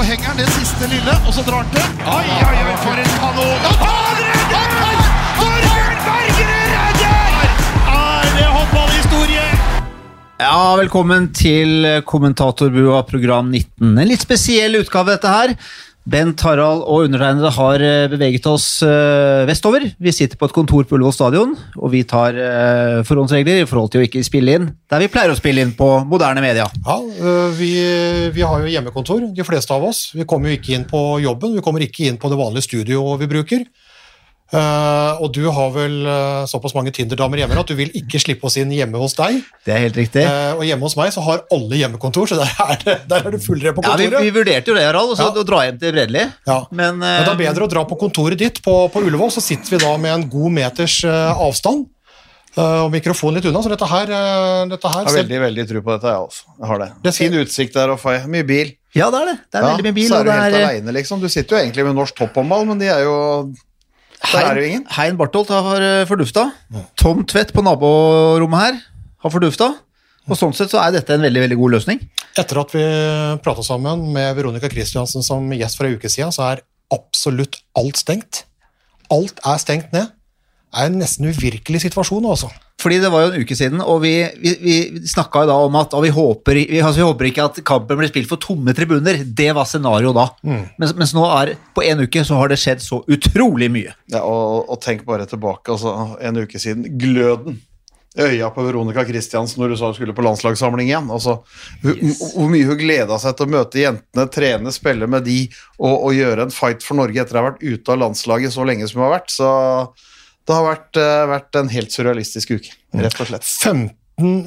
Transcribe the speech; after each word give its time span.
så 0.00 0.06
henger 0.08 0.30
han 0.30 0.38
det 0.40 0.46
siste 0.54 0.86
lille, 0.88 1.14
og 1.28 1.34
så 1.36 1.42
drar 1.44 1.60
han 1.60 1.72
til. 1.74 1.88
Oi, 2.08 2.28
oi, 2.32 2.60
oi, 2.64 2.76
for 2.80 3.00
en 3.02 3.10
kanon! 3.20 3.66
Han 3.82 4.20
redder! 4.24 5.02
Torbjørn 5.36 5.98
Bergerud 6.06 6.70
redder! 6.76 7.50
Er 7.92 8.30
det 8.38 8.46
håndballhistorie? 8.54 9.44
Ja, 10.40 10.62
velkommen 10.80 11.28
til 11.36 11.84
kommentatorbua 12.08 13.02
program 13.10 13.52
19. 13.52 13.92
En 13.92 14.08
litt 14.08 14.24
spesiell 14.24 14.80
utgave 14.80 15.18
dette 15.18 15.34
her. 15.34 15.52
Bent 16.10 16.42
Harald 16.42 16.82
og 16.90 17.04
undertegnede 17.06 17.50
har 17.54 17.82
eh, 17.84 18.08
beveget 18.10 18.46
oss 18.50 18.80
eh, 18.82 19.46
vestover. 19.46 19.84
Vi 20.00 20.14
sitter 20.14 20.38
på 20.40 20.48
et 20.48 20.54
kontor 20.56 20.86
på 20.88 20.96
Ullevål 20.96 21.14
stadion, 21.14 21.52
og 21.78 21.92
vi 21.92 22.02
tar 22.08 22.34
eh, 22.34 23.02
forhåndsregler 23.06 23.62
i 23.62 23.68
forhold 23.68 23.92
til 23.92 24.02
å 24.02 24.08
ikke 24.08 24.24
spille 24.26 24.56
inn 24.58 24.68
der 24.90 25.04
vi 25.04 25.10
pleier 25.12 25.30
å 25.30 25.38
spille 25.38 25.62
inn 25.62 25.74
på 25.78 25.86
moderne 26.10 26.42
media. 26.42 26.64
Ja, 26.82 26.96
vi, 27.54 27.70
vi 28.34 28.42
har 28.42 28.64
jo 28.64 28.72
hjemmekontor, 28.72 29.28
de 29.36 29.46
fleste 29.46 29.76
av 29.76 29.86
oss. 29.86 30.08
Vi 30.16 30.26
kommer 30.26 30.50
jo 30.50 30.58
ikke 30.58 30.74
inn 30.74 30.88
på 30.90 31.20
jobben, 31.22 31.54
vi 31.54 31.62
kommer 31.62 31.84
ikke 31.84 32.08
inn 32.08 32.18
på 32.18 32.32
det 32.32 32.40
vanlige 32.40 32.66
studioet 32.66 33.22
vi 33.22 33.30
bruker. 33.30 33.64
Eh, 34.50 35.20
og 35.22 35.28
du 35.30 35.44
har 35.54 35.68
vel 35.70 35.92
uh, 36.08 36.42
såpass 36.50 36.72
mange 36.74 36.90
Tinder-damer 36.90 37.38
hjemme 37.38 37.54
at 37.60 37.68
du 37.70 37.76
vil 37.78 37.92
ikke 37.94 38.18
slippe 38.18 38.48
oss 38.48 38.56
inn 38.58 38.72
hjemme 38.74 38.98
hos 38.98 39.14
deg. 39.14 39.36
Det 39.62 39.74
er 39.76 39.84
helt 39.84 39.98
riktig. 40.00 40.24
Uh, 40.26 40.56
og 40.58 40.64
hjemme 40.66 40.88
hos 40.88 40.96
meg 40.98 41.12
så 41.14 41.22
har 41.22 41.44
alle 41.54 41.78
hjemmekontor, 41.78 42.26
så 42.32 42.40
der 42.40 42.50
er 42.64 42.80
det, 42.82 42.96
der 43.12 43.28
er 43.30 43.36
det 43.36 43.42
fullre 43.44 43.70
på 43.76 43.84
kontoret. 43.86 44.08
Ja, 44.10 44.18
vi, 44.18 44.26
vi 44.26 44.34
vurderte 44.40 44.72
jo 44.72 44.74
det, 44.74 44.82
Harald, 44.88 45.12
og 45.14 45.20
så 45.20 45.28
Ja. 45.28 45.36
å 45.38 45.46
dra 45.46 45.60
hjem 45.68 45.78
til 45.78 45.94
Bredli. 45.94 46.24
Ja. 46.50 46.58
Men, 46.74 46.98
Men 46.98 47.22
det 47.28 47.30
er 47.36 47.40
bedre 47.44 47.68
å 47.68 47.70
dra 47.70 47.84
på 47.86 48.00
kontoret 48.00 48.42
ditt 48.42 48.58
på, 48.66 48.74
på 48.90 49.04
Ullevål, 49.06 49.30
så 49.36 49.44
sitter 49.44 49.76
vi 49.76 49.82
da 49.84 49.94
med 50.02 50.16
en 50.16 50.26
god 50.32 50.50
meters 50.58 50.98
avstand. 51.06 51.86
eh, 52.58 52.80
og 52.82 52.90
mikrofonen 52.90 53.38
litt 53.38 53.46
unna, 53.46 53.62
så 53.62 53.70
dette 53.70 53.86
her, 53.86 54.10
dette 54.66 54.90
her 54.90 55.04
Jeg 55.06 55.12
har 55.12 55.18
veldig 55.20 55.40
veldig 55.46 55.68
tro 55.70 55.82
på 55.86 55.94
dette, 55.94 56.10
jeg 56.10 56.26
også. 56.26 56.42
Jeg 56.58 56.66
har 56.72 56.78
det. 56.82 56.90
Det 57.06 57.14
ser- 57.14 57.28
Fin 57.30 57.38
utsikt 57.44 57.78
der 57.78 57.94
og 57.94 58.02
mye 58.34 58.42
bil. 58.50 58.74
ja, 58.98 59.06
det 59.14 59.20
er 59.22 59.26
det. 59.30 59.38
Det 59.46 59.58
er 59.60 59.62
Ja, 59.62 59.68
veldig 59.76 59.86
mye 59.86 59.94
bil. 59.94 60.08
så 60.10 60.18
er 60.18 60.24
du 60.26 60.30
det 60.34 60.38
helt 60.42 60.54
er, 60.58 60.66
aleine, 60.66 60.92
liksom. 60.98 61.20
Du 61.22 61.28
sitter 61.30 61.54
jo 61.56 61.62
egentlig 61.62 61.84
med 61.86 61.94
norsk 61.94 62.16
topphåndball, 62.18 62.66
men 62.66 62.78
de 62.82 62.86
er 62.90 63.04
jo 63.06 63.52
Ingen. 64.20 64.84
Hein 64.96 65.16
Bartholt 65.18 65.48
har 65.52 65.82
eh, 65.84 66.06
fordufta. 66.08 66.50
Tom 67.00 67.24
Tvedt 67.24 67.54
på 67.56 67.64
naborommet 67.64 68.60
her 68.66 68.80
har 69.24 69.32
fordufta. 69.32 69.72
Og 70.30 70.38
sånn 70.38 70.52
sett 70.54 70.70
så 70.70 70.78
er 70.82 70.92
dette 70.94 71.14
en 71.16 71.24
veldig 71.24 71.42
veldig 71.46 71.58
god 71.58 71.74
løsning. 71.78 72.02
Etter 72.38 72.60
at 72.60 72.74
vi 72.74 72.82
prata 73.42 73.64
sammen 73.66 74.04
med 74.14 74.36
Veronica 74.36 74.68
Christiansen 74.70 75.24
som 75.26 75.48
gjest 75.56 75.80
for 75.80 75.88
ei 75.88 75.96
uke 75.96 76.10
siden, 76.12 76.30
så 76.34 76.44
er 76.52 76.62
absolutt 76.94 77.58
alt 77.78 77.98
stengt. 77.98 78.44
Alt 79.10 79.40
er 79.46 79.58
stengt 79.62 79.94
ned. 79.96 80.12
Det 80.70 80.84
er 80.84 80.90
en 80.92 81.00
nesten 81.00 81.26
uvirkelig 81.32 81.80
situasjon, 81.88 82.28
altså. 82.30 82.50
Fordi 82.80 82.98
det 83.02 83.10
var 83.12 83.24
jo 83.24 83.30
en 83.30 83.44
uke 83.44 83.56
siden, 83.58 83.82
og 83.84 84.00
vi, 84.04 84.14
vi, 84.40 84.54
vi 84.62 84.76
snakka 85.10 85.44
jo 85.44 85.50
da 85.50 85.56
om 85.66 85.78
at 85.80 85.94
vi, 86.00 86.12
håper, 86.16 86.60
vi, 86.60 86.80
altså 86.80 87.02
vi 87.02 87.08
håper 87.08 87.30
ikke 87.30 87.48
at 87.50 87.62
kampen 87.68 88.00
blir 88.00 88.10
spilt 88.12 88.30
for 88.30 88.40
tomme 88.40 88.74
tribuner. 88.76 89.22
Det 89.24 89.50
var 89.56 89.68
scenarioet 89.68 90.16
da. 90.16 90.26
Mens, 90.80 90.94
mens 90.96 91.14
nå 91.16 91.26
er 91.36 91.54
på 91.76 91.84
en 91.84 92.06
uke 92.06 92.24
så 92.26 92.40
har 92.40 92.52
det 92.52 92.60
skjedd 92.62 92.84
så 92.84 93.02
utrolig 93.04 93.70
mye. 93.72 93.96
Ja, 94.12 94.24
og, 94.24 94.70
og 94.72 94.80
tenk 94.84 95.04
bare 95.08 95.28
tilbake, 95.28 95.76
altså 95.76 96.16
en 96.24 96.40
uke 96.40 96.62
siden. 96.62 96.88
Gløden 97.00 97.60
øya 98.18 98.50
på 98.50 98.62
Veronica 98.66 99.04
Christiansen 99.06 99.62
når 99.62 99.70
du 99.70 99.76
sa 99.78 99.90
hun 99.90 99.94
skulle 99.94 100.14
på 100.16 100.24
landslagssamling 100.24 100.88
igjen. 100.90 101.10
Altså, 101.14 101.36
hvor, 101.82 101.98
hvor 102.34 102.50
mye 102.50 102.66
hun 102.66 102.80
gleda 102.80 103.18
seg 103.22 103.36
til 103.38 103.46
å 103.46 103.54
møte 103.54 103.82
jentene, 103.84 104.26
trene, 104.34 104.74
spille 104.74 105.06
med 105.10 105.26
de 105.28 105.40
og, 105.78 105.94
og 105.94 106.14
gjøre 106.16 106.46
en 106.46 106.54
fight 106.54 106.86
for 106.86 106.98
Norge 106.98 107.22
etter 107.22 107.38
å 107.38 107.42
ha 107.42 107.50
vært 107.52 107.62
ute 107.62 107.94
av 107.94 108.00
landslaget 108.02 108.54
så 108.56 108.66
lenge 108.66 108.88
som 108.90 109.00
hun 109.00 109.06
har 109.08 109.18
vært. 109.20 109.34
Så 109.34 109.50
det 110.50 110.58
har 110.58 110.66
vært, 110.66 111.00
eh, 111.00 111.22
vært 111.30 111.60
en 111.60 111.70
helt 111.72 111.94
surrealistisk 111.94 112.56
uke, 112.58 112.74
rett 112.98 113.22
og 113.22 113.30
slett. 113.30 113.46
15 113.46 113.94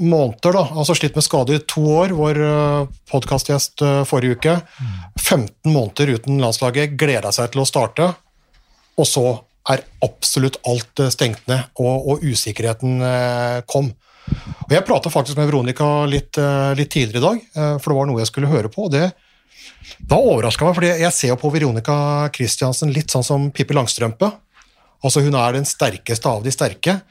måneder, 0.03 0.53
da. 0.53 0.65
Altså 0.77 0.97
slitt 0.99 1.15
med 1.17 1.25
skade 1.25 1.55
i 1.55 1.63
to 1.65 1.81
år. 1.95 2.13
Vår 2.13 2.39
uh, 2.43 2.91
podkastgjest 3.09 3.81
forrige 4.05 4.37
uke. 4.37 4.57
15 5.17 5.49
måneder 5.65 6.13
uten 6.19 6.43
landslaget. 6.43 6.93
Gleda 6.99 7.31
seg 7.33 7.55
til 7.55 7.63
å 7.63 7.67
starte. 7.67 8.11
Og 9.01 9.09
så 9.09 9.25
er 9.71 9.83
absolutt 10.03 10.59
alt 10.67 11.01
eh, 11.01 11.11
stengt 11.13 11.45
ned, 11.49 11.69
og, 11.79 12.07
og 12.13 12.25
usikkerheten 12.25 13.03
eh, 13.07 13.59
kom. 13.69 13.91
Og 14.67 14.71
Jeg 14.71 14.85
prata 14.87 15.11
faktisk 15.11 15.39
med 15.39 15.49
Veronica 15.49 15.87
litt, 16.09 16.37
eh, 16.39 16.71
litt 16.79 16.91
tidligere 16.93 17.21
i 17.21 17.27
dag, 17.27 17.45
eh, 17.55 17.75
for 17.79 17.91
det 17.91 17.99
var 17.99 18.09
noe 18.09 18.23
jeg 18.23 18.31
skulle 18.31 18.51
høre 18.51 18.71
på. 18.73 18.89
og 18.89 18.95
det 18.95 19.11
da 19.99 20.17
overraska 20.19 20.65
meg, 20.65 20.75
for 20.75 20.85
jeg 20.87 21.15
ser 21.15 21.29
jo 21.31 21.39
på 21.39 21.51
Veronica 21.51 21.95
Christiansen 22.35 22.91
litt 22.91 23.11
sånn 23.11 23.23
som 23.23 23.45
Pippi 23.55 23.75
Langstrømpe. 23.75 24.29
Altså 25.03 25.23
Hun 25.23 25.35
er 25.35 25.55
den 25.55 25.67
sterkeste 25.67 26.29
av 26.29 26.43
de 26.43 26.51
sterke. 26.53 27.01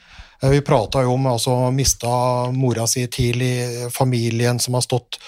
Eh, 0.42 0.50
Vi 0.50 0.60
prata 0.64 1.02
jo 1.02 1.14
om 1.14 1.26
altså, 1.26 1.70
mista 1.70 2.50
mora 2.52 2.86
si 2.86 3.06
tidlig, 3.06 3.90
familien 3.92 4.60
som 4.60 4.74
har 4.74 4.86
stått 4.86 5.18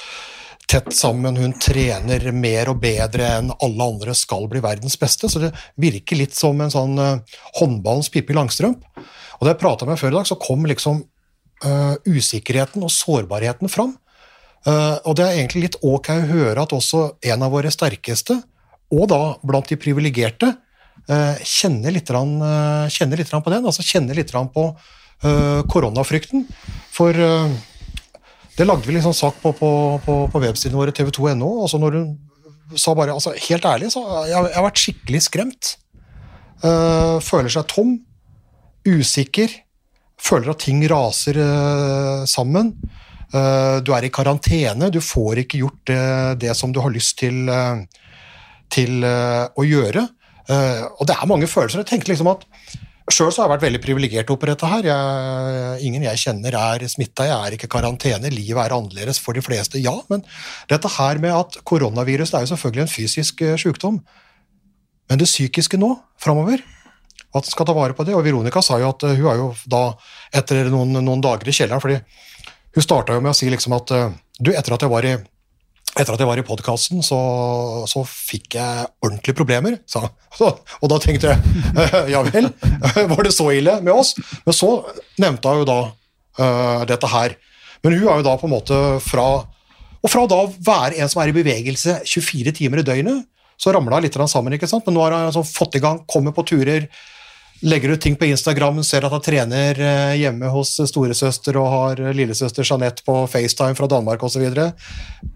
tett 0.67 0.93
sammen. 0.97 1.37
Hun 1.37 1.53
trener 1.61 2.33
mer 2.33 2.71
og 2.73 2.81
bedre 2.83 3.29
enn 3.39 3.53
alle 3.63 3.89
andre 3.89 4.15
skal 4.17 4.49
bli 4.49 4.63
verdens 4.65 4.97
beste. 5.01 5.29
Så 5.29 5.43
det 5.43 5.53
virker 5.81 6.19
litt 6.19 6.35
som 6.37 6.61
en 6.61 6.73
sånn 6.73 6.97
uh, 6.99 7.21
håndballens 7.61 8.11
Pippi 8.13 8.37
Langstrømp. 8.37 8.87
Og 9.39 9.45
da 9.45 9.53
jeg 9.53 9.61
prata 9.61 9.87
med 9.89 10.01
før 10.01 10.15
i 10.15 10.17
dag, 10.17 10.27
så 10.29 10.41
kom 10.41 10.65
liksom 10.71 11.03
uh, 11.67 11.95
usikkerheten 12.09 12.85
og 12.85 12.93
sårbarheten 12.95 13.69
fram. 13.69 13.93
Uh, 14.65 14.97
og 15.05 15.19
det 15.19 15.27
er 15.27 15.39
egentlig 15.39 15.67
litt 15.67 15.81
ok 15.85 16.11
å 16.15 16.29
høre 16.33 16.65
at 16.65 16.73
også 16.73 17.05
en 17.29 17.45
av 17.45 17.53
våre 17.53 17.73
sterkeste, 17.73 18.39
og 18.95 19.09
da 19.11 19.21
blant 19.45 19.69
de 19.69 19.77
privilegerte, 19.81 20.55
eh, 21.09 21.41
kjenner, 21.45 21.95
litt, 21.95 22.11
eh, 22.11 22.89
kjenner 22.93 23.21
litt 23.21 23.31
på 23.31 23.53
den. 23.53 23.65
Altså 23.65 23.85
kjenner 23.85 24.17
litt 24.17 24.33
på 24.33 24.67
eh, 25.25 25.61
koronafrykten. 25.71 26.47
For 26.95 27.13
det 28.55 28.69
lagde 28.69 28.87
vi 28.87 28.95
liksom 28.95 29.15
sak 29.15 29.41
på 29.43 29.53
på, 29.53 30.01
på, 30.05 30.15
på 30.31 30.41
websidene 30.41 30.79
vår 30.79 30.95
tv2.no. 30.95 31.51
Altså 31.63 31.81
når 31.83 31.99
hun 31.99 32.79
sa 32.79 32.95
bare 32.97 33.13
altså 33.13 33.35
Helt 33.49 33.65
ærlig, 33.65 33.91
så 33.93 34.03
jeg, 34.25 34.39
jeg 34.49 34.57
har 34.57 34.69
vært 34.69 34.83
skikkelig 34.83 35.23
skremt. 35.29 35.77
Føler 36.65 37.53
seg 37.53 37.67
tom, 37.69 37.99
usikker, 38.89 39.51
føler 40.17 40.55
at 40.55 40.63
ting 40.65 40.81
raser 40.89 41.37
sammen. 42.31 42.71
Du 43.35 43.91
er 43.93 44.07
i 44.07 44.13
karantene, 44.15 44.89
du 44.89 45.01
får 45.05 45.43
ikke 45.43 45.61
gjort 45.61 45.83
det, 45.91 46.01
det 46.47 46.55
som 46.57 46.73
du 46.73 46.81
har 46.81 46.95
lyst 46.95 47.19
til, 47.21 47.51
til 48.73 49.05
å 49.05 49.67
gjøre. 49.67 50.07
Eh, 50.51 50.83
og 50.99 51.07
det 51.09 51.17
er 51.17 51.31
mange 51.31 51.49
følelser. 51.49 51.83
Jeg 51.83 51.91
tenker 51.93 52.13
liksom 52.13 52.31
at 52.33 52.45
Sjøl 53.13 53.29
har 53.29 53.45
jeg 53.45 53.51
vært 53.53 53.65
veldig 53.67 53.81
privilegert 53.85 54.31
oppi 54.33 54.49
dette 54.49 54.69
her. 54.69 54.87
Jeg, 54.89 55.81
ingen 55.85 56.07
jeg 56.07 56.21
kjenner 56.23 56.55
er 56.57 56.85
smitta, 56.89 57.27
jeg 57.29 57.37
er 57.37 57.57
ikke 57.57 57.69
i 57.69 57.73
karantene, 57.75 58.31
livet 58.33 58.63
er 58.63 58.73
annerledes 58.73 59.21
for 59.21 59.37
de 59.37 59.43
fleste, 59.45 59.81
ja. 59.83 59.93
Men 60.09 60.25
dette 60.71 60.89
her 60.97 61.21
med 61.21 61.37
at 61.37 61.59
koronavirus 61.69 62.33
er 62.33 62.47
jo 62.47 62.55
selvfølgelig 62.55 62.87
en 62.87 62.95
fysisk 62.95 63.45
eh, 63.45 63.59
sykdom. 63.61 64.01
Men 65.13 65.21
det 65.21 65.29
psykiske 65.29 65.77
nå, 65.77 65.91
framover, 66.17 66.65
at 67.35 67.45
en 67.45 67.53
skal 67.53 67.69
ta 67.69 67.77
vare 67.77 67.97
på 67.97 68.09
det. 68.09 68.17
Og 68.17 68.25
Veronica 68.25 68.65
sa 68.65 68.81
jo 68.81 68.89
at 68.89 69.05
eh, 69.05 69.21
hun 69.21 69.29
er 69.35 69.43
jo 69.43 69.51
da, 69.69 69.85
etter 70.41 70.73
noen, 70.73 70.97
noen 71.05 71.25
dager 71.25 71.53
i 71.53 71.57
kjelleren 71.57 71.85
fordi 71.85 72.01
hun 72.75 72.89
starta 72.89 73.15
jo 73.15 73.21
med 73.23 73.35
å 73.35 73.37
si 73.37 73.53
liksom 73.53 73.77
at 73.77 73.93
du, 74.41 74.49
etter 74.51 74.75
at 74.75 74.83
jeg 74.83 74.91
var 74.91 75.07
i 75.07 75.13
etter 75.95 76.15
at 76.15 76.23
jeg 76.23 76.29
var 76.29 76.41
i 76.41 76.45
podkasten, 76.47 77.03
så, 77.07 77.19
så 77.91 78.03
fikk 78.09 78.57
jeg 78.59 78.87
ordentlige 79.05 79.37
problemer. 79.39 79.77
hun. 79.79 80.11
Så, 80.35 80.49
og 80.51 80.91
da 80.91 80.97
tenkte 80.99 81.31
jeg 81.31 82.09
ja 82.15 82.21
vel, 82.27 82.49
var 83.13 83.21
det 83.23 83.31
så 83.37 83.45
ille 83.55 83.77
med 83.87 83.93
oss? 83.95 84.17
Men 84.43 84.57
så 84.57 84.71
nevnte 85.23 85.53
hun 85.53 85.61
jo 85.61 85.69
da 85.69 85.77
uh, 86.41 86.81
dette 86.91 87.11
her. 87.13 87.37
Men 87.87 87.95
hun 87.95 88.09
er 88.09 88.19
jo 88.19 88.27
da 88.27 88.33
på 88.41 88.49
en 88.49 88.55
måte 88.57 88.81
fra 89.05 89.29
Og 90.03 90.11
fra 90.11 90.25
da 90.27 90.41
å 90.43 90.51
være 90.51 90.99
en 90.99 91.13
som 91.13 91.23
er 91.23 91.31
i 91.31 91.37
bevegelse 91.37 92.01
24 92.03 92.51
timer 92.59 92.83
i 92.83 92.87
døgnet, 92.89 93.23
så 93.55 93.71
ramla 93.73 94.01
hun 94.01 94.05
litt 94.09 94.19
sammen. 94.27 94.53
ikke 94.59 94.69
sant? 94.69 94.83
Men 94.89 94.99
nå 94.99 95.05
har 95.05 95.15
hun 95.15 95.29
altså 95.31 95.45
fått 95.47 95.79
i 95.79 95.85
gang, 95.85 96.03
kommer 96.11 96.35
på 96.35 96.45
turer, 96.51 96.91
legger 97.63 97.95
ut 97.95 98.01
ting 98.01 98.17
på 98.17 98.27
Instagram, 98.27 98.83
ser 98.85 99.05
at 99.07 99.13
han 99.15 99.23
trener 99.25 99.79
eh, 99.81 100.17
hjemme 100.21 100.51
hos 100.53 100.75
storesøster 100.91 101.57
og 101.61 101.71
har 101.73 102.03
lillesøster 102.17 102.67
Jeanette 102.67 103.05
på 103.07 103.21
FaceTime 103.31 103.77
fra 103.79 103.89
Danmark 103.91 104.23
osv. 104.27 104.45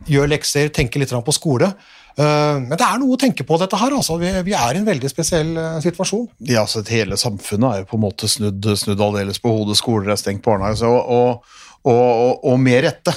Gjør 0.09 0.29
lekser, 0.35 0.69
tenker 0.75 1.01
litt 1.05 1.13
på 1.15 1.33
skole. 1.37 1.71
Eh, 2.19 2.59
Men 2.59 2.75
det 2.77 2.83
er 2.85 2.99
noe 2.99 3.15
å 3.15 3.21
tenke 3.21 3.47
på 3.47 3.59
dette 3.63 3.79
her. 3.79 3.95
altså. 3.95 4.19
Vi, 4.19 4.27
er 4.53 4.75
i 4.75 4.81
en 4.83 4.89
veldig 4.89 5.11
spesiell 5.13 5.55
eh, 5.57 5.79
situasjon. 5.85 6.27
Ja, 6.51 6.65
altså 6.67 6.83
Hele 6.89 7.17
samfunnet 7.21 7.71
er 7.71 7.85
jo 7.85 7.91
på 7.93 7.97
en 8.01 8.05
måte 8.09 8.29
snudd, 8.29 8.67
snudd 8.77 9.01
aldeles 9.01 9.39
på 9.39 9.55
hodet. 9.55 9.79
Skoler 9.79 10.13
er 10.13 10.21
stengt, 10.21 10.43
barnehager 10.45 10.83
så- 10.83 11.05
og, 11.05 11.57
og, 11.85 12.03
og, 12.03 12.45
og 12.53 12.61
med 12.61 12.83
rette. 12.85 13.15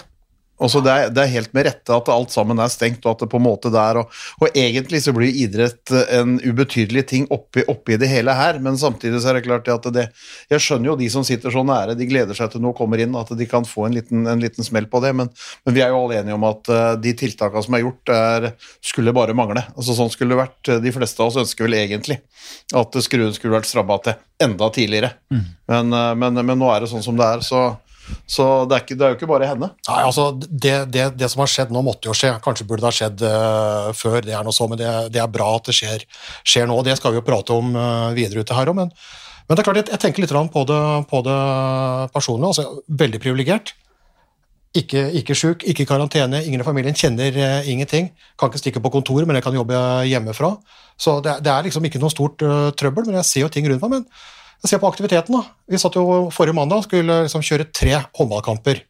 Altså 0.62 0.82
det, 0.86 0.94
er, 0.94 1.12
det 1.14 1.24
er 1.24 1.32
helt 1.34 1.54
med 1.58 1.66
rette 1.66 1.96
at 1.96 2.10
alt 2.14 2.34
sammen 2.34 2.60
er 2.62 2.70
stengt, 2.70 3.02
og 3.06 3.16
at 3.16 3.24
det 3.24 3.30
på 3.32 3.40
en 3.40 3.46
måte 3.48 3.72
det 3.74 3.82
er 3.82 4.02
og, 4.02 4.12
og 4.42 4.58
egentlig 4.58 5.02
så 5.02 5.14
blir 5.16 5.34
idrett 5.44 5.94
en 6.14 6.36
ubetydelig 6.44 7.04
ting 7.10 7.26
oppi, 7.34 7.64
oppi 7.72 7.98
det 8.02 8.10
hele 8.12 8.36
her, 8.38 8.60
men 8.62 8.78
samtidig 8.80 9.24
så 9.24 9.32
er 9.32 9.40
det 9.40 9.46
klart 9.48 9.72
at 9.74 9.90
det 9.96 10.08
Jeg 10.52 10.64
skjønner 10.64 10.92
jo 10.92 10.98
de 11.00 11.10
som 11.14 11.26
sitter 11.26 11.54
så 11.54 11.64
nære, 11.66 11.98
de 11.98 12.08
gleder 12.10 12.38
seg 12.38 12.54
til 12.54 12.64
noe 12.64 12.78
kommer 12.78 13.02
inn, 13.02 13.18
at 13.18 13.34
de 13.38 13.50
kan 13.50 13.66
få 13.68 13.88
en 13.88 13.98
liten, 13.98 14.28
en 14.30 14.44
liten 14.44 14.66
smell 14.66 14.86
på 14.92 15.02
det, 15.04 15.16
men, 15.18 15.32
men 15.66 15.78
vi 15.78 15.84
er 15.84 15.94
jo 15.94 16.04
alle 16.04 16.22
enige 16.22 16.38
om 16.38 16.48
at 16.52 16.72
eh, 16.72 16.88
de 17.10 17.16
tiltakene 17.24 17.66
som 17.66 17.78
er 17.78 17.86
gjort, 17.86 18.14
er, 18.14 18.50
skulle 18.86 19.16
bare 19.16 19.38
mangle. 19.38 19.66
Altså 19.76 19.98
Sånn 19.98 20.12
skulle 20.14 20.36
det 20.36 20.44
vært. 20.44 20.74
De 20.84 20.94
fleste 20.94 21.22
av 21.22 21.32
oss 21.32 21.42
ønsker 21.42 21.68
vel 21.68 21.80
egentlig 21.82 22.22
at 22.78 22.98
skruen 23.04 23.34
skulle 23.36 23.58
vært 23.58 23.70
stramma 23.70 23.98
til 24.06 24.18
enda 24.42 24.70
tidligere, 24.74 25.16
men, 25.32 25.96
eh, 25.96 26.12
men, 26.22 26.46
men 26.46 26.60
nå 26.62 26.70
er 26.70 26.84
det 26.84 26.92
sånn 26.94 27.06
som 27.06 27.18
det 27.18 27.28
er, 27.28 27.46
så 27.46 27.72
Så 28.30 28.46
det 28.70 28.76
er, 28.76 28.84
ikke, 28.86 28.98
det 28.98 29.06
er 29.06 29.14
jo 29.14 29.18
ikke 29.18 29.30
bare 29.30 29.50
henne. 29.50 29.72
Nei, 29.88 30.00
altså, 30.08 30.30
det, 30.40 30.76
det, 30.94 31.08
det 31.20 31.30
som 31.32 31.44
har 31.44 31.52
skjedd 31.52 31.74
nå, 31.74 31.84
måtte 31.86 32.10
jo 32.10 32.16
skje. 32.18 32.34
Kanskje 32.44 32.68
burde 32.70 32.86
det 32.86 32.90
ha 32.90 32.96
skjedd 32.96 33.26
uh, 33.26 33.90
før, 33.98 34.22
det 34.26 34.36
er 34.38 34.48
noe 34.48 34.56
så, 34.56 34.68
men 34.72 34.80
det, 34.80 35.20
er 35.20 35.32
bra 35.32 35.50
at 35.58 35.68
det 35.70 35.76
skjer, 35.78 36.06
skjer 36.48 36.70
nå. 36.70 36.80
Det 36.88 36.96
skal 37.00 37.14
vi 37.14 37.22
jo 37.22 37.28
prate 37.28 37.58
om 37.58 37.76
uh, 37.76 38.10
videre 38.16 38.44
ute 38.44 38.58
her 38.58 38.72
òg, 38.72 38.80
men, 38.80 38.92
men, 38.96 39.54
det 39.54 39.60
er 39.60 39.68
klart, 39.68 39.82
jeg, 39.82 39.90
jeg 39.94 40.04
tenker 40.06 40.26
litt 40.26 40.36
på 40.56 40.66
det, 40.72 40.82
på 41.12 41.24
det 41.28 41.38
personlig. 42.16 42.52
Altså, 42.52 42.68
veldig 43.04 43.24
privilegert. 43.24 43.76
Ikke, 44.78 45.10
ikke 45.20 45.36
sjuk, 45.36 45.66
ikke 45.68 45.84
i 45.84 45.88
karantene, 45.90 46.46
ingen 46.48 46.62
i 46.64 46.68
familien 46.68 46.96
kjenner 46.96 47.36
uh, 47.36 47.70
ingenting. 47.70 48.14
Kan 48.40 48.52
ikke 48.52 48.64
stikke 48.64 48.84
på 48.84 48.94
kontoret, 48.94 49.28
men 49.28 49.40
jeg 49.40 49.48
kan 49.50 49.58
jobbe 49.60 49.82
hjemmefra. 50.08 50.56
Så 51.02 51.20
det 51.26 51.42
er 51.42 51.66
liksom 51.66 51.84
ikke 51.88 52.00
noe 52.00 52.14
stort 52.14 52.40
trøbbel, 52.78 53.08
men 53.10 53.20
jeg 53.20 53.28
ser 53.28 53.44
jo 53.48 53.50
ting 53.52 53.68
rundt 53.68 53.84
meg. 53.84 53.98
men 53.98 54.06
Se 54.64 54.78
på 54.78 54.88
aktiviteten. 54.88 55.34
da. 55.34 55.44
Vi 55.68 55.80
satt 55.82 55.96
jo 55.98 56.30
Forrige 56.34 56.54
mandag 56.54 56.86
skulle 56.86 57.24
liksom 57.26 57.42
kjøre 57.42 57.70
tre 57.74 57.96
håndballkamper. 58.18 58.84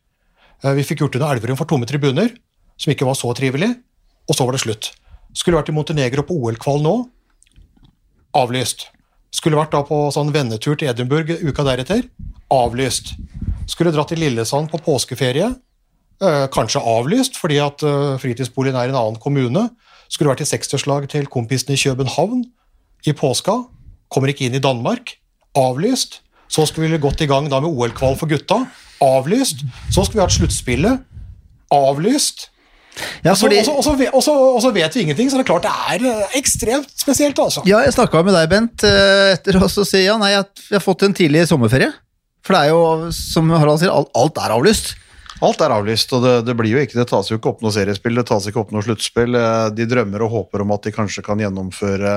Eh, 0.64 0.74
vi 0.76 0.84
fikk 0.84 1.06
gjort 1.06 1.16
unna 1.16 1.32
Elverum 1.32 1.58
for 1.58 1.70
tomme 1.70 1.88
tribuner, 1.88 2.34
som 2.78 2.92
ikke 2.92 3.08
var 3.08 3.16
så 3.16 3.32
trivelig, 3.38 3.72
og 4.28 4.36
så 4.36 4.46
var 4.46 4.58
det 4.58 4.64
slutt. 4.66 4.92
Skulle 5.34 5.58
vært 5.58 5.72
i 5.72 5.76
Montenegro 5.76 6.26
på 6.28 6.36
OL-kval 6.36 6.84
nå. 6.84 6.96
Avlyst. 8.36 8.90
Skulle 9.32 9.56
vært 9.56 9.72
da 9.72 9.82
på 9.88 10.10
sånn 10.12 10.34
vennetur 10.36 10.76
til 10.76 10.92
Edinburgh 10.92 11.40
uka 11.40 11.64
deretter. 11.64 12.04
Avlyst. 12.52 13.16
Skulle 13.72 13.94
dratt 13.96 14.12
til 14.12 14.20
Lillesand 14.20 14.68
på 14.72 14.82
påskeferie. 14.84 15.54
Eh, 16.22 16.48
kanskje 16.52 16.84
avlyst 16.84 17.40
fordi 17.40 17.62
at 17.64 17.82
eh, 17.88 18.20
fritidsboligen 18.20 18.76
er 18.76 18.92
i 18.92 18.92
en 18.92 19.00
annen 19.00 19.22
kommune. 19.24 19.70
Skulle 20.12 20.34
vært 20.34 20.44
i 20.44 20.50
60-årslag 20.52 21.08
til 21.10 21.32
kompisene 21.32 21.78
i 21.78 21.80
København 21.80 22.44
i 23.08 23.16
påska. 23.16 23.56
Kommer 24.12 24.34
ikke 24.34 24.50
inn 24.50 24.60
i 24.60 24.64
Danmark 24.64 25.16
avlyst. 25.58 26.22
Så 26.52 26.66
skulle 26.68 26.92
vi 26.92 27.02
gått 27.02 27.22
i 27.24 27.30
gang 27.32 27.48
da 27.52 27.62
med 27.64 27.72
OL-kval 27.72 28.18
for 28.20 28.32
gutta. 28.32 28.66
Avlyst. 29.02 29.64
Så 29.90 30.04
skulle 30.06 30.20
vi 30.20 30.26
hatt 30.26 30.36
sluttspillet. 30.36 31.06
Avlyst. 31.72 32.50
Ja, 33.24 33.36
fordi... 33.40 33.62
og, 33.62 33.84
så, 33.86 33.94
og, 33.96 34.24
så, 34.24 34.34
og, 34.36 34.60
så, 34.62 34.72
vet 34.76 34.96
vi 34.96 35.06
ingenting, 35.06 35.30
så 35.32 35.40
det 35.40 35.46
er 35.46 35.50
klart 35.54 35.64
det 35.64 35.72
er 35.72 36.08
eh, 36.10 36.34
ekstremt 36.42 36.92
spesielt. 37.00 37.40
altså. 37.40 37.64
Ja, 37.70 37.80
Jeg 37.86 37.96
snakka 37.96 38.24
med 38.28 38.36
deg, 38.36 38.50
Bent, 38.52 38.84
eh, 38.88 39.32
etter 39.38 39.62
å 39.62 39.70
si 39.72 40.04
ja, 40.04 40.18
nei, 40.20 40.34
jeg 40.34 40.44
har 40.74 40.84
fått 40.84 41.06
en 41.08 41.16
tidlig 41.16 41.46
sommerferie. 41.50 41.92
For 42.46 42.58
det 42.58 42.66
er 42.66 42.74
jo, 42.74 43.12
som 43.16 43.48
Harald 43.54 43.80
sier, 43.80 43.94
alt, 43.94 44.12
alt 44.18 44.42
er 44.44 44.56
avlyst. 44.58 44.96
Alt 45.42 45.64
er 45.64 45.74
avlyst, 45.74 46.12
og 46.14 46.26
det, 46.26 46.36
det, 46.50 46.56
blir 46.58 46.76
jo 46.76 46.84
ikke, 46.84 47.00
det 47.00 47.08
tas 47.10 47.32
jo 47.32 47.40
ikke 47.40 47.54
opp 47.54 47.64
noe 47.64 47.74
seriespill, 47.74 48.18
det 48.20 48.28
tas 48.30 48.46
ikke 48.50 48.62
opp 48.62 48.76
noe 48.76 48.84
sluttspill. 48.86 49.40
Eh, 49.40 49.68
de 49.78 49.88
drømmer 49.90 50.28
og 50.28 50.36
håper 50.36 50.66
om 50.66 50.76
at 50.76 50.86
de 50.86 50.94
kanskje 50.96 51.24
kan 51.26 51.42
gjennomføre 51.42 52.16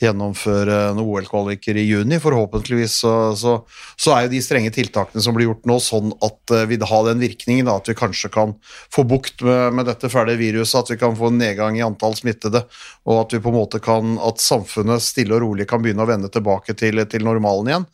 gjennomføre 0.00 0.78
en 0.90 1.00
OL-kvaliker 1.02 1.78
i 1.78 1.86
juni, 1.86 2.18
forhåpentligvis, 2.22 2.96
så, 3.04 3.14
så, 3.38 3.56
så, 3.94 4.14
er 4.14 4.26
jo 4.26 4.34
de 4.34 4.42
strenge 4.42 4.72
tiltakene 4.74 5.22
som 5.22 5.36
blir 5.36 5.48
gjort 5.48 5.68
nå, 5.70 5.78
sånn 5.82 6.14
at 6.24 6.54
vi 6.70 6.78
har 6.82 7.04
den 7.06 7.22
virkningen 7.22 7.70
da, 7.70 7.76
at 7.78 7.90
vi 7.90 7.96
kanskje 7.98 8.32
kan 8.34 8.56
få 8.94 9.04
bukt 9.08 9.44
med, 9.46 9.76
med 9.78 9.88
dette 9.90 10.10
fæle 10.12 10.34
viruset, 10.40 10.80
at 10.82 10.94
vi 10.94 10.98
kan 11.00 11.14
få 11.18 11.30
en 11.30 11.38
nedgang 11.40 11.78
i 11.78 11.84
antall 11.86 12.16
smittede, 12.18 12.64
og 13.06 13.20
at 13.22 13.36
vi 13.36 13.42
på 13.44 13.52
en 13.52 13.58
måte 13.58 13.80
kan, 13.82 14.16
at 14.24 14.42
samfunnet 14.42 15.04
stille 15.04 15.36
og 15.36 15.44
rolig 15.44 15.68
kan 15.70 15.82
begynne 15.84 16.04
å 16.04 16.10
vende 16.10 16.30
tilbake 16.32 16.76
til, 16.78 17.02
til 17.10 17.26
normalen 17.26 17.70
igjen. 17.70 17.86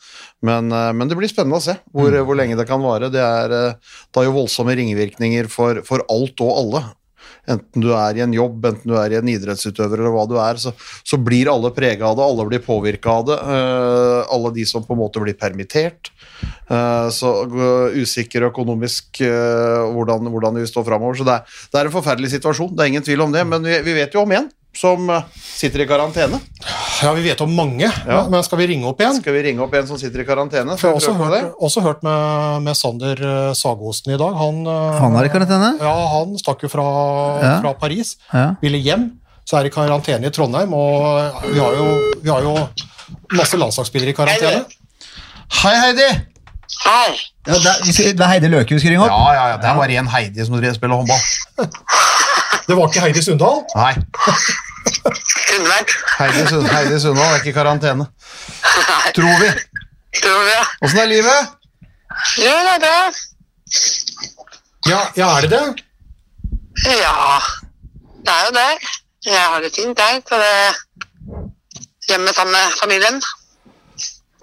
Men, 0.47 0.71
uh, 0.73 0.91
men, 0.97 1.11
det 1.11 1.19
blir 1.19 1.31
spennende 1.31 1.61
å 1.61 1.65
se 1.65 1.77
hvor, 1.93 2.09
mm. 2.13 2.23
hvor 2.29 2.39
lenge 2.39 2.57
det 2.59 2.69
kan 2.69 2.83
vare. 2.83 3.11
Det, 3.13 3.21
er, 3.21 3.53
uh, 3.53 3.99
det 4.11 4.23
er 4.23 4.29
jo 4.29 4.37
voldsomme 4.39 4.77
ringvirkninger 4.79 5.51
for, 5.53 5.83
for 5.87 6.05
alt 6.13 6.45
og 6.45 6.57
alle 6.63 6.85
enten 7.50 7.85
du 7.85 7.91
er 7.97 8.19
i 8.19 8.25
en 8.25 8.35
jobb, 8.35 8.64
enten 8.70 8.93
du 8.93 8.97
er 8.99 9.14
i 9.14 9.19
en 9.19 9.31
idrettsutøver 9.31 10.00
eller 10.00 10.14
hva 10.14 10.26
du 10.31 10.37
er, 10.41 10.61
så, 10.62 10.73
så 11.06 11.19
blir 11.20 11.50
alle 11.52 11.73
prega 11.76 12.11
av 12.11 12.19
det, 12.19 12.26
alle 12.26 12.47
blir 12.49 12.62
påvirka 12.64 13.17
av 13.19 13.26
det. 13.31 13.38
Uh, 13.41 14.20
alle 14.31 14.55
de 14.56 14.67
som 14.69 14.85
på 14.87 14.97
en 14.97 15.02
måte 15.02 15.23
blir 15.23 15.38
permittert. 15.38 16.12
Uh, 16.70 17.11
så 17.14 17.32
uh, 17.50 17.97
usikker 17.97 18.47
økonomisk 18.50 19.20
hvordan, 19.20 20.31
hvordan, 20.31 20.61
vi 20.61 20.70
står 20.70 20.87
framover. 20.87 21.19
Så 21.19 21.26
det 21.26 21.37
er, 21.37 21.58
det 21.73 21.81
er, 21.81 21.91
en 21.91 21.99
forferdelig 21.99 22.32
situasjon, 22.37 22.73
det 22.76 22.85
er 22.85 22.94
ingen 22.94 23.06
tvil 23.06 23.26
om 23.26 23.35
det. 23.35 23.44
Men 23.49 23.67
vi, 23.67 23.81
vi 23.87 23.99
vet 23.99 24.17
jo 24.17 24.25
om 24.25 24.38
én 24.38 24.49
som 24.77 25.09
sitter 25.35 25.83
i 25.85 25.87
karantene. 25.89 26.39
Ja, 27.03 27.13
vi 27.17 27.25
vet 27.25 27.41
om 27.41 27.53
mange, 27.57 27.89
ja. 27.89 28.19
men 28.31 28.43
skal 28.45 28.61
vi 28.61 28.69
ringe 28.71 28.89
opp 28.91 29.01
igjen? 29.01 29.19
Skal 29.21 29.35
vi 29.35 29.43
ringe 29.49 29.65
opp 29.65 29.75
en 29.75 29.89
som 29.89 29.99
sitter 30.01 30.23
i 30.23 30.27
karantene? 30.29 30.77
jeg 30.77 30.91
har 30.91 30.99
også 30.99 31.15
hørt, 31.17 31.55
også 31.59 31.85
hørt, 31.85 32.03
med, 32.07 32.67
med 32.67 32.79
Sander 32.79 33.23
uh, 33.25 33.53
Sagosen 33.57 34.15
i 34.15 34.19
dag. 34.21 34.37
Han, 34.37 34.61
uh, 34.69 35.01
han 35.01 35.17
er 35.19 35.29
i 35.29 35.33
karantene? 35.33 35.73
Ja, 35.81 35.95
han 36.15 36.37
stakk 36.41 36.65
jo 36.67 36.71
fra, 36.73 36.87
ja. 37.43 37.55
fra 37.65 37.75
Paris. 37.81 38.15
Ja. 38.33 38.51
Ville 38.63 38.83
hjem. 38.85 39.11
Så 39.49 39.59
er 39.59 39.67
i 39.67 39.73
karantene 39.75 40.29
i 40.29 40.35
Trondheim, 40.35 40.75
og 40.77 41.49
vi 41.51 41.59
har 41.59 41.75
jo, 41.75 41.87
vi 42.23 42.31
har 42.31 42.45
jo 42.47 42.55
masse 43.35 43.59
landslagsspillere 43.59 44.13
i 44.13 44.17
karantene. 44.17 44.63
Hei, 45.65 45.75
Heidi! 45.83 46.11
Hei. 46.85 47.09
Ja, 47.49 47.57
det, 47.57 47.67
er, 47.67 48.13
det, 48.15 48.21
er, 48.21 48.29
Heidi 48.31 48.51
Løke 48.53 48.77
vi 48.77 48.81
skal 48.83 48.95
ringe 48.95 49.09
opp? 49.09 49.11
Ja, 49.11 49.33
ja, 49.35 49.47
ja. 49.55 49.59
Det 49.59 49.71
er 49.73 49.81
bare 49.81 49.97
én 49.99 50.11
Heidi 50.13 50.47
som 50.47 50.61
spiller 50.77 51.01
håndball. 51.01 51.25
det 52.67 52.76
var 52.76 52.88
ikke 52.88 53.00
Heidi 53.05 53.23
Sundal? 53.23 53.62
Nei. 53.76 53.94
Kunne. 55.50 55.79
Heidi, 56.19 56.47
Sund, 56.49 56.69
Heidi 56.69 57.00
Sundal 57.00 57.32
er 57.32 57.41
ikke 57.41 57.52
i 57.52 57.56
karantene. 57.56 58.06
Tror 59.17 59.37
vi. 59.43 59.50
Tror 60.23 60.44
vi, 60.44 60.50
ja. 60.50 60.64
Åssen 60.85 61.02
er 61.02 61.11
livet? 61.11 61.56
Jo, 62.38 62.55
det 62.67 62.75
er 62.75 62.81
bra. 62.85 62.99
Ja, 64.88 65.00
ja, 65.17 65.29
er 65.37 65.47
det 65.47 65.50
det? 65.50 65.85
Ja, 66.87 67.38
det 68.25 68.35
er 68.35 68.47
jo 68.49 68.55
det. 68.56 68.70
Jeg 69.26 69.41
har 69.41 69.61
det 69.61 69.73
fint 69.76 69.99
det 69.99 70.55
hjemme 72.08 72.32
sammen 72.35 72.52
med 72.56 72.79
familien. 72.82 73.23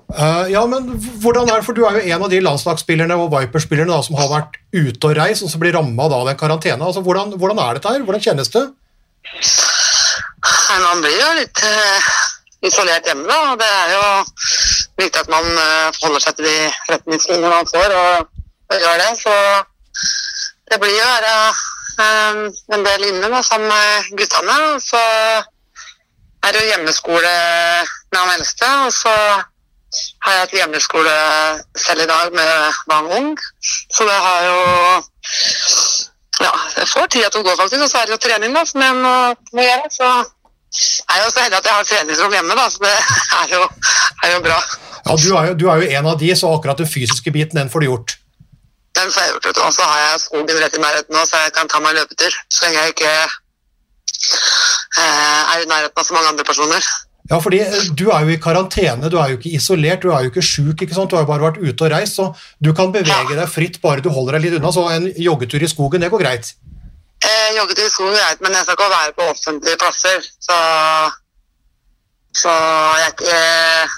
Uh, 0.08 0.48
ja, 0.48 0.62
men 0.72 0.86
hvordan 1.20 1.50
er 1.50 1.58
det, 1.60 1.66
for 1.66 1.76
Du 1.76 1.82
er 1.84 1.98
jo 1.98 2.14
en 2.16 2.22
av 2.24 2.30
de 2.32 2.38
landslagsspillerne 2.40 3.16
og 3.20 3.28
Viper-spillerne 3.34 3.98
som 4.06 4.16
har 4.16 4.30
vært 4.32 4.56
ute 4.72 5.10
og 5.10 5.18
reist, 5.20 5.44
og 5.44 5.52
som 5.52 5.60
blir 5.60 5.76
ramma 5.76 6.08
av 6.08 6.30
den 6.30 6.38
karantene. 6.40 6.80
Altså, 6.80 7.04
hvordan, 7.04 7.36
hvordan, 7.36 7.60
er 7.60 7.76
dette 7.76 7.92
her? 7.92 8.06
Hvordan 8.08 8.24
kjennes 8.24 8.54
det? 8.54 8.64
Nei, 9.28 10.78
Man 10.86 11.04
blir 11.04 11.18
jo 11.18 11.34
litt 11.42 11.60
uh, 11.60 12.08
isolert 12.70 13.10
hjemme, 13.10 13.28
da. 13.28 13.52
og 13.52 13.60
Det 13.60 13.68
er 13.68 13.92
jo 13.98 14.06
viktig 15.04 15.26
at 15.26 15.34
man 15.34 15.50
uh, 15.60 15.92
forholder 15.98 16.24
seg 16.24 16.40
til 16.40 16.48
de 16.48 16.56
retningslinjene 16.94 17.52
man 17.52 17.68
får, 17.74 17.98
og, 18.00 18.32
gjør 18.78 19.04
det. 19.04 19.12
Så 19.20 19.36
det 20.72 20.80
blir 20.86 20.96
jo 20.96 21.12
være 21.12 21.36
en 22.78 22.88
del 22.88 23.06
inne 23.10 23.28
da, 23.28 23.44
sammen 23.44 23.68
med 23.68 24.10
guttene. 24.16 24.58
Så 24.88 25.04
er 26.48 26.56
det 26.56 26.64
jo 26.64 26.72
hjemmeskole 26.72 27.36
med 28.08 28.20
han 28.22 28.36
eldste, 28.38 28.72
og 28.88 28.92
så 28.96 29.14
har 30.24 30.34
jeg 30.34 30.44
hatt 30.44 30.56
hjemmeskole 30.60 31.14
selv 31.80 32.04
i 32.04 32.10
dag 32.10 32.34
med 32.36 32.50
Wang 32.92 33.08
ung. 33.20 33.30
Så 33.94 34.08
det 34.08 34.18
har 34.28 34.42
jo 34.48 34.58
ja, 36.38 36.54
jeg 36.78 36.88
får 36.92 37.08
tida 37.14 37.30
til 37.34 37.42
å 37.42 37.48
gå, 37.48 37.54
faktisk. 37.58 37.82
Og 37.84 37.90
så 37.90 38.02
er 38.02 38.10
det 38.10 38.14
jo 38.18 38.24
trening 38.28 38.52
da, 38.54 38.66
som 38.68 38.84
jeg 38.84 38.98
må, 39.00 39.16
må 39.58 39.66
gjøre. 39.66 39.88
Så 39.94 40.08
jeg 40.08 41.16
er 41.16 41.24
jo 41.24 41.32
så 41.34 41.42
heldig 41.42 41.58
at 41.58 41.70
jeg 41.70 41.78
har 41.80 41.90
treningsrom 41.90 42.36
hjemme, 42.36 42.60
da, 42.60 42.68
så 42.70 42.84
det 42.84 42.94
er 43.40 43.48
jo, 43.56 43.64
er 44.28 44.34
jo 44.36 44.40
bra. 44.46 44.60
Ja, 45.08 45.16
du 45.16 45.30
er, 45.32 45.44
jo, 45.50 45.54
du 45.58 45.66
er, 45.72 45.82
jo, 45.82 45.90
en 45.98 46.10
av 46.12 46.20
de, 46.22 46.30
så 46.36 46.52
akkurat 46.54 46.82
den 46.82 46.90
fysiske 46.92 47.34
biten, 47.34 47.58
den 47.58 47.72
får 47.74 47.80
du 47.82 47.88
gjort. 47.88 48.10
Den 48.98 49.12
får 49.14 49.22
jeg 49.24 49.34
gjort, 49.34 49.48
Og 49.66 49.74
så 49.74 49.84
har 49.88 50.00
jeg 50.04 50.24
skogen 50.26 50.62
rett 50.62 50.78
i 50.78 50.84
nærheten 50.84 51.14
nå, 51.16 51.26
så 51.26 51.34
jeg 51.46 51.54
kan 51.58 51.70
ta 51.72 51.82
meg 51.82 51.90
en 51.94 52.00
løpetur. 52.02 52.34
Så 52.54 52.66
lenge 52.66 52.84
jeg 52.84 52.96
ikke 52.96 53.14
eh, 55.02 55.42
er 55.54 55.64
i 55.64 55.70
nærheten 55.70 56.02
av 56.02 56.06
så 56.06 56.18
mange 56.18 56.34
andre 56.34 56.46
personer. 56.46 56.84
Ja, 57.28 57.40
fordi 57.44 57.60
eh, 57.60 57.90
du 58.00 58.08
er 58.14 58.24
jo 58.24 58.32
i 58.32 58.40
karantene, 58.40 59.10
du 59.12 59.18
er 59.20 59.34
jo 59.34 59.40
ikke 59.40 59.52
isolert, 59.58 60.04
du 60.04 60.14
er 60.16 60.26
jo 60.26 60.32
ikke 60.32 60.46
sjuk. 60.46 60.82
Ikke 60.82 60.96
sant? 60.96 61.12
Du 61.12 61.18
har 61.18 61.26
jo 61.26 61.32
bare 61.32 61.44
vært 61.50 61.60
ute 61.60 61.88
og 61.88 61.92
reist, 61.92 62.20
så 62.20 62.30
du 62.64 62.72
kan 62.78 62.94
bevege 62.96 63.36
deg 63.36 63.52
fritt 63.52 63.82
bare 63.84 64.04
du 64.04 64.10
holder 64.14 64.38
deg 64.38 64.48
litt 64.48 64.58
unna. 64.60 64.72
Så 64.72 64.88
en 64.94 65.10
joggetur 65.12 65.64
i 65.64 65.72
skogen, 65.72 66.04
det 66.04 66.12
går 66.14 66.24
greit? 66.24 66.54
Eh, 67.20 67.56
joggetur 67.58 67.88
i 67.88 67.92
skogen 67.92 68.16
er 68.16 68.24
greit, 68.24 68.44
men 68.46 68.56
jeg 68.56 68.68
skal 68.68 68.78
ikke 68.78 68.92
være 68.94 69.16
på 69.18 69.32
offentlige 69.34 69.82
plasser. 69.82 70.30
Så, 70.48 70.60
så 72.44 72.54
jeg 73.04 73.34
eh, 73.34 73.98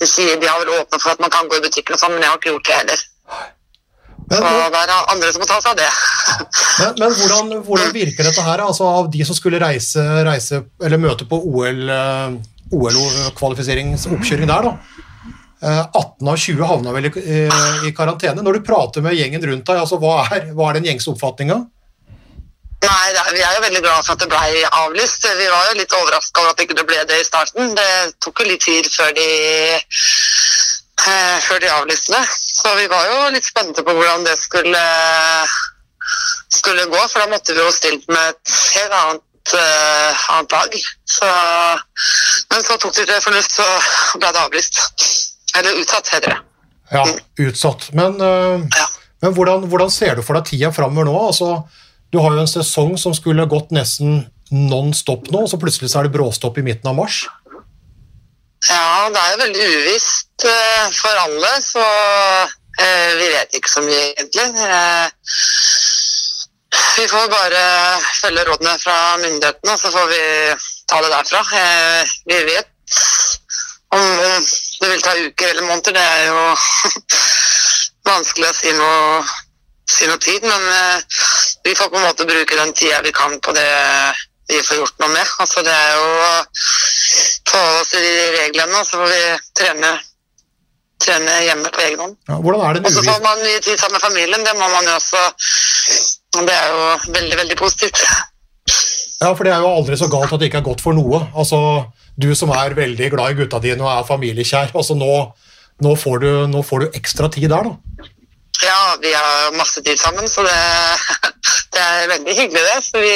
de, 0.00 0.08
sier, 0.08 0.38
de 0.40 0.48
har 0.48 0.62
vel 0.62 0.72
åpnet 0.78 1.02
for 1.02 1.12
at 1.12 1.20
man 1.20 1.34
kan 1.34 1.50
gå 1.50 1.60
i 1.60 1.66
butikken 1.66 1.98
og 1.98 2.00
sånn, 2.00 2.16
men 2.16 2.24
jeg 2.24 2.32
har 2.32 2.40
ikke 2.40 2.54
gjort 2.54 2.70
det 2.70 2.80
heller. 2.80 3.04
Men, 4.24 4.40
så 4.40 4.50
det 4.72 4.80
er 4.80 4.92
andre 5.12 5.30
som 5.34 5.42
må 5.42 5.46
ta 5.50 5.58
seg 5.60 5.74
av 5.74 5.78
det. 5.82 5.90
men, 6.80 6.94
men 7.02 7.16
hvordan, 7.18 7.50
hvordan, 7.66 7.90
virker 7.92 8.24
dette 8.24 8.44
her, 8.46 8.62
altså 8.64 8.88
av 8.88 9.12
de 9.12 9.26
som 9.28 9.36
skulle 9.36 9.60
reise, 9.60 10.00
reise 10.24 10.62
eller 10.80 11.02
møte 11.02 11.28
på 11.28 11.42
OL? 11.44 11.84
Eh, 11.92 12.53
OL-kvalifiseringsoppkjøring 12.74 14.50
der, 14.50 14.70
da. 14.70 14.76
18 15.64 15.94
eh, 15.94 16.32
av 16.32 16.36
20 16.36 16.66
havna 16.68 16.92
vel 16.92 17.08
i, 17.08 17.12
i, 17.88 17.92
karantene. 17.96 18.42
Når 18.44 18.58
du 18.58 18.66
prater 18.66 19.04
med 19.04 19.16
gjengen 19.16 19.46
rundt 19.48 19.64
deg, 19.70 19.80
altså, 19.80 20.00
hva, 20.02 20.18
er, 20.34 20.50
hva 20.56 20.70
er 20.70 20.78
den 20.78 20.90
gjengse 20.90 21.12
oppfatninga? 21.14 21.62
Nei, 22.84 23.12
Vi 23.32 23.40
er 23.40 23.56
jo 23.56 23.64
veldig 23.64 23.82
glad 23.84 24.04
for 24.04 24.14
at 24.14 24.22
det 24.22 24.28
ble 24.28 24.68
avlyst. 24.82 25.24
Vi 25.24 25.48
var 25.48 25.70
jo 25.70 25.78
litt 25.78 25.96
overraska 25.96 26.42
over 26.42 26.52
at 26.52 26.60
det 26.60 26.68
ikke 26.68 26.86
ble 26.86 27.00
det 27.08 27.20
i 27.20 27.26
starten. 27.26 27.72
Det 27.78 27.90
tok 28.24 28.42
jo 28.42 28.48
litt 28.50 28.64
tid 28.64 28.88
før 28.92 29.14
de, 29.16 29.28
eh, 31.08 31.36
før 31.46 31.62
de 31.64 31.72
avlyste 31.78 32.12
det. 32.12 32.24
Så 32.60 32.74
vi 32.76 32.88
var 32.92 33.08
jo 33.08 33.30
litt 33.34 33.48
spente 33.48 33.84
på 33.86 33.94
hvordan 33.96 34.26
det 34.28 34.36
skulle, 34.40 34.82
skulle 36.52 36.90
gå, 36.92 37.06
for 37.08 37.24
da 37.24 37.30
måtte 37.32 37.56
vi 37.56 37.64
jo 37.64 37.72
stilt 37.72 38.04
med 38.12 38.34
et 38.34 38.58
helt 38.76 38.98
annet 39.00 39.24
eh, 39.52 40.30
annet 40.36 40.52
lag. 40.52 40.76
Så, 41.04 41.30
men 42.50 42.66
så 42.66 42.76
tok 42.80 42.94
de 42.96 43.06
til 43.08 43.22
fornuft, 43.24 43.54
så 43.56 44.18
ble 44.18 44.32
det 44.34 44.42
avlyst. 44.42 44.82
Eller 45.58 45.80
utsatt, 45.80 46.10
heter 46.14 46.34
det. 46.34 46.40
Ja, 46.92 47.04
utsatt. 47.46 47.88
Men, 47.96 48.20
uh, 48.20 48.60
ja. 48.76 48.86
Men 49.24 49.34
hvordan, 49.34 49.64
hvordan 49.70 49.90
ser 49.90 50.18
du 50.18 50.22
for 50.26 50.36
deg 50.36 50.50
tida 50.50 50.70
framover 50.74 51.08
nå? 51.08 51.14
Altså, 51.30 51.54
du 52.12 52.20
har 52.20 52.34
jo 52.34 52.42
en 52.44 52.50
sesong 52.50 52.98
som 53.00 53.14
skulle 53.16 53.46
gått 53.50 53.72
nesten 53.74 54.26
non 54.54 54.92
stop 54.94 55.30
nå, 55.32 55.46
og 55.46 55.50
så 55.50 55.58
plutselig 55.60 55.90
så 55.90 56.02
er 56.02 56.08
det 56.08 56.14
bråstopp 56.14 56.60
i 56.60 56.66
midten 56.66 56.90
av 56.90 56.98
mars. 56.98 57.24
Ja, 58.68 59.08
det 59.12 59.20
er 59.20 59.32
jo 59.32 59.40
veldig 59.42 59.64
uvisst 59.76 60.44
eh, 60.48 60.84
for 60.96 61.22
alle, 61.24 61.50
så 61.64 61.84
eh, 61.84 63.10
vi 63.18 63.26
vet 63.32 63.58
ikke 63.58 63.72
så 63.72 63.82
mye 63.84 64.04
egentlig. 64.12 64.46
Eh, 64.68 65.06
vi 66.94 67.08
får 67.10 67.26
bare 67.32 67.64
følge 68.20 68.46
rådene 68.48 68.76
fra 68.80 68.96
myndighetene, 69.20 69.76
så 69.80 69.92
får 69.94 70.06
vi 70.12 70.22
ta 70.90 71.00
det 71.02 71.12
derfra. 71.12 71.40
Eh, 71.60 72.14
vi 72.30 72.42
vet 72.44 72.68
om, 73.94 74.00
om 74.00 74.46
det 74.80 74.90
vil 74.90 75.02
ta 75.02 75.14
uker 75.16 75.50
eller 75.50 75.62
måneder, 75.68 75.92
det 75.92 76.02
er 76.02 76.26
jo 76.28 76.44
vanskelig 78.10 78.50
å 78.50 78.56
si 78.58 78.72
noe, 78.76 79.24
si 79.90 80.08
noe 80.10 80.20
tid, 80.22 80.44
men 80.44 80.68
eh, 80.74 81.20
vi 81.64 81.74
får 81.78 81.90
på 81.92 82.00
en 82.00 82.08
måte 82.08 82.28
bruke 82.28 82.58
den 82.60 82.74
tida 82.76 83.02
vi 83.04 83.12
kan 83.14 83.38
på 83.40 83.54
det 83.56 83.68
vi 84.48 84.62
får 84.62 84.76
gjort 84.76 84.98
noe 85.00 85.12
med. 85.12 85.30
Altså, 85.40 85.62
det 85.64 85.72
er 85.72 85.94
jo 85.96 86.10
å 86.24 86.32
ta 87.48 87.62
oss 87.80 87.94
i 87.96 88.02
de 88.02 88.26
reglene, 88.34 88.80
og 88.80 88.84
så 88.86 89.00
får 89.00 89.14
vi 89.14 89.22
trene, 89.60 89.92
trene 91.04 91.38
hjemme 91.46 91.72
på 91.72 91.84
egen 91.86 92.04
hånd. 92.04 92.18
Ja, 92.28 92.36
Og 92.82 92.92
så 92.92 93.06
får 93.06 93.24
man 93.24 93.40
mye 93.40 93.62
tid 93.64 93.80
sammen 93.80 93.96
med 93.96 94.04
familien, 94.04 94.44
det 94.44 94.54
må 94.58 94.68
man 94.68 94.84
jo 94.90 94.98
også 94.98 95.24
Det 96.34 96.50
er 96.50 96.70
jo 96.74 96.86
veldig, 97.14 97.36
veldig 97.38 97.56
positivt. 97.56 98.00
Ja, 99.20 99.30
for 99.32 99.46
det 99.46 99.52
er 99.54 99.62
jo 99.62 99.70
aldri 99.70 99.96
så 99.98 100.08
galt 100.12 100.32
at 100.34 100.42
det 100.42 100.50
ikke 100.50 100.60
er 100.62 100.66
godt 100.66 100.82
for 100.84 100.96
noe. 100.96 101.22
Altså, 101.38 101.58
du 102.20 102.30
som 102.36 102.52
er 102.54 102.76
veldig 102.76 103.10
glad 103.14 103.34
i 103.34 103.38
gutta 103.42 103.60
dine 103.62 103.84
og 103.84 103.92
er 103.92 104.08
familiekjær, 104.08 104.74
altså 104.74 104.96
nå, 104.98 105.12
nå, 105.84 105.94
får 105.98 106.20
du, 106.24 106.30
nå 106.50 106.62
får 106.66 106.84
du 106.84 106.98
ekstra 107.00 107.30
tid 107.32 107.48
der, 107.52 107.70
da. 107.70 108.10
Ja, 108.62 108.94
vi 109.02 109.10
har 109.12 109.54
masse 109.58 109.82
tid 109.82 109.98
sammen, 109.98 110.28
så 110.30 110.44
det, 110.46 110.58
det 111.74 111.82
er 111.84 112.10
veldig 112.14 112.36
hyggelig 112.38 112.66
det. 112.68 112.76
Så 112.86 113.02
vi, 113.02 113.14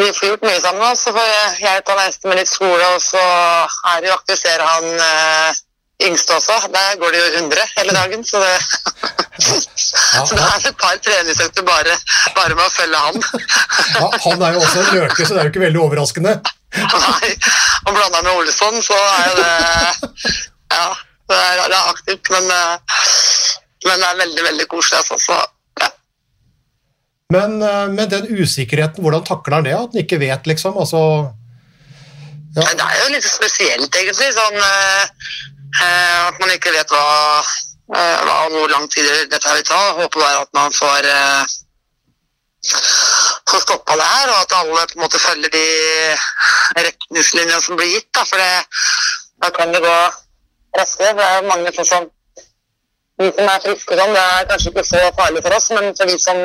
vi 0.00 0.10
får 0.16 0.32
gjort 0.32 0.48
mye 0.48 0.60
sammen. 0.60 0.82
også, 0.90 1.08
så 1.08 1.14
får 1.16 1.30
jeg 1.30 1.54
hjelp 1.64 1.94
av 1.94 2.02
neste 2.02 2.30
med 2.30 2.40
litt 2.40 2.52
skole, 2.52 2.90
og 2.96 3.00
så 3.02 3.22
er 3.92 4.02
det 4.02 4.10
jo 4.10 4.18
aktivisere 4.18 4.68
han 4.74 4.90
eh, 5.08 5.62
yngste 6.02 6.34
også. 6.34 6.56
Der 6.74 6.98
går 7.00 7.14
det 7.14 7.20
jo 7.20 7.28
100 7.38 7.68
hele 7.78 7.94
dagen, 7.94 8.24
så 8.24 8.42
det 8.42 8.54
Så 10.24 10.36
det 10.36 10.42
er 10.42 10.68
et 10.68 10.76
par 10.78 10.98
treningsøkter 11.02 11.64
bare, 11.66 11.96
bare 12.36 12.54
med 12.54 12.64
å 12.64 12.72
følge 12.72 13.00
han. 13.06 13.16
Ja, 13.98 14.10
han 14.26 14.44
er 14.46 14.54
jo 14.54 14.60
også 14.62 14.82
en 14.82 14.92
løke, 14.94 15.26
så 15.26 15.34
det 15.34 15.40
er 15.40 15.48
jo 15.48 15.52
ikke 15.52 15.64
veldig 15.64 15.80
overraskende. 15.82 16.34
Nei, 16.74 17.32
og 17.86 17.90
blanda 17.96 18.22
med 18.22 18.30
Olsson, 18.32 18.78
så 18.82 18.98
er 18.98 19.26
jo 19.28 19.34
det 19.38 19.50
Ja, 20.74 20.86
det 21.30 21.40
er, 21.40 21.60
det 21.70 21.76
er 21.76 21.90
aktivt, 21.90 22.30
men, 22.34 22.48
eh, 22.50 23.02
men 23.86 24.00
det 24.00 24.08
er 24.08 24.20
veldig, 24.22 24.44
veldig 24.48 24.66
koselig. 24.70 25.02
Altså, 25.02 25.18
så, 25.22 25.38
ja. 25.82 25.90
Men, 27.34 27.56
eh, 27.62 27.86
men 27.94 28.10
den 28.10 28.30
usikkerheten, 28.38 29.02
hvordan 29.02 29.26
takler 29.26 29.58
han 29.58 29.66
det? 29.66 29.74
At 29.78 29.94
han 29.94 30.04
ikke 30.04 30.20
vet, 30.22 30.46
liksom? 30.50 30.78
Altså, 30.78 31.02
ja. 32.54 32.66
Det 32.70 32.86
er 32.86 33.00
jo 33.02 33.12
litt 33.14 33.26
spesielt, 33.26 33.90
egentlig. 33.90 34.30
Sånn, 34.36 34.58
eh, 34.62 35.34
at 35.82 36.40
man 36.40 36.50
ikke 36.54 36.72
vet 36.74 36.90
hva, 36.92 37.42
eh, 37.96 38.18
hva 38.24 38.36
hvor 38.52 38.68
lang 38.70 38.86
tid 38.92 39.30
dette 39.30 39.54
vil 39.56 39.64
ta. 39.66 39.80
Håper 39.98 40.20
bare 40.20 40.40
at 40.42 40.50
man 40.54 40.72
får, 40.72 41.08
eh, 41.10 41.44
får 43.50 43.60
stoppa 43.60 43.96
det 43.96 44.08
her, 44.14 44.28
og 44.32 44.40
at 44.40 44.56
alle 44.58 44.86
på 44.86 44.98
en 44.98 45.04
måte 45.04 45.18
følger 45.18 45.48
de 45.48 45.66
retningslinjene 46.76 47.60
som 47.62 47.76
blir 47.76 47.90
gitt. 47.94 48.10
Da, 48.14 48.24
for 48.24 48.36
det, 48.36 48.66
da 49.42 49.50
kan 49.50 49.72
det 49.74 49.82
gå 49.82 49.96
raskere. 50.78 51.16
Det 51.16 51.24
er 51.24 51.48
mange 51.50 51.72
sånn 51.74 51.90
som 51.92 52.10
vi 53.18 53.30
som 53.30 53.46
er 53.48 53.60
friske, 53.62 53.96
sånn, 53.98 54.14
det 54.14 54.22
er 54.22 54.46
kanskje 54.50 54.70
ikke 54.72 54.84
så 54.84 55.02
farlig 55.18 55.42
for 55.42 55.54
oss, 55.54 55.70
men 55.70 55.92
for 55.94 56.10
de 56.10 56.16
som 56.18 56.38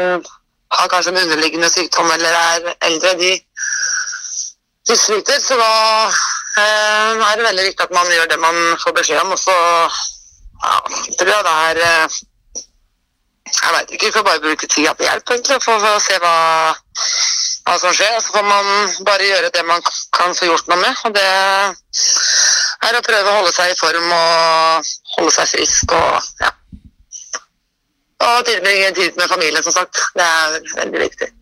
har 0.71 0.89
kanskje 0.91 1.15
en 1.15 1.23
underliggende 1.23 1.69
sykdom 1.69 2.11
eller 2.13 2.35
er 2.41 2.75
eldre, 2.89 3.13
de 3.17 3.31
de 4.89 4.95
sliter, 4.97 5.39
så 5.41 5.55
da 5.57 5.71
eh, 6.59 7.21
er 7.25 7.37
det 7.39 7.45
veldig 7.45 7.65
viktig 7.69 7.85
at 7.85 7.93
man 7.95 8.11
gjør 8.13 8.27
det 8.31 8.39
man 8.39 8.57
får 8.83 8.95
beskjed 8.99 9.21
om. 9.23 9.31
Og 9.35 9.39
så 9.39 9.55
ja, 10.65 10.75
tror 11.19 11.31
jeg 11.33 11.47
det 11.47 11.55
er 11.67 11.81
eh, 11.87 12.19
Jeg 13.49 13.73
veit 13.73 13.91
ikke, 13.91 14.05
vi 14.05 14.13
får 14.13 14.25
bare 14.27 14.43
bruke 14.43 14.67
tida 14.67 14.93
på 14.93 15.05
hjelp 15.07 15.31
egentlig, 15.33 15.57
for 15.63 15.87
å 15.89 15.93
se 16.03 16.19
hva, 16.21 16.35
hva 17.65 17.77
som 17.81 17.95
skjer. 17.97 18.19
Så 18.21 18.35
får 18.35 18.45
man 18.45 18.69
bare 19.07 19.25
gjøre 19.31 19.49
det 19.55 19.65
man 19.65 19.81
kan 20.15 20.35
få 20.37 20.51
gjort 20.51 20.69
noe 20.69 20.77
med. 20.83 21.01
Og 21.07 21.15
det 21.17 21.25
er 21.25 22.99
å 22.99 23.03
prøve 23.07 23.31
å 23.31 23.39
holde 23.39 23.55
seg 23.55 23.73
i 23.73 23.79
form 23.79 24.13
og 24.19 24.93
holde 25.17 25.33
seg 25.39 25.51
frisk 25.55 25.97
og 25.97 26.31
ja. 26.43 26.53
Og 28.19 28.45
tilbringe 28.45 28.93
tid 28.93 29.17
med 29.17 29.31
familien, 29.31 29.63
som 29.63 29.73
sagt. 29.79 30.01
Det 30.13 30.25
er 30.27 30.59
veldig 30.83 31.05
viktig. 31.07 31.33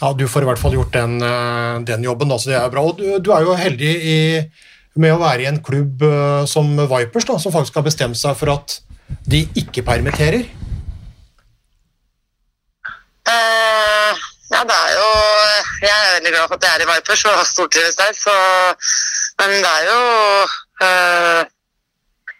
Ja, 0.00 0.12
du 0.14 0.24
får 0.30 0.44
i 0.44 0.48
hvert 0.48 0.60
fall 0.62 0.76
gjort 0.76 0.94
den, 0.94 1.18
eh, 1.22 1.80
den 1.88 2.04
jobben, 2.06 2.30
da, 2.30 2.38
så 2.38 2.52
det 2.52 2.58
er 2.60 2.72
bra. 2.72 2.84
Og 2.86 3.00
du, 3.00 3.06
du 3.18 3.32
er 3.34 3.46
jo 3.46 3.56
heldig 3.58 3.92
i, 4.12 4.18
med 4.98 5.14
å 5.14 5.20
være 5.22 5.44
i 5.44 5.50
en 5.50 5.62
klubb 5.64 6.04
eh, 6.06 6.44
som 6.50 6.70
Vipers, 6.78 7.26
da, 7.26 7.38
som 7.42 7.54
faktisk 7.54 7.80
har 7.80 7.86
bestemt 7.86 8.18
seg 8.20 8.38
for 8.38 8.54
at 8.54 8.78
de 9.28 9.44
ikke 9.58 9.84
permitterer. 9.86 10.46
Uh, 13.28 14.12
ja, 14.48 14.62
det 14.64 14.72
er 14.72 14.92
jo 14.96 15.08
Jeg 15.84 15.92
er 15.92 16.14
veldig 16.14 16.30
glad 16.32 16.46
for 16.48 16.56
at 16.56 16.64
jeg 16.64 16.78
er 16.78 16.84
i 16.84 16.86
Vipers 16.88 17.24
og 17.28 17.34
har 17.36 17.44
stortrives 17.44 17.98
der, 17.98 18.14
så 18.16 18.36
Men 19.36 19.52
det 19.60 19.68
er 19.68 19.84
jo 19.84 19.98
uh, 20.80 21.42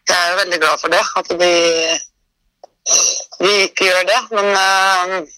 Jeg 0.08 0.16
er 0.16 0.30
jo 0.30 0.38
veldig 0.38 0.60
glad 0.62 0.80
for 0.80 0.94
det, 0.94 1.02
at 1.20 1.34
de, 1.42 1.52
de 3.42 3.52
ikke 3.66 3.90
gjør 3.90 4.08
det. 4.08 4.20
Men 4.32 4.48
eh, 4.56 5.34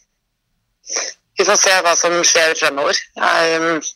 vi 1.41 1.47
får 1.49 1.57
se 1.57 1.75
hva 1.85 1.93
som 1.97 2.15
skjer 2.27 2.53
fremover. 2.59 2.99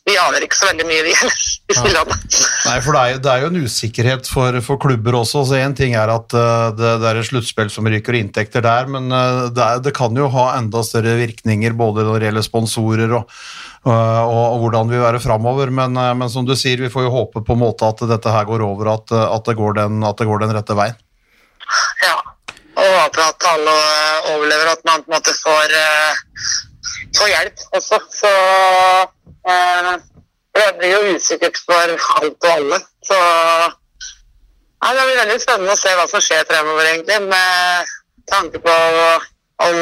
Vi 0.07 0.15
aner 0.17 0.45
ikke 0.45 0.57
så 0.57 0.69
veldig 0.71 0.85
mye, 0.89 1.03
vi 1.05 1.13
heller, 1.13 1.43
i 1.69 1.75
Stillehavet. 1.77 2.37
Nei, 2.65 2.77
for 2.81 2.95
det 2.95 3.01
er, 3.01 3.11
jo, 3.11 3.19
det 3.21 3.31
er 3.31 3.43
jo 3.43 3.49
en 3.51 3.59
usikkerhet 3.67 4.29
for, 4.31 4.57
for 4.65 4.81
klubber 4.81 5.19
også. 5.19 5.43
så 5.45 5.59
Én 5.59 5.75
ting 5.77 5.93
er 5.99 6.09
at 6.09 6.33
eh, 6.33 6.65
det, 6.79 6.95
det 7.03 7.11
er 7.11 7.21
et 7.21 7.29
sluttspill 7.29 7.69
som 7.73 7.89
ryker 7.91 8.17
inntekter 8.17 8.65
der, 8.65 8.89
men 8.89 9.13
eh, 9.13 9.43
det, 9.53 9.61
er, 9.61 9.83
det 9.85 9.93
kan 9.97 10.17
jo 10.17 10.31
ha 10.33 10.47
enda 10.55 10.81
større 10.85 11.13
virkninger 11.21 11.77
både 11.77 12.07
når 12.07 12.17
det 12.17 12.31
gjelder 12.31 12.47
sponsorer 12.47 13.15
og, 13.19 13.37
eh, 13.85 14.21
og, 14.25 14.43
og 14.55 14.59
hvordan 14.65 14.89
vi 14.89 14.97
vil 14.97 15.05
være 15.05 15.23
framover. 15.23 15.73
Men, 15.81 16.01
men 16.17 16.31
som 16.33 16.47
du 16.49 16.55
sier, 16.57 16.81
vi 16.81 16.93
får 16.93 17.05
jo 17.05 17.13
håpe 17.13 17.45
på 17.45 17.57
en 17.57 17.61
måte 17.61 17.93
at 17.93 18.05
dette 18.09 18.33
her 18.33 18.49
går 18.49 18.65
over, 18.65 18.95
at, 18.97 19.13
at, 19.21 19.45
det, 19.45 19.59
går 19.61 19.81
den, 19.83 20.01
at 20.07 20.17
det 20.17 20.29
går 20.31 20.41
den 20.47 20.57
rette 20.57 20.77
veien. 20.77 20.97
Ja. 22.01 22.17
Og 22.75 22.87
håper 23.03 23.21
at 23.29 23.45
alle 23.53 23.73
overlever, 24.33 24.73
at 24.73 24.81
man 24.87 25.05
på 25.05 25.13
en 25.13 25.19
måte 25.19 25.35
får, 25.37 25.77
får 27.17 27.31
hjelp 27.31 27.63
også. 27.79 27.99
Så 28.19 28.33
eh, 29.51 29.95
det 30.55 30.67
blir 30.79 30.93
jo 30.95 31.15
usikkert 31.15 31.59
for 31.65 31.95
alt 32.21 32.47
og 32.47 32.51
alle. 32.51 32.79
Så 33.05 33.17
ja, 34.85 34.93
det 34.93 35.05
blir 35.07 35.21
veldig 35.23 35.41
spennende 35.41 35.73
å 35.73 35.79
se 35.79 35.91
hva 35.97 36.05
som 36.09 36.23
skjer 36.23 36.45
fremover, 36.49 36.91
egentlig. 36.91 37.19
Med 37.31 37.93
tanke 38.29 38.61
på 38.61 38.75
om 39.65 39.77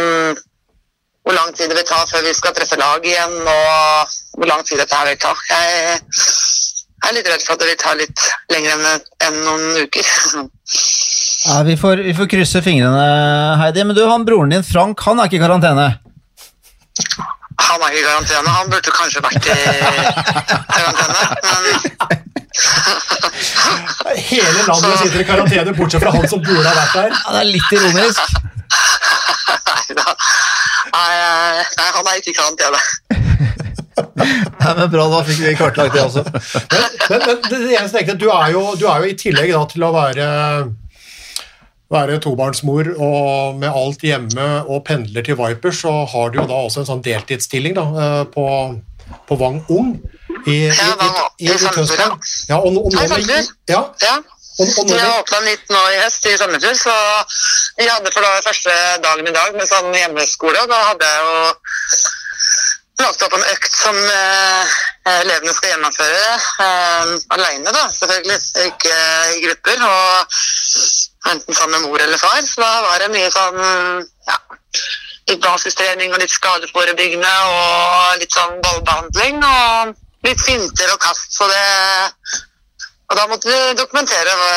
hvor 1.23 1.35
lang 1.37 1.53
tid 1.55 1.71
det 1.71 1.77
vil 1.79 1.87
ta 1.87 2.01
før 2.09 2.25
vi 2.25 2.33
skal 2.35 2.55
treffe 2.55 2.79
lag 2.79 3.05
igjen, 3.07 3.35
og 3.47 4.15
hvor 4.37 4.49
lang 4.49 4.63
tid 4.67 4.81
dette 4.81 4.95
her 4.97 5.07
vil 5.07 5.21
ta. 5.23 5.31
Jeg 5.49 6.01
er 7.09 7.15
litt 7.17 7.29
redd 7.31 7.43
for 7.43 7.55
at 7.55 7.63
det 7.63 7.69
vil 7.71 7.79
ta 7.79 7.93
litt 7.99 8.25
lenger 8.51 8.75
enn, 8.75 9.07
enn 9.27 9.39
noen 9.43 9.83
uker. 9.83 10.11
Ja, 11.43 11.59
vi, 11.67 11.75
får, 11.79 12.03
vi 12.05 12.13
får 12.15 12.29
krysse 12.31 12.63
fingrene, 12.63 13.07
Heidi. 13.59 13.83
Men 13.87 13.97
du, 13.97 14.03
han 14.07 14.27
broren 14.27 14.51
din 14.55 14.63
Frank, 14.67 15.03
han 15.07 15.19
er 15.19 15.31
ikke 15.31 15.41
i 15.41 15.43
karantene? 15.43 15.89
Han 17.63 17.81
er 17.81 17.87
ikke 17.93 18.01
i 18.01 18.07
karantene. 18.07 18.49
Han 18.57 18.69
burde 18.71 18.91
kanskje 18.97 19.21
vært 19.23 19.45
i 19.45 19.55
karantene. 20.73 21.21
Men 21.43 21.63
Hele 24.29 24.61
landet 24.67 24.99
sitter 25.01 25.19
i 25.19 25.27
karantene, 25.27 25.73
bortsett 25.77 26.03
fra 26.03 26.11
han 26.13 26.27
som 26.29 26.41
burde 26.43 26.67
ha 26.67 26.73
vært 26.77 26.93
der. 26.97 27.09
Ja, 27.13 27.31
det 27.33 27.39
er 27.39 27.49
litt 27.49 27.69
ironisk. 27.77 28.21
nei 30.93 31.13
nei, 31.77 31.89
han 31.97 32.09
er 32.09 32.19
ikke 32.19 32.33
i 32.33 32.37
karantene. 32.37 32.81
Nei, 33.93 34.71
men 34.77 34.87
Bra, 34.89 35.03
da 35.11 35.19
fikk 35.27 35.41
vi 35.43 35.51
kartlagt 35.57 35.93
det 35.93 36.01
også. 36.01 36.23
Men, 36.25 36.85
men, 37.09 37.19
men 37.27 37.41
det 37.51 37.75
eneste 37.77 37.99
jeg 37.99 38.07
tenkte, 38.07 38.15
du 38.23 38.29
er 38.33 38.53
jo, 38.53 38.61
du 38.79 38.87
er 38.89 39.03
jo 39.03 39.11
i 39.11 39.17
tillegg 39.19 39.51
da, 39.53 39.61
til 39.69 39.85
å 39.85 39.91
være, 39.93 40.27
være 41.93 42.19
tobarnsmor 42.23 42.89
og 42.97 43.59
med 43.61 43.69
alt 43.69 44.03
hjemme 44.05 44.47
og 44.67 44.83
pendler 44.87 45.25
til 45.25 45.37
Vipers, 45.39 45.83
så 45.83 45.93
har 46.09 46.33
du 46.33 46.41
jo 46.41 46.47
da 46.49 46.59
også 46.65 46.83
en 46.83 46.89
sånn 46.89 47.05
deltidsstilling 47.05 47.77
da, 47.77 47.85
eh, 48.05 48.23
på, 48.33 48.45
på 49.29 49.39
Vang 49.39 49.61
Ung 49.73 49.95
i, 50.47 50.57
i, 50.67 50.69
i, 50.69 51.49
i, 51.49 51.51
Tønsberg. 51.53 52.17
Ja, 52.49 52.59
og, 52.59 52.79
og, 52.85 52.93
nå 52.93 53.05
med, 53.13 53.51
ja, 53.69 53.83
Ja. 54.03 54.15
og, 54.59 54.73
og 54.81 54.91
åpna 54.93 55.43
nytt 55.45 55.71
nå 55.73 55.83
i 55.93 56.01
høst 56.01 56.27
i 56.29 56.35
Sandefjord, 56.39 56.81
så 56.81 56.97
vi 57.79 57.87
hadde 57.89 58.11
for 58.13 58.25
da 58.25 58.41
første 58.45 58.75
dagen 59.05 59.29
i 59.29 59.35
dag 59.35 59.55
med 59.57 59.69
sånn 59.69 59.93
hjemmeskole, 59.97 60.65
og 60.65 60.73
da 60.73 60.81
hadde 60.91 61.13
jeg 61.13 61.23
jo 61.29 61.47
lagt 63.01 63.23
opp 63.25 63.33
en 63.35 63.47
økt 63.49 63.73
som 63.75 63.97
eh, 63.97 64.75
elevene 65.15 65.53
skal 65.55 65.73
gjennomføre 65.73 66.35
eh, 66.65 67.15
alene, 67.35 67.73
da, 67.73 67.87
selvfølgelig, 67.95 68.39
ikke 68.69 68.99
i 69.33 69.41
grupper. 69.47 69.83
Og 69.87 70.37
enten 71.31 71.55
sammen 71.55 71.81
med 71.81 71.89
mor 71.89 72.01
eller 72.01 72.17
far. 72.17 72.41
Så 72.45 72.61
da 72.61 72.71
var 72.85 73.03
det 73.03 73.11
mye 73.13 73.31
sånn 73.31 73.59
ja, 74.27 74.37
litt 75.29 75.43
basistrening 75.43 76.13
og 76.13 76.21
litt 76.21 76.33
skadeforebyggende 76.33 77.33
og 77.49 78.21
litt 78.21 78.35
sånn 78.35 78.59
ballbehandling 78.63 79.39
og 79.47 79.93
litt 80.27 80.43
finter 80.43 80.91
og 80.93 80.99
kast. 81.03 81.31
Så 81.35 81.47
det 81.51 81.63
Og 83.11 83.17
da 83.19 83.25
måtte 83.29 83.45
vi 83.45 83.75
dokumentere 83.77 84.31
hva, 84.39 84.53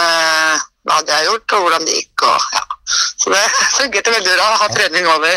eh, 0.00 0.62
hva 0.88 0.96
de 1.06 1.12
har 1.12 1.26
gjort 1.28 1.52
og 1.54 1.66
hvordan 1.66 1.84
det 1.86 1.98
gikk. 2.00 2.24
Og, 2.26 2.46
ja. 2.56 2.62
Så 3.20 3.30
det 3.30 3.42
fungerte 3.78 4.14
veldig 4.14 4.32
bra 4.32 4.46
å 4.48 4.56
ha 4.62 4.68
trening 4.72 5.06
over, 5.12 5.36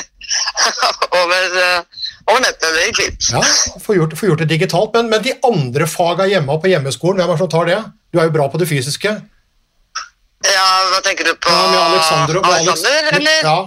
over, 1.20 1.60
eh, 1.62 2.08
over 2.32 2.42
nettet. 2.42 2.74
Det 2.74 2.88
gikk. 2.88 3.28
Ja, 3.36 3.44
Få 3.84 4.00
gjort, 4.00 4.16
gjort 4.18 4.42
det 4.42 4.50
digitalt. 4.50 4.96
Men, 4.96 5.12
men 5.12 5.22
de 5.28 5.36
andre 5.46 5.86
faga 5.92 6.26
hjemme 6.32 6.56
og 6.56 6.64
på 6.64 6.72
hjemmeskolen, 6.72 7.22
hvem 7.22 7.30
er 7.30 7.36
det 7.36 7.44
som 7.44 7.54
tar 7.54 7.70
det? 7.70 7.82
Du 8.10 8.22
er 8.22 8.32
jo 8.32 8.36
bra 8.40 8.48
på 8.50 8.64
det 8.64 8.70
fysiske. 8.72 9.14
Ja, 10.46 10.68
hva 10.92 11.02
tenker 11.02 11.24
du 11.26 11.34
på? 11.36 11.50
Ja, 11.50 11.68
med 11.72 11.80
Alexander, 11.82 12.38
og- 12.38 12.46
Alexander, 12.46 13.10
eller? 13.18 13.40
Ja, 13.44 13.60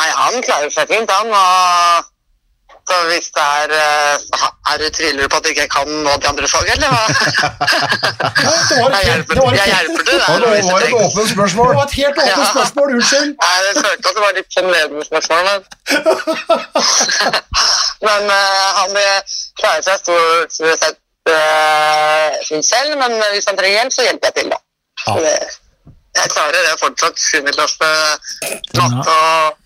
Nei, 0.00 0.08
han 0.14 0.42
klarer 0.42 0.70
seg 0.70 0.88
fint, 0.88 1.10
han. 1.10 1.26
Og 1.34 2.04
så 2.90 2.96
hvis 3.06 3.28
det 3.36 3.42
er 3.42 3.72
eh, 3.76 4.14
Er 4.72 4.76
du 4.78 4.86
tviler 4.96 5.28
på 5.28 5.36
at 5.36 5.44
du 5.44 5.48
ikke 5.50 5.66
kan 5.70 5.88
nå 6.04 6.12
de 6.22 6.28
andre 6.30 6.48
fagene, 6.48 6.72
eller 6.74 6.88
hva? 6.94 7.02
jeg 8.96 9.04
hjelper, 9.08 9.34
det 9.34 9.42
jeg 9.58 9.68
hjelper 9.74 10.02
til 10.08 10.16
der. 10.18 10.26
det 10.40 10.48
var 10.70 10.86
et 10.86 10.94
åpent 10.94 11.30
spørsmål. 11.34 11.68
det 11.68 11.76
var 11.76 11.86
et 11.86 11.96
helt 12.00 12.18
åpent 12.24 12.48
spørsmål, 12.54 12.86
unnskyld. 12.96 13.30
Nei, 13.44 13.56
det 13.66 13.72
føltes 13.84 14.12
det 14.16 14.24
var 14.24 14.32
litt 14.38 14.50
sånn 14.56 14.70
ledende 14.74 15.04
spørsmål, 15.10 15.40
men 15.48 15.60
Men 18.08 18.30
eh, 18.32 18.68
han 18.80 18.90
eh, 18.96 19.18
klarer 19.60 19.82
seg 19.86 19.96
stort 20.04 20.50
sett 20.58 20.98
fint 22.48 22.66
selv, 22.66 22.94
men 22.98 23.18
hvis 23.34 23.46
han 23.50 23.58
trenger 23.58 23.76
hjelp, 23.82 23.92
så 23.94 24.06
hjelper 24.06 24.30
jeg 24.30 24.34
til, 24.40 24.54
da. 24.54 24.58
Ja. 26.20 26.26
Jeg 26.26 26.34
klarer 26.34 26.68
det 26.68 26.76
fortsatt. 26.80 27.18
7. 27.18 27.40
klasse 27.54 27.90
matte 28.76 29.14
og 29.14 29.56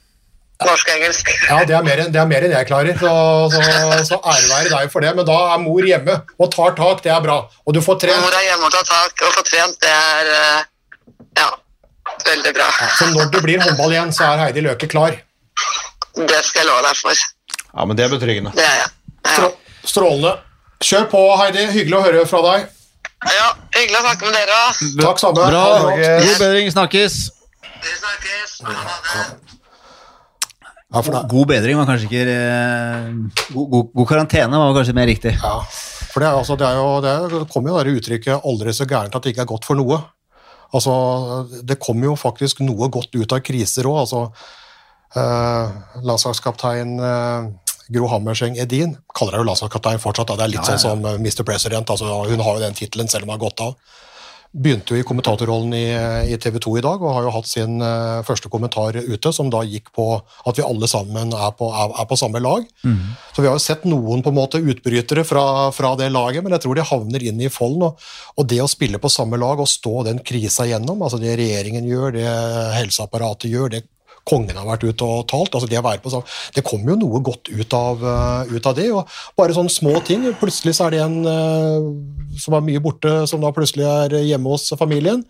norsk 0.65 0.89
og 0.89 0.95
engelsk. 0.95 1.33
Ja, 1.49 1.59
det 1.67 1.75
er 1.77 1.83
mer 1.87 2.03
enn, 2.05 2.13
det 2.15 2.21
er 2.21 2.29
mer 2.31 2.47
enn 2.47 2.55
jeg 2.55 2.69
klarer, 2.69 2.95
så, 3.01 3.11
så, 3.51 4.05
så 4.07 4.21
ære 4.23 4.47
være 4.53 4.71
deg 4.71 4.93
for 4.93 5.05
det. 5.05 5.11
Men 5.19 5.27
da 5.29 5.39
er 5.55 5.61
mor 5.65 5.89
hjemme 5.89 6.21
og 6.39 6.53
tar 6.55 6.77
tak, 6.79 7.03
det 7.05 7.13
er 7.13 7.21
bra. 7.25 7.41
Og 7.67 7.77
du 7.77 7.83
får 7.85 7.99
trent. 8.05 8.23
Mor 8.23 8.39
er 8.39 8.47
hjemme 8.47 8.71
og 8.71 8.75
tar 8.77 8.87
tak 8.89 9.27
og 9.27 9.37
får 9.41 9.49
trent, 9.51 9.77
det 9.83 9.93
er 9.93 10.33
eh, 10.37 10.63
ja, 11.43 11.51
veldig 12.31 12.55
bra. 12.57 12.71
Så 13.01 13.11
når 13.13 13.35
det 13.35 13.43
blir 13.45 13.63
håndball 13.65 13.97
igjen, 13.97 14.15
så 14.15 14.31
er 14.31 14.45
Heidi 14.47 14.65
Løke 14.65 14.91
klar. 14.91 15.19
Det 16.15 16.41
skal 16.47 16.63
jeg 16.63 16.71
love 16.71 16.87
deg 16.87 16.99
for. 17.03 17.27
Ja, 17.75 17.85
men 17.91 17.99
det 17.99 18.07
er 18.07 18.15
betryggende. 18.15 18.55
Det 18.55 18.65
er 18.65 18.83
jeg. 18.85 18.91
Ja. 19.35 19.51
Strålende. 19.85 20.37
Kjør 20.85 21.09
på, 21.11 21.21
Heidi. 21.41 21.67
Hyggelig 21.75 21.99
å 21.99 22.05
høre 22.05 22.25
fra 22.31 22.43
deg. 22.47 22.71
Ja, 23.33 23.49
hyggelig 23.79 24.01
å 24.01 24.05
snakke 24.05 24.29
med 24.29 24.37
dere. 24.37 24.61
Takk 25.01 25.23
samme. 25.23 25.49
Bra. 25.49 25.65
God 25.95 26.37
bedring. 26.43 26.71
Snakkes. 26.75 27.19
Vi 27.65 27.97
snakkes. 28.01 28.61
Ha 28.69 29.25
det. 29.25 29.45
Ja, 30.95 31.03
for 31.03 31.25
God 31.27 31.49
bedring 31.51 31.75
var 31.75 31.89
kanskje 31.89 32.07
ikke 32.07 32.23
eh, 32.31 33.07
God, 33.51 33.65
god, 33.73 33.87
god 33.99 34.09
karantene 34.13 34.61
var 34.61 34.77
kanskje 34.77 34.95
mer 34.95 35.09
riktig. 35.11 35.33
ja, 35.43 35.55
for 36.13 36.23
det, 36.23 36.29
er, 36.29 36.37
altså, 36.39 36.55
det, 36.55 36.69
er 36.69 36.77
jo, 36.79 36.91
det, 37.03 37.15
det 37.33 37.49
kommer 37.51 37.73
jo 37.73 37.81
det 37.83 37.95
uttrykket 37.99 38.45
'aldri 38.47 38.75
så 38.77 38.87
gærent 38.87 39.17
at 39.17 39.25
det 39.25 39.33
ikke 39.35 39.43
er 39.43 39.51
godt 39.51 39.67
for 39.67 39.81
noe'. 39.81 39.99
Altså, 40.75 40.93
det 41.67 41.81
kommer 41.83 42.13
jo 42.13 42.15
faktisk 42.19 42.63
noe 42.63 42.87
godt 42.95 43.11
ut 43.19 43.35
av 43.35 43.43
kriser 43.43 43.89
òg. 43.91 44.05
Altså, 44.05 44.23
eh, 45.19 45.99
landslagskaptein 46.07 46.95
eh, 47.11 47.51
Gro 47.93 48.09
Hammerseng 48.09 48.57
Edin 48.61 48.97
kaller 49.13 49.37
henne 49.37 49.45
jo 49.45 49.51
landslagskaptein 49.51 50.01
fortsatt. 50.03 50.31
Da. 50.31 50.39
Det 50.41 50.47
er 50.47 50.55
litt 50.57 50.71
sånn 50.71 50.81
som 50.81 51.05
eh, 51.05 51.21
Mr. 51.21 51.45
President. 51.47 51.91
Altså, 51.91 52.25
hun 52.31 52.41
har 52.41 52.57
jo 52.57 52.65
den 52.65 52.79
tittelen 52.79 53.11
selv 53.11 53.27
om 53.27 53.33
hun 53.33 53.39
har 53.39 53.45
gått 53.45 53.65
av. 53.65 53.77
Begynte 54.55 54.95
jo 54.95 55.03
i 55.03 55.07
kommentatorrollen 55.07 55.73
i, 55.75 55.87
i 56.31 56.37
TV 56.39 56.61
2 56.63 56.77
i 56.79 56.83
dag 56.85 57.03
og 57.03 57.17
har 57.17 57.25
jo 57.27 57.33
hatt 57.35 57.49
sin 57.51 57.81
uh, 57.83 58.23
første 58.23 58.47
kommentar 58.47 58.95
ute, 58.95 59.33
som 59.35 59.49
da 59.51 59.65
gikk 59.67 59.89
på 59.97 60.05
at 60.15 60.61
vi 60.61 60.63
alle 60.63 60.87
sammen 60.87 61.33
er 61.35 61.57
på, 61.59 61.73
er, 61.75 61.91
er 61.99 62.07
på 62.07 62.19
samme 62.21 62.39
lag. 62.39 62.63
Så 63.35 63.43
vi 63.43 63.51
har 63.51 63.59
jo 63.59 63.65
sett 63.65 63.83
noen 63.91 64.23
på 64.23 64.31
en 64.31 64.39
måte 64.39 64.63
utbrytere 64.63 65.25
fra, 65.27 65.73
fra 65.75 65.97
det 65.99 66.13
laget, 66.15 66.47
men 66.47 66.55
jeg 66.55 66.63
tror 66.63 66.79
de 66.79 66.87
havner 66.87 67.27
inn 67.27 67.43
i 67.43 67.51
folden. 67.51 67.89
Og, 67.89 68.07
og 68.39 68.47
det 68.53 68.61
å 68.63 68.71
spille 68.71 69.03
på 69.03 69.11
samme 69.11 69.43
lag 69.43 69.59
og 69.59 69.73
stå 69.73 70.05
den 70.07 70.23
krisa 70.23 70.69
gjennom, 70.71 71.03
altså 71.03 71.19
det 71.19 71.35
regjeringen 71.43 71.91
gjør, 71.91 72.15
det 72.15 72.31
helseapparatet 72.79 73.51
gjør, 73.51 73.75
det 73.75 73.83
kongen 74.25 74.57
har 74.57 74.67
vært 74.67 74.87
ute 74.89 75.05
og 75.05 75.27
talt, 75.29 75.53
altså 75.55 75.69
det 75.69 75.79
å 75.79 75.85
være 75.85 76.01
på 76.01 76.11
samme 76.13 76.29
Det 76.57 76.65
kommer 76.65 76.95
jo 76.95 76.97
noe 77.03 77.21
godt 77.25 77.51
ut 77.53 77.77
av, 77.77 78.03
eh, 78.09 78.55
ut 78.57 78.67
av 78.71 78.75
det. 78.79 78.87
og 78.93 79.09
Bare 79.37 79.55
sånne 79.57 79.73
små 79.73 79.99
ting. 80.07 80.25
Plutselig 80.41 80.75
så 80.79 80.87
er 80.87 80.95
det 80.95 81.01
en 81.05 81.17
eh, 81.29 81.89
som 82.41 82.57
er 82.57 82.65
mye 82.67 82.83
borte, 82.83 83.13
som 83.31 83.43
da 83.45 83.53
plutselig 83.55 83.85
er 83.87 84.17
hjemme 84.25 84.51
hos 84.55 84.73
familien. 84.81 85.23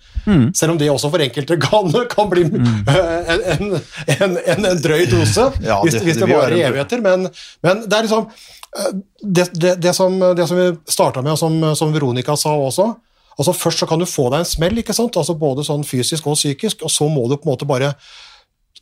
Selv 0.54 0.74
om 0.74 0.78
det 0.80 0.90
også 0.92 1.10
for 1.12 1.24
enkelte 1.24 1.58
kan, 1.60 1.90
kan 2.10 2.30
bli 2.30 2.46
mm. 2.48 2.66
en, 3.34 3.44
en, 3.54 3.78
en, 4.14 4.66
en, 4.70 4.82
drøy 4.84 5.06
dose, 5.10 5.50
Ja, 5.64 5.80
hvis, 5.82 5.98
det- 5.98 6.04
hvis 6.06 6.20
det 6.22 6.30
varer 6.30 6.56
evigheter. 6.70 7.02
Men, 7.04 7.28
men 7.66 7.82
det 7.88 7.98
er 7.98 8.06
liksom 8.06 8.28
eh, 8.30 8.92
det, 9.22 9.48
det, 9.54 9.74
det, 9.82 9.94
som, 9.96 10.20
det 10.36 10.46
som 10.48 10.60
vi 10.60 10.70
starta 10.88 11.22
med, 11.22 11.34
og 11.34 11.42
som, 11.42 11.58
som 11.76 11.92
Veronica 11.94 12.36
sa 12.38 12.54
også 12.54 12.92
altså 13.34 13.52
Først 13.58 13.82
så 13.82 13.86
kan 13.90 13.98
du 13.98 14.06
få 14.06 14.28
deg 14.30 14.44
en 14.44 14.46
smell, 14.46 14.78
ikke 14.78 14.94
sant? 14.94 15.16
Altså 15.18 15.34
både 15.34 15.64
sånn 15.66 15.82
fysisk 15.86 16.26
og 16.30 16.36
psykisk, 16.38 16.84
og 16.86 16.92
så 16.94 17.08
må 17.10 17.24
du 17.26 17.34
på 17.34 17.48
en 17.48 17.54
måte 17.54 17.66
bare 17.66 17.88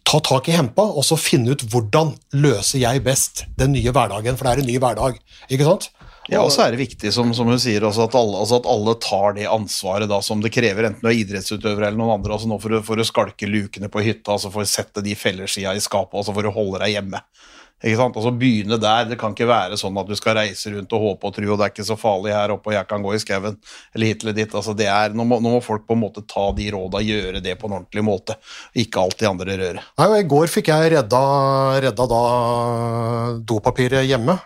ta 0.09 0.21
tak 0.25 0.49
i 0.51 0.57
hempa 0.57 0.85
og 0.85 1.05
så 1.07 1.19
finne 1.21 1.55
ut 1.55 1.65
hvordan 1.73 2.15
løser 2.37 2.83
jeg 2.83 3.05
best 3.07 3.45
den 3.59 3.75
nye 3.77 3.93
hverdagen, 3.95 4.39
for 4.39 4.49
det 4.49 4.55
er 4.55 4.63
en 4.65 4.71
ny 4.73 4.79
hverdag. 4.83 5.21
ikke 5.49 5.69
sant? 5.69 5.91
Ja, 6.31 6.45
og 6.45 6.53
så 6.55 6.63
er 6.63 6.75
det 6.75 6.79
viktig, 6.79 7.11
som, 7.11 7.33
som 7.35 7.49
hun 7.51 7.59
sier, 7.59 7.83
altså 7.83 8.05
at, 8.07 8.15
alle, 8.15 8.37
altså 8.39 8.61
at 8.61 8.67
alle 8.71 8.95
tar 9.03 9.35
det 9.35 9.49
ansvaret 9.51 10.07
da, 10.11 10.21
som 10.23 10.43
det 10.43 10.53
krever, 10.55 10.87
enten 10.87 11.03
du 11.03 11.11
er 11.11 11.19
idrettsutøver 11.19 11.89
eller 11.89 11.99
noen 11.99 12.15
andre. 12.15 12.37
altså 12.37 12.51
nå 12.51 12.61
For 12.63 12.79
å, 12.79 12.83
for 12.87 13.03
å 13.03 13.07
skalke 13.07 13.49
lukene 13.51 13.91
på 13.91 14.05
hytta, 14.07 14.37
altså 14.37 14.53
for 14.55 14.63
å 14.63 14.71
sette 14.71 15.03
de 15.03 15.17
fellersida 15.19 15.75
i 15.75 15.83
skapet, 15.83 16.15
altså 16.21 16.35
for 16.37 16.47
å 16.47 16.55
holde 16.55 16.85
deg 16.85 16.95
hjemme. 16.95 17.23
Ikke 17.83 17.99
sant? 17.99 18.17
Altså 18.19 18.33
Begynne 18.39 18.79
der. 18.81 19.09
Det 19.11 19.19
kan 19.21 19.35
ikke 19.35 19.49
være 19.51 19.79
sånn 19.81 19.99
at 19.99 20.09
du 20.09 20.15
skal 20.19 20.37
reise 20.39 20.71
rundt 20.75 20.95
og 20.95 21.07
håpe 21.07 21.29
og 21.29 21.35
tro, 21.37 21.49
og 21.51 21.59
det 21.59 21.67
er 21.67 21.75
ikke 21.75 21.89
så 21.89 21.99
farlig 21.99 22.35
her 22.35 22.55
oppe, 22.55 22.71
og 22.71 22.77
jeg 22.77 22.89
kan 22.91 23.03
gå 23.05 23.15
i 23.17 23.23
skauen, 23.23 23.59
eller 23.95 24.13
hit 24.13 24.23
eller 24.23 24.37
dit. 24.39 24.55
altså 24.61 24.77
det 24.79 24.89
er, 24.93 25.17
nå 25.17 25.27
må, 25.27 25.41
nå 25.43 25.57
må 25.57 25.63
folk 25.65 25.87
på 25.89 25.97
en 25.99 26.05
måte 26.05 26.25
ta 26.29 26.49
de 26.57 26.71
råda, 26.75 27.03
gjøre 27.03 27.43
det 27.45 27.57
på 27.59 27.69
en 27.69 27.79
ordentlig 27.81 28.07
måte. 28.07 28.39
Ikke 28.79 29.03
alt 29.03 29.19
de 29.19 29.29
andre 29.29 29.59
rører. 29.59 29.83
Nei, 29.99 30.09
og 30.09 30.17
I 30.21 30.31
går 30.37 30.53
fikk 30.53 30.71
jeg 30.73 30.95
redda, 30.97 31.23
redda 31.83 32.09
da 32.15 32.23
dopapiret 33.53 34.07
hjemme. 34.09 34.39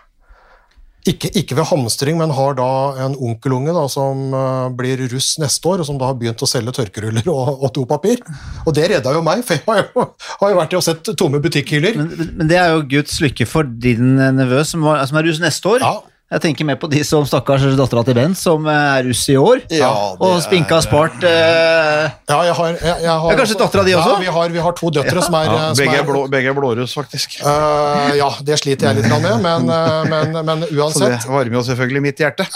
Ikke, 1.07 1.29
ikke 1.39 1.55
ved 1.55 1.69
hamstring, 1.69 2.17
men 2.19 2.33
har 2.35 2.57
da 2.57 2.69
en 3.05 3.15
onkelunge 3.15 3.73
da, 3.75 3.85
som 3.91 4.33
eh, 4.35 4.65
blir 4.75 5.05
russ 5.13 5.35
neste 5.41 5.71
år, 5.71 5.83
og 5.83 5.87
som 5.87 5.99
da 5.99 6.09
har 6.09 6.17
begynt 6.19 6.43
å 6.43 6.49
selge 6.49 6.73
tørkeruller 6.75 7.29
og, 7.31 7.63
og 7.63 7.71
dopapir. 7.75 8.19
Og 8.65 8.75
det 8.75 8.89
redda 8.91 9.13
jo 9.15 9.23
meg, 9.25 9.45
for 9.47 9.55
jeg 9.55 9.65
har 9.69 9.85
jo, 9.85 10.05
har 10.41 10.53
jo 10.53 10.59
vært 10.59 10.77
og 10.79 10.85
sett 10.85 11.13
tomme 11.19 11.41
butikkhyller. 11.43 11.97
Men, 12.01 12.33
men 12.41 12.51
det 12.51 12.59
er 12.59 12.75
jo 12.75 12.85
Guds 12.97 13.21
lykke 13.23 13.47
for 13.47 13.67
din 13.87 14.17
nevø 14.37 14.63
som, 14.67 14.83
var, 14.85 15.05
som 15.07 15.19
er 15.21 15.29
russ 15.29 15.41
neste 15.43 15.75
år. 15.77 15.85
Ja. 15.85 16.16
Jeg 16.27 16.41
tenker 16.43 16.65
mer 16.67 16.75
på 16.75 16.89
de 16.91 16.99
som 17.07 17.23
stakkars 17.23 17.61
dattera 17.79 18.01
til 18.03 18.15
Bent, 18.17 18.35
som 18.35 18.65
er 18.67 19.05
russ 19.07 19.21
i 19.31 19.37
år. 19.39 19.61
Ja, 19.71 19.87
og 20.19 20.41
spinka 20.43 20.75
og 20.75 20.83
spart. 20.83 21.23
eh, 21.23 22.09
Ja, 22.27 22.39
jeg 22.43 22.55
har, 22.57 22.73
jeg, 22.75 22.95
jeg 23.05 23.13
har 23.23 23.31
Ja, 23.31 23.37
kanskje 23.39 23.55
dattera 23.61 23.85
di 23.87 23.93
også? 23.95 24.09
Ja, 24.11 24.19
vi 24.19 24.33
har, 24.35 24.49
vi 24.51 24.59
har 24.65 24.75
to 24.75 24.89
døtre 24.91 25.23
som 25.23 25.37
er, 25.39 25.45
Ja, 25.47 25.61
som 25.71 25.79
begge, 25.79 25.93
er 25.95 26.03
er 26.03 26.09
blå, 26.09 26.25
begge 26.33 26.51
er 26.51 26.57
blåruss, 26.57 26.97
faktisk. 26.99 27.37
Uh, 27.39 28.11
ja, 28.19 28.27
det 28.43 28.59
sliter 28.59 28.89
jeg 28.89 28.99
litt 28.99 29.07
med, 29.07 29.39
men, 29.45 29.71
eh, 29.71 30.03
men, 30.11 30.35
men 30.49 30.65
Så 30.67 30.75
det 30.75 30.77
uansett. 30.81 31.29
varmer 31.31 31.55
jo 31.61 31.63
selvfølgelig 31.69 32.03
mitt 32.09 32.19
hjerte. 32.19 32.49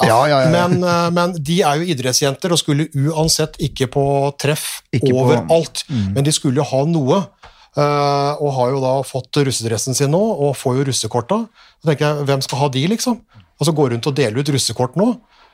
Men, 0.52 0.78
eh, 0.84 1.10
men 1.16 1.38
de 1.40 1.62
er 1.64 1.80
jo 1.80 1.88
idrettsjenter 1.96 2.52
og 2.52 2.60
skulle 2.60 2.90
uansett 2.92 3.56
ikke 3.64 3.88
på 3.96 4.04
treff 4.38 4.82
Ikke 4.92 5.14
på- 5.14 5.16
Mm. 5.16 5.24
overalt. 5.24 5.86
Men 5.88 6.24
de 6.28 6.32
skulle 6.36 6.60
jo 6.60 6.68
ha 6.68 6.84
noe. 6.92 7.24
Uh, 7.72 8.36
og 8.44 8.52
har 8.58 8.72
jo 8.76 8.80
da 8.84 8.98
fått 9.08 9.32
russedressen 9.48 9.96
sin 9.96 10.12
nå, 10.12 10.20
og 10.20 10.58
får 10.60 10.82
jo 10.82 10.84
russekorta. 10.92 11.38
Så 11.80 11.88
tenker 11.88 12.04
jeg, 12.18 12.26
hvem 12.28 12.42
skal 12.44 12.60
ha 12.60 12.68
de, 12.68 12.82
liksom? 12.92 13.22
Altså 13.62 13.76
går 13.78 13.93
rundt 13.93 14.10
og 14.10 14.17
deler 14.17 14.41
ut 14.41 14.50
russekort 14.56 14.97
nå. 14.97 15.12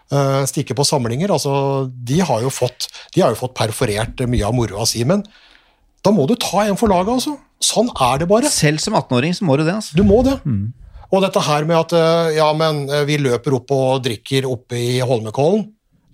stikker 0.07 0.47
stikke 0.47 0.75
på 0.79 0.85
samlinger. 0.87 1.31
altså 1.35 1.91
De 1.91 2.21
har 2.23 2.41
jo 2.41 2.49
fått, 2.49 2.87
de 3.13 3.21
har 3.21 3.33
jo 3.35 3.41
fått 3.41 3.53
perforert 3.57 4.23
mye 4.23 4.45
av 4.47 4.55
moroa 4.55 4.85
si, 4.87 5.03
men 5.03 5.25
da 6.05 6.13
må 6.15 6.23
du 6.29 6.35
ta 6.39 6.63
en 6.63 6.77
for 6.79 6.87
laget, 6.87 7.11
altså. 7.17 7.35
Sånn 7.59 7.89
er 7.91 8.21
det 8.21 8.27
bare. 8.29 8.47
Selv 8.53 8.79
som 8.79 8.95
18-åring 8.95 9.33
så 9.35 9.43
må 9.43 9.57
du 9.57 9.65
det. 9.65 9.73
altså. 9.75 9.97
Du 9.97 10.05
må 10.07 10.21
det. 10.23 10.37
Og 11.11 11.23
dette 11.23 11.41
her 11.43 11.65
med 11.67 11.77
at 11.79 11.95
eh, 11.95 12.35
ja, 12.37 12.47
men 12.55 12.85
eh, 12.91 13.05
vi 13.07 13.17
løper 13.21 13.55
opp 13.57 13.71
og 13.75 14.03
drikker 14.05 14.47
oppe 14.49 14.79
i 14.79 14.97
Holmenkollen, 14.99 15.65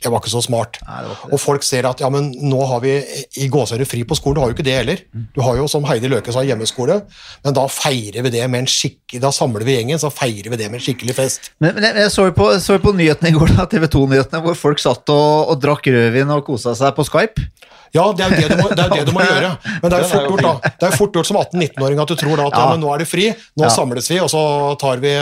det 0.04 0.12
var 0.12 0.20
ikke 0.22 0.32
så 0.34 0.42
smart. 0.44 0.78
Nei, 0.88 1.00
ikke. 1.14 1.30
Og 1.34 1.40
folk 1.42 1.64
ser 1.66 1.88
at 1.90 2.04
ja, 2.04 2.10
men 2.14 2.30
nå 2.44 2.60
har 2.70 2.82
vi 2.84 2.94
i 3.42 3.48
gåsehøyde 3.52 3.88
fri 3.90 4.04
på 4.08 4.18
skolen. 4.20 4.36
Du 4.38 4.42
har 4.44 4.52
jo 4.52 4.58
ikke 4.58 4.66
det 4.68 4.76
heller. 4.78 5.04
Du 5.36 5.42
har 5.46 5.58
jo, 5.58 5.66
som 5.72 5.86
Heidi 5.88 6.12
Løke 6.12 6.34
sa, 6.36 6.44
hjemmeskole, 6.46 7.00
men 7.46 7.56
da 7.58 7.64
feirer 7.72 8.26
vi 8.28 8.34
det 8.36 8.44
med 8.52 8.66
en 8.66 8.70
skikkelig 8.70 9.22
Da 9.24 9.30
samler 9.36 9.64
vi 9.68 9.76
gjengen, 9.78 10.00
så 10.02 10.10
feirer 10.14 10.50
vi 10.54 10.58
det 10.60 10.68
med 10.72 10.80
en 10.82 10.86
skikkelig 10.86 11.16
fest. 11.18 11.52
Men, 11.64 11.76
men 11.78 11.86
jeg, 11.90 11.96
jeg 12.04 12.12
så 12.16 12.28
jo 12.30 12.36
på, 12.38 12.50
så 12.64 12.78
på 12.84 12.94
nyhetene 12.98 13.30
i 13.32 13.36
går, 13.38 13.54
TV 13.72 13.86
2-nyhetene, 13.94 14.42
hvor 14.46 14.58
folk 14.58 14.82
satt 14.84 15.10
og, 15.14 15.52
og 15.54 15.62
drakk 15.64 15.88
rødvin 15.94 16.32
og 16.34 16.44
kosa 16.48 16.74
seg 16.78 16.96
på 16.98 17.06
Skype. 17.08 17.48
Ja, 17.94 18.08
det 18.18 18.26
er 18.26 18.32
jo 18.34 18.40
det 18.42 18.48
du 18.50 18.62
må, 18.64 18.70
det 18.74 18.84
er 18.88 18.90
det 18.96 19.04
du 19.06 19.12
må 19.14 19.22
gjøre. 19.30 19.52
Men 19.84 19.92
det 19.94 19.98
er 20.00 20.02
jo 20.02 20.10
fort 20.10 20.30
gjort, 20.32 20.42
da. 20.48 20.72
Det 20.80 20.88
er 20.88 20.92
jo 20.96 20.98
fort 21.04 21.20
gjort 21.20 21.30
som 21.30 21.38
18-19-åring 21.44 22.02
at 22.02 22.10
du 22.10 22.16
tror 22.18 22.40
da 22.42 22.48
at 22.50 22.56
ja. 22.58 22.64
Ja. 22.64 22.72
men 22.74 22.82
nå 22.82 22.90
er 22.96 23.04
det 23.04 23.10
fri, 23.12 23.28
nå 23.54 23.68
Ja. 23.68 23.70
samles 23.76 24.10
vi, 24.10 24.18
og 24.24 24.32
så 24.34 24.42
tar 24.82 25.04
vi 25.04 25.14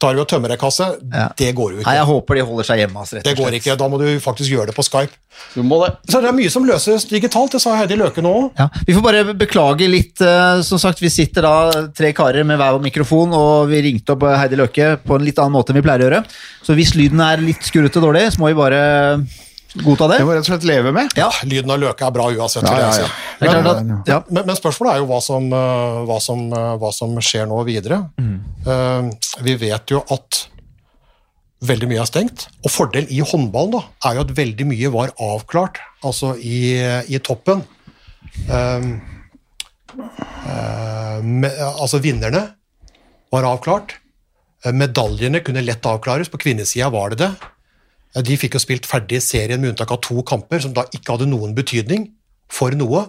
tar 0.00 0.14
vi 0.14 0.20
og 0.20 0.28
tømmer 0.28 0.52
ei 0.54 0.58
kasse. 0.60 0.86
Ja. 1.12 1.28
Det 1.38 1.50
går 1.56 1.72
jo 1.72 1.78
ikke. 1.80 1.86
Nei, 1.88 1.94
jeg 1.98 2.08
håper 2.08 2.34
de 2.38 2.44
holder 2.48 2.66
seg 2.68 2.80
hjemme. 2.82 3.00
Altså, 3.04 3.16
rett 3.16 3.26
og 3.26 3.30
Det 3.30 3.38
går 3.44 3.56
ikke. 3.58 3.76
Da 3.80 3.88
må 3.88 3.98
du 4.00 4.06
faktisk 4.20 4.50
gjøre 4.54 4.66
det 4.70 4.74
på 4.76 4.84
Skype. 4.86 5.14
Du 5.54 5.62
må 5.66 5.78
det. 5.84 5.92
Så 6.10 6.20
det 6.22 6.28
er 6.30 6.36
mye 6.36 6.50
som 6.52 6.66
løses 6.68 7.06
digitalt, 7.10 7.52
det 7.56 7.60
sa 7.64 7.74
Heidi 7.78 7.96
Løke 7.98 8.22
nå 8.22 8.32
òg. 8.40 8.50
Ja, 8.58 8.68
Vi 8.86 8.94
får 8.94 9.02
bare 9.06 9.34
beklage 9.34 9.88
litt. 9.90 10.20
eh, 10.20 10.60
Som 10.62 10.78
sagt, 10.78 11.00
Vi 11.02 11.08
sitter 11.10 11.42
da 11.42 11.54
tre 11.94 12.12
karer 12.12 12.44
med 12.44 12.58
hver 12.58 12.76
vår 12.78 12.82
mikrofon, 12.88 13.32
og 13.34 13.68
vi 13.70 13.80
ringte 13.82 14.12
opp 14.16 14.22
eh, 14.28 14.36
Heidi 14.38 14.56
Løke 14.60 14.96
på 15.04 15.16
en 15.18 15.24
litt 15.24 15.38
annen 15.38 15.52
måte 15.56 15.70
enn 15.74 15.80
vi 15.80 15.86
pleier 15.86 16.04
å 16.04 16.08
gjøre. 16.10 16.24
Så 16.62 16.74
hvis 16.78 16.94
lyden 16.94 17.20
er 17.20 17.42
litt 17.42 17.62
skurrete 17.66 18.00
dårlig, 18.02 18.28
så 18.34 18.40
må 18.42 18.52
vi 18.52 18.58
bare 18.60 18.82
godta 19.82 20.08
det. 20.08 20.18
Det 20.20 20.26
må 20.28 20.34
rett 20.36 20.44
og 20.44 20.50
slett 20.52 20.66
leve 20.68 20.92
med. 20.94 21.10
Ja, 21.18 21.30
Lyden 21.48 21.72
av 21.74 21.80
Løke 21.82 22.06
er 22.06 22.14
bra 22.14 22.28
uansett. 22.30 22.66
Ja, 22.68 22.90
ja, 22.94 23.08
Men- 23.40 23.66
at, 23.66 24.08
ja. 24.08 24.18
Men, 24.30 24.46
men 24.46 24.56
spørsmålet 24.56 24.94
er 24.94 25.02
jo 25.02 25.08
hva 25.10 25.20
som, 25.22 25.48
eh, 25.52 26.00
hva 26.08 26.18
som, 26.22 26.44
eh, 26.52 26.74
hva 26.78 26.92
som 26.94 27.16
skjer 27.18 27.48
nå 27.50 27.58
videre. 27.66 28.04
Eh, 28.20 29.10
vi 29.42 29.56
vet 29.56 29.90
jo 29.90 30.04
at 30.14 30.46
veldig 31.64 31.88
mye 31.90 32.02
er 32.04 32.10
stengt. 32.10 32.46
Og 32.62 32.70
fordelen 32.70 33.10
i 33.10 33.20
håndballen 33.24 33.72
da, 33.78 33.82
er 34.10 34.18
jo 34.18 34.26
at 34.26 34.34
veldig 34.36 34.66
mye 34.68 34.92
var 34.92 35.14
avklart, 35.18 35.80
altså 36.04 36.34
i, 36.38 36.76
i 37.08 37.18
toppen. 37.24 37.64
Eh, 38.48 38.88
uh, 39.94 41.18
med, 41.22 41.50
altså 41.58 42.00
vinnerne 42.02 42.48
var 43.32 43.46
avklart. 43.48 43.96
Medaljene 44.64 45.42
kunne 45.44 45.62
lett 45.64 45.84
avklares. 45.86 46.30
På 46.32 46.40
kvinnesida 46.40 46.88
var 46.92 47.12
det 47.12 47.18
det. 47.20 47.32
De 48.14 48.36
fikk 48.38 48.54
jo 48.54 48.62
spilt 48.62 48.86
ferdig 48.86 49.18
serien 49.24 49.60
med 49.60 49.72
unntak 49.72 49.90
av 49.90 50.02
to 50.04 50.22
kamper, 50.26 50.62
som 50.62 50.74
da 50.76 50.86
ikke 50.94 51.16
hadde 51.16 51.30
noen 51.30 51.54
betydning 51.56 52.08
for 52.52 52.74
noe. 52.78 53.08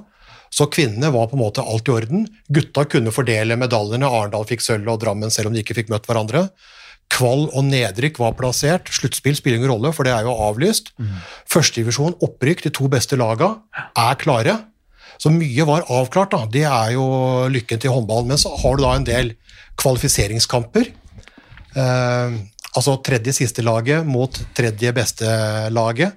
Så 0.56 0.70
kvinnene 0.72 1.12
var 1.14 1.28
på 1.30 1.38
en 1.38 1.44
måte 1.44 1.64
alt 1.66 1.90
i 1.90 1.94
orden. 1.94 2.26
Gutta 2.54 2.86
kunne 2.90 3.14
fordele 3.14 3.58
medaljene. 3.60 4.08
Arendal 4.08 4.48
fikk 4.50 4.64
sølv 4.64 4.88
og 4.94 5.02
Drammen, 5.04 5.34
selv 5.34 5.52
om 5.52 5.56
de 5.56 5.62
ikke 5.62 5.76
fikk 5.78 5.92
møtt 5.92 6.08
hverandre. 6.10 6.48
Kvall 7.14 7.46
og 7.52 7.68
nedrykk 7.68 8.18
var 8.22 8.38
plassert. 8.40 8.90
Sluttspill 8.94 9.36
spiller 9.38 9.60
ingen 9.60 9.74
rolle, 9.74 9.92
for 9.94 10.08
det 10.08 10.16
er 10.16 10.26
jo 10.26 10.38
avlyst. 10.48 10.94
Førstedivisjon, 11.52 12.18
opprykk, 12.26 12.66
de 12.66 12.74
to 12.74 12.90
beste 12.92 13.20
laga, 13.20 13.52
er 13.76 14.18
klare. 14.22 14.58
Så 15.22 15.32
mye 15.32 15.68
var 15.68 15.86
avklart, 15.92 16.34
da. 16.34 16.48
Det 16.52 16.66
er 16.68 16.96
jo 16.96 17.06
lykken 17.52 17.82
til 17.82 17.94
håndballen. 17.94 18.34
Men 18.34 18.42
så 18.42 18.52
har 18.64 18.76
du 18.76 18.84
da 18.84 18.96
en 18.96 19.08
del 19.08 19.36
kvalifiseringskamper. 19.82 20.90
Eh, 21.76 22.40
altså 22.76 22.98
tredje 23.06 23.34
siste 23.36 23.64
laget 23.66 24.06
mot 24.08 24.40
tredje 24.56 24.94
beste 24.96 25.26
laget. 25.74 26.16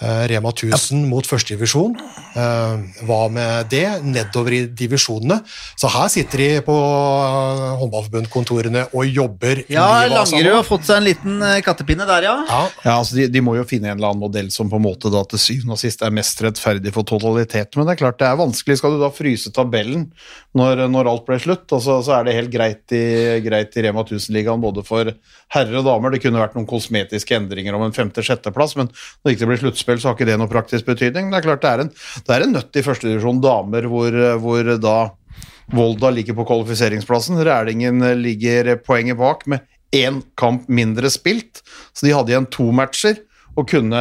Eh, 0.00 0.24
Rema 0.26 0.50
1000 0.50 1.04
mot 1.06 1.26
førstedivisjon. 1.26 1.92
Eh, 2.34 3.02
hva 3.06 3.18
med 3.30 3.68
det? 3.70 3.84
Nedover 4.02 4.56
i 4.56 4.60
divisjonene. 4.66 5.36
Så 5.78 5.86
her 5.92 6.08
sitter 6.10 6.40
de 6.42 6.48
på 6.66 6.74
eh, 6.74 7.66
håndballforbundkontorene 7.78 8.88
og 8.90 9.06
jobber. 9.06 9.62
ja 9.70 9.86
Langerud 10.10 10.56
har 10.56 10.66
fått 10.66 10.88
seg 10.88 10.98
en 10.98 11.06
liten 11.06 11.44
kattepinne 11.62 12.08
der, 12.10 12.26
ja. 12.26 12.34
Ja, 12.48 12.62
Ja, 12.84 12.96
altså 12.98 13.20
de, 13.20 13.28
de 13.30 13.42
må 13.44 13.54
jo 13.54 13.66
finne 13.68 13.92
en 13.92 13.98
eller 14.00 14.10
annen 14.10 14.24
modell 14.24 14.50
som 14.54 14.72
på 14.72 14.80
en 14.80 14.86
måte 14.86 15.12
da 15.14 15.22
til 15.30 15.40
syvende 15.42 15.76
og 15.76 15.82
sist 15.84 16.02
er 16.02 16.14
mest 16.14 16.42
rettferdig 16.42 16.90
for 16.96 17.06
totalitet. 17.06 17.78
Men 17.78 17.86
det 17.86 17.94
er 17.94 18.02
klart 18.02 18.18
det 18.18 18.26
er 18.28 18.40
vanskelig. 18.40 18.80
Skal 18.80 18.96
du 18.96 19.04
da 19.04 19.12
fryse 19.14 19.52
tabellen 19.54 20.08
når, 20.58 20.88
når 20.90 21.12
alt 21.12 21.26
ble 21.28 21.38
slutt? 21.42 21.68
Og 21.70 21.84
så, 21.86 22.00
så 22.02 22.18
er 22.18 22.26
det 22.26 22.36
helt 22.40 22.52
greit 22.52 22.96
i, 22.98 23.04
greit 23.46 23.78
i 23.78 23.86
Rema 23.86 24.02
1000-ligaen 24.02 24.62
både 24.64 24.82
for 24.86 25.14
herrer 25.54 25.78
og 25.80 25.86
damer. 25.86 26.14
Det 26.14 26.24
kunne 26.26 26.42
vært 26.42 26.58
noen 26.58 26.68
kosmetiske 26.68 27.38
endringer 27.38 27.78
om 27.78 27.86
en 27.86 27.94
femte-sjetteplass, 27.94 28.74
men 28.80 28.90
når 28.90 29.30
det 29.30 29.36
ikke 29.38 29.52
blir 29.52 29.62
sluttspill, 29.74 30.00
så 30.00 30.10
har 30.10 30.16
ikke 30.16 30.30
det 30.30 30.38
noe 30.38 30.50
praktisk 30.50 30.86
betydning. 30.86 31.26
Men 31.26 31.34
det 31.34 31.42
er 31.42 31.48
klart 31.48 31.64
det 31.64 31.72
er 31.72 31.84
en, 31.84 31.92
det 32.24 32.34
er 32.34 32.46
en 32.46 32.56
nøtt 32.56 32.78
i 32.78 32.86
førstedivisjon 32.86 33.42
damer 33.44 33.90
hvor, 33.90 34.18
hvor 34.42 34.74
da 34.78 34.96
Volda 35.74 36.10
ligger 36.12 36.36
på 36.36 36.44
kvalifiseringsplassen. 36.48 37.40
Rælingen 37.40 38.02
ligger 38.20 38.76
poenget 38.84 39.16
bak 39.18 39.46
med 39.48 39.64
én 39.94 40.22
kamp 40.36 40.68
mindre 40.68 41.10
spilt. 41.10 41.62
Så 41.94 42.06
de 42.06 42.12
hadde 42.14 42.34
igjen 42.34 42.50
to 42.52 42.70
matcher 42.74 43.16
og 43.54 43.68
kunne, 43.70 44.00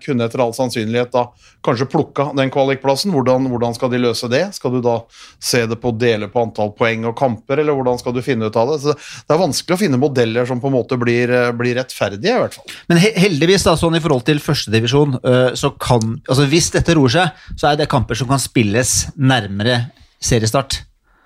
kunne 0.00 0.26
etter 0.26 0.40
all 0.40 0.54
sannsynlighet 0.56 1.12
da 1.12 1.26
kanskje 1.64 1.88
plukka 1.92 2.28
den 2.36 2.52
kvalikplassen. 2.52 3.12
Hvordan, 3.14 3.48
hvordan 3.52 3.76
skal 3.76 3.90
de 3.92 4.00
løse 4.00 4.28
det? 4.32 4.42
Skal 4.56 4.76
du 4.76 4.80
da 4.84 4.98
se 5.42 5.64
det 5.68 5.78
på 5.80 5.92
å 5.92 5.96
dele 5.96 6.30
på 6.32 6.42
antall 6.44 6.72
poeng 6.76 7.04
og 7.08 7.16
kamper, 7.18 7.60
eller 7.60 7.76
hvordan 7.76 8.00
skal 8.00 8.16
du 8.16 8.22
finne 8.24 8.48
ut 8.48 8.56
av 8.60 8.72
det? 8.72 8.78
Så 8.84 8.94
det 8.94 9.36
er 9.36 9.42
vanskelig 9.42 9.76
å 9.76 9.80
finne 9.80 10.00
modeller 10.00 10.48
som 10.48 10.62
på 10.62 10.70
en 10.70 10.76
måte 10.78 10.98
blir, 11.00 11.32
blir 11.58 11.76
rettferdige, 11.80 12.32
i 12.32 12.44
hvert 12.44 12.56
fall. 12.56 12.78
Men 12.92 13.02
he 13.04 13.12
heldigvis, 13.26 13.66
da, 13.68 13.76
sånn 13.80 13.98
i 13.98 14.02
forhold 14.04 14.26
til 14.28 14.40
førstedivisjon, 14.44 15.18
uh, 15.24 15.52
så 15.58 15.74
kan 15.80 16.16
altså 16.28 16.44
Hvis 16.48 16.70
dette 16.74 16.94
roer 16.96 17.12
seg, 17.12 17.44
så 17.58 17.70
er 17.70 17.78
det 17.78 17.90
kamper 17.92 18.16
som 18.18 18.28
kan 18.30 18.40
spilles 18.42 18.96
nærmere 19.16 19.86
seriestart. 20.22 20.80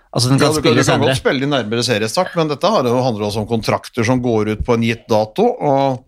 Altså 0.08 0.30
den 0.30 0.40
Ja, 0.40 0.48
du, 0.50 0.62
kan, 0.64 0.74
du 0.74 0.82
kan 0.82 1.02
godt 1.04 1.20
spille 1.20 1.44
de 1.44 1.50
nærmere 1.50 1.84
seriestart, 1.84 2.34
men 2.38 2.50
dette 2.50 2.70
handler 2.70 3.26
også 3.28 3.42
om 3.44 3.48
kontrakter 3.50 4.06
som 4.06 4.22
går 4.24 4.54
ut 4.54 4.62
på 4.64 4.74
en 4.78 4.86
gitt 4.86 5.04
dato. 5.10 5.44
og 5.44 6.07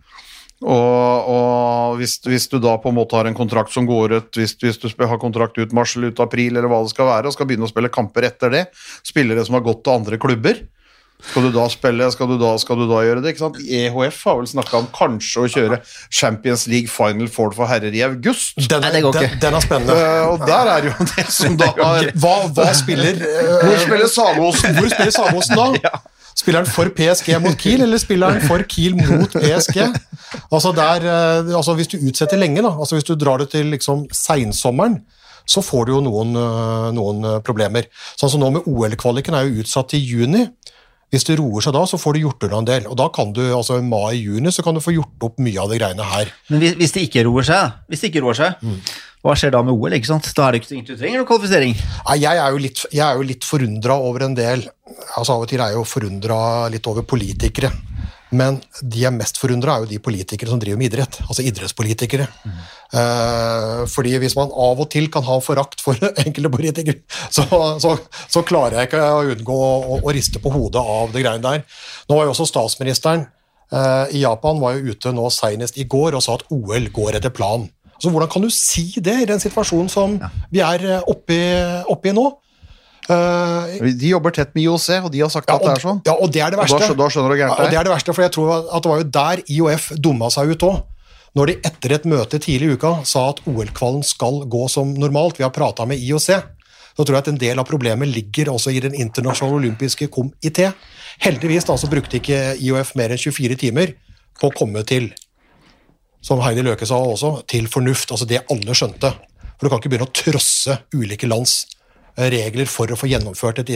og, 0.61 1.29
og 1.33 1.95
hvis, 1.97 2.19
hvis 2.27 2.49
du 2.53 2.59
da 2.61 2.75
på 2.81 2.91
en 2.91 2.99
måte 2.99 3.17
har 3.17 3.29
en 3.29 3.37
kontrakt 3.37 3.73
som 3.73 3.87
går 3.89 4.13
ut 4.19 4.37
hvis, 4.37 4.59
hvis 4.61 4.81
du 4.81 5.07
har 5.09 5.21
kontrakt 5.23 5.57
ut 5.57 5.73
mars 5.77 5.95
eller 5.97 6.13
ut 6.13 6.21
april, 6.21 6.53
eller 6.53 6.69
hva 6.69 6.83
det 6.85 6.93
skal 6.93 7.09
være, 7.09 7.31
og 7.31 7.37
skal 7.37 7.49
begynne 7.49 7.69
å 7.69 7.73
spille 7.73 7.93
kamper 7.93 8.29
etter 8.29 8.53
det, 8.53 8.67
spillere 9.07 9.47
som 9.47 9.57
har 9.57 9.65
gått 9.65 9.81
til 9.87 9.97
andre 9.97 10.21
klubber, 10.21 10.61
skal 11.21 11.45
du 11.45 11.51
da 11.53 11.67
spille, 11.69 12.07
skal 12.13 12.31
du 12.31 12.37
da, 12.41 12.55
skal 12.61 12.79
du 12.81 12.87
da 12.89 13.01
gjøre 13.05 13.21
det? 13.21 13.35
ikke 13.35 13.43
sant? 13.43 13.59
EHF 13.61 14.21
har 14.25 14.39
vel 14.39 14.49
snakka 14.49 14.79
om 14.79 14.87
kanskje 14.95 15.43
å 15.43 15.51
kjøre 15.53 15.81
Champions 16.09 16.65
League 16.71 16.89
Final 16.93 17.29
Four 17.33 17.53
for 17.57 17.69
herrer 17.69 17.93
i 17.97 18.01
august. 18.07 18.57
Den, 18.57 18.87
Nei, 18.87 19.03
den, 19.05 19.37
den 19.43 19.59
er 19.59 19.65
spennende. 19.65 19.97
Uh, 19.97 20.31
og 20.33 20.47
der 20.49 20.73
er 20.77 20.89
jo 20.89 20.95
det 21.13 21.27
som 21.35 21.59
da 21.61 21.73
Hva, 21.77 22.33
hva 22.57 22.71
spiller 22.77 23.21
uh, 23.21 23.53
Hvor 23.67 23.77
spiller 23.85 24.09
Samosen 24.09 24.81
Sagosen 25.13 25.61
da? 25.61 25.93
Spiller 26.41 26.63
han 26.65 26.71
for 26.73 26.89
PSG 26.97 27.35
mot 27.45 27.57
Kiel, 27.61 27.83
eller 27.85 28.01
spiller 28.01 28.33
han 28.33 28.45
for 28.49 28.65
Kiel 28.71 28.97
mot 28.97 29.35
PSG? 29.37 29.81
Altså 30.51 30.73
der, 30.77 31.05
eh, 31.11 31.55
altså 31.59 31.75
Hvis 31.77 31.91
du 31.93 31.99
utsetter 32.01 32.41
lenge, 32.41 32.63
da, 32.65 32.71
altså 32.81 32.97
hvis 32.97 33.09
du 33.09 33.15
drar 33.21 33.43
det 33.43 33.51
til 33.53 33.69
liksom 33.75 34.07
seinsommeren, 34.15 35.01
så 35.51 35.63
får 35.65 35.89
du 35.89 35.93
jo 35.97 36.03
noen, 36.07 36.37
eh, 36.39 36.91
noen 36.97 37.25
eh, 37.27 37.41
problemer. 37.45 37.89
Sånn 38.17 38.31
som 38.33 38.41
nå 38.43 38.53
med 38.55 38.69
OL-kvaliken 38.71 39.35
er 39.37 39.49
jo 39.49 39.65
utsatt 39.65 39.91
til 39.93 40.05
juni. 40.07 40.47
Hvis 41.11 41.25
det 41.27 41.41
roer 41.41 41.65
seg 41.65 41.75
da, 41.75 41.81
så 41.91 41.99
får 41.99 42.15
du 42.15 42.21
gjort 42.23 42.45
unna 42.47 42.61
en 42.63 42.69
del. 42.69 42.85
Og 42.87 42.95
da 43.01 43.09
kan 43.11 43.33
du, 43.35 43.41
altså 43.57 43.81
i 43.81 43.83
mai-juni, 43.83 44.53
så 44.55 44.63
kan 44.63 44.77
du 44.79 44.83
få 44.85 44.93
gjort 44.95 45.25
opp 45.27 45.41
mye 45.43 45.59
av 45.59 45.73
de 45.73 45.81
greiene 45.81 46.07
her. 46.07 46.31
Men 46.53 46.63
hvis, 46.63 46.77
hvis 46.79 46.95
det 46.95 47.03
ikke 47.09 47.25
roer 47.27 47.49
seg, 47.49 47.73
hvis 47.91 48.05
det 48.05 48.13
ikke 48.13 48.23
roer 48.29 48.39
seg 48.39 48.63
Mm. 48.63 48.77
Hva 49.21 49.35
skjer 49.37 49.53
da 49.53 49.61
med 49.65 49.77
OL? 49.77 49.93
ikke 49.97 50.09
sant? 50.09 50.31
Da 50.37 50.47
er 50.47 50.57
det 50.57 50.63
ikke 50.63 50.81
du 50.89 50.95
trenger 50.95 51.21
noen 51.21 51.29
kvalifisering. 51.29 51.75
Nei, 52.09 52.19
jeg 52.23 52.41
er 52.41 52.55
jo 52.55 52.63
litt, 52.65 52.85
jeg 52.97 53.27
litt 53.29 53.47
forundra 53.49 53.99
over 54.01 54.29
en 54.29 54.37
del 54.39 54.69
altså 55.17 55.37
Av 55.37 55.45
og 55.45 55.49
til 55.51 55.61
er 55.61 55.71
jeg 55.71 55.79
jo 55.79 55.87
forundra 55.87 56.39
litt 56.73 56.87
over 56.91 57.05
politikere. 57.07 57.71
Men 58.31 58.61
de 58.79 59.03
jeg 59.03 59.11
er 59.11 59.15
mest 59.15 59.41
forundra, 59.41 59.75
er 59.75 59.85
jo 59.85 59.91
de 59.91 59.99
politikere 60.03 60.51
som 60.53 60.61
driver 60.63 60.79
med 60.79 60.91
idrett. 60.91 61.19
Altså 61.27 61.43
idrettspolitikere. 61.47 62.29
Eh, 62.95 63.81
fordi 63.91 64.15
hvis 64.23 64.37
man 64.39 64.53
av 64.55 64.83
og 64.83 64.89
til 64.93 65.11
kan 65.13 65.27
ha 65.27 65.39
forakt 65.43 65.83
for 65.83 65.99
enkelte 66.25 66.53
politikere, 66.53 67.03
så, 67.31 67.47
så, 67.83 67.97
så 68.31 68.45
klarer 68.47 68.79
jeg 68.79 68.91
ikke 68.91 69.03
å 69.03 69.25
unngå 69.35 69.59
å, 69.59 69.99
å 69.99 70.15
riste 70.15 70.43
på 70.43 70.55
hodet 70.55 70.83
av 70.83 71.11
det 71.15 71.25
greiene 71.25 71.45
der. 71.47 71.83
Nå 72.07 72.19
var 72.19 72.29
jo 72.29 72.35
også 72.37 72.47
statsministeren 72.51 73.27
eh, 73.27 74.15
i 74.15 74.23
Japan 74.23 74.63
var 74.63 74.79
jo 74.79 74.95
ute 74.95 75.15
nå 75.15 75.27
senest 75.35 75.79
i 75.79 75.89
går 75.91 76.19
og 76.19 76.25
sa 76.25 76.39
at 76.39 76.47
OL 76.55 76.91
går 76.95 77.19
etter 77.19 77.35
planen. 77.35 77.69
Så 78.01 78.11
Hvordan 78.13 78.31
kan 78.33 78.43
du 78.43 78.51
si 78.55 78.87
det 78.97 79.17
i 79.23 79.27
den 79.29 79.41
situasjonen 79.43 79.91
som 79.93 80.15
vi 80.51 80.63
er 80.65 80.85
eh, 80.97 81.11
oppe 81.11 82.09
i, 82.09 82.15
nå? 82.17 82.31
Uh, 83.11 83.91
De 83.99 84.13
jobber 84.13 84.31
tett 84.31 84.53
med 84.55 84.63
IOC, 84.63 84.89
og 85.05 85.11
de 85.11 85.21
har 85.25 85.31
sagt 85.33 85.49
ja, 85.51 85.57
at 85.57 85.65
det 85.65 85.73
er 85.73 85.83
sånn. 85.83 86.01
ja, 86.07 86.15
og 86.15 86.31
det 86.31 86.43
er 86.45 86.53
det 86.55 86.61
Og 86.61 86.63
verste. 86.63 86.79
da, 86.93 86.97
da 87.01 87.09
skjønner 87.11 87.33
du 87.33 87.35
hvor 87.35 87.41
Ja, 87.41 87.49
gærent 87.49 87.61
og 87.65 87.73
det 87.73 87.79
er 87.81 87.89
det 87.89 87.93
verste, 87.93 88.15
for 88.15 88.23
jeg 88.23 88.33
tror 88.37 88.53
at 88.61 88.85
det 88.85 88.93
var 88.93 89.01
jo 89.03 89.09
der 89.17 89.43
IOF 89.57 89.89
dumma 89.99 90.31
seg 90.31 90.53
ut 90.55 90.65
òg. 90.69 90.79
Når 91.39 91.47
de 91.47 91.55
etter 91.69 91.93
et 91.95 92.07
møte 92.11 92.41
tidlig 92.43 92.71
i 92.71 92.77
uka 92.79 92.93
sa 93.07 93.29
at 93.31 93.43
OL-kvalen 93.47 94.03
skal 94.07 94.41
gå 94.51 94.63
som 94.71 94.95
normalt, 94.99 95.39
vi 95.39 95.47
har 95.47 95.53
prata 95.55 95.87
med 95.87 95.99
IOC, 96.03 96.29
så 96.97 97.05
tror 97.07 97.17
jeg 97.17 97.25
at 97.25 97.33
en 97.33 97.41
del 97.41 97.59
av 97.63 97.69
problemet 97.69 98.11
ligger 98.11 98.51
også 98.51 98.73
i 98.75 98.81
Den 98.83 98.95
internasjonale 98.99 99.61
olympiske 99.61 100.09
komité. 100.11 100.73
Heldigvis 101.23 101.67
da, 101.69 101.77
så 101.79 101.91
brukte 101.91 102.19
ikke 102.19 102.57
IOF 102.59 102.95
mer 102.99 103.15
enn 103.15 103.19
24 103.23 103.59
timer 103.63 103.95
på 104.41 104.51
å 104.51 104.55
komme 104.57 104.83
til, 104.87 105.11
som 106.23 106.41
Heidi 106.45 106.63
Løke 106.67 106.87
sa 106.89 106.99
også, 107.01 107.47
til 107.49 107.69
fornuft. 107.73 108.11
Altså 108.13 108.27
det 108.29 108.43
alle 108.53 108.75
skjønte. 108.77 109.13
For 109.57 109.67
du 109.67 109.71
kan 109.73 109.81
ikke 109.81 109.93
begynne 109.93 110.09
å 110.09 110.15
trosse 110.17 110.77
ulike 110.97 111.29
lands 111.29 111.67
eh, 112.17 112.29
regler 112.33 112.69
for 112.69 112.91
å 112.93 112.97
få 112.99 113.09
gjennomført 113.11 113.63
et, 113.65 113.73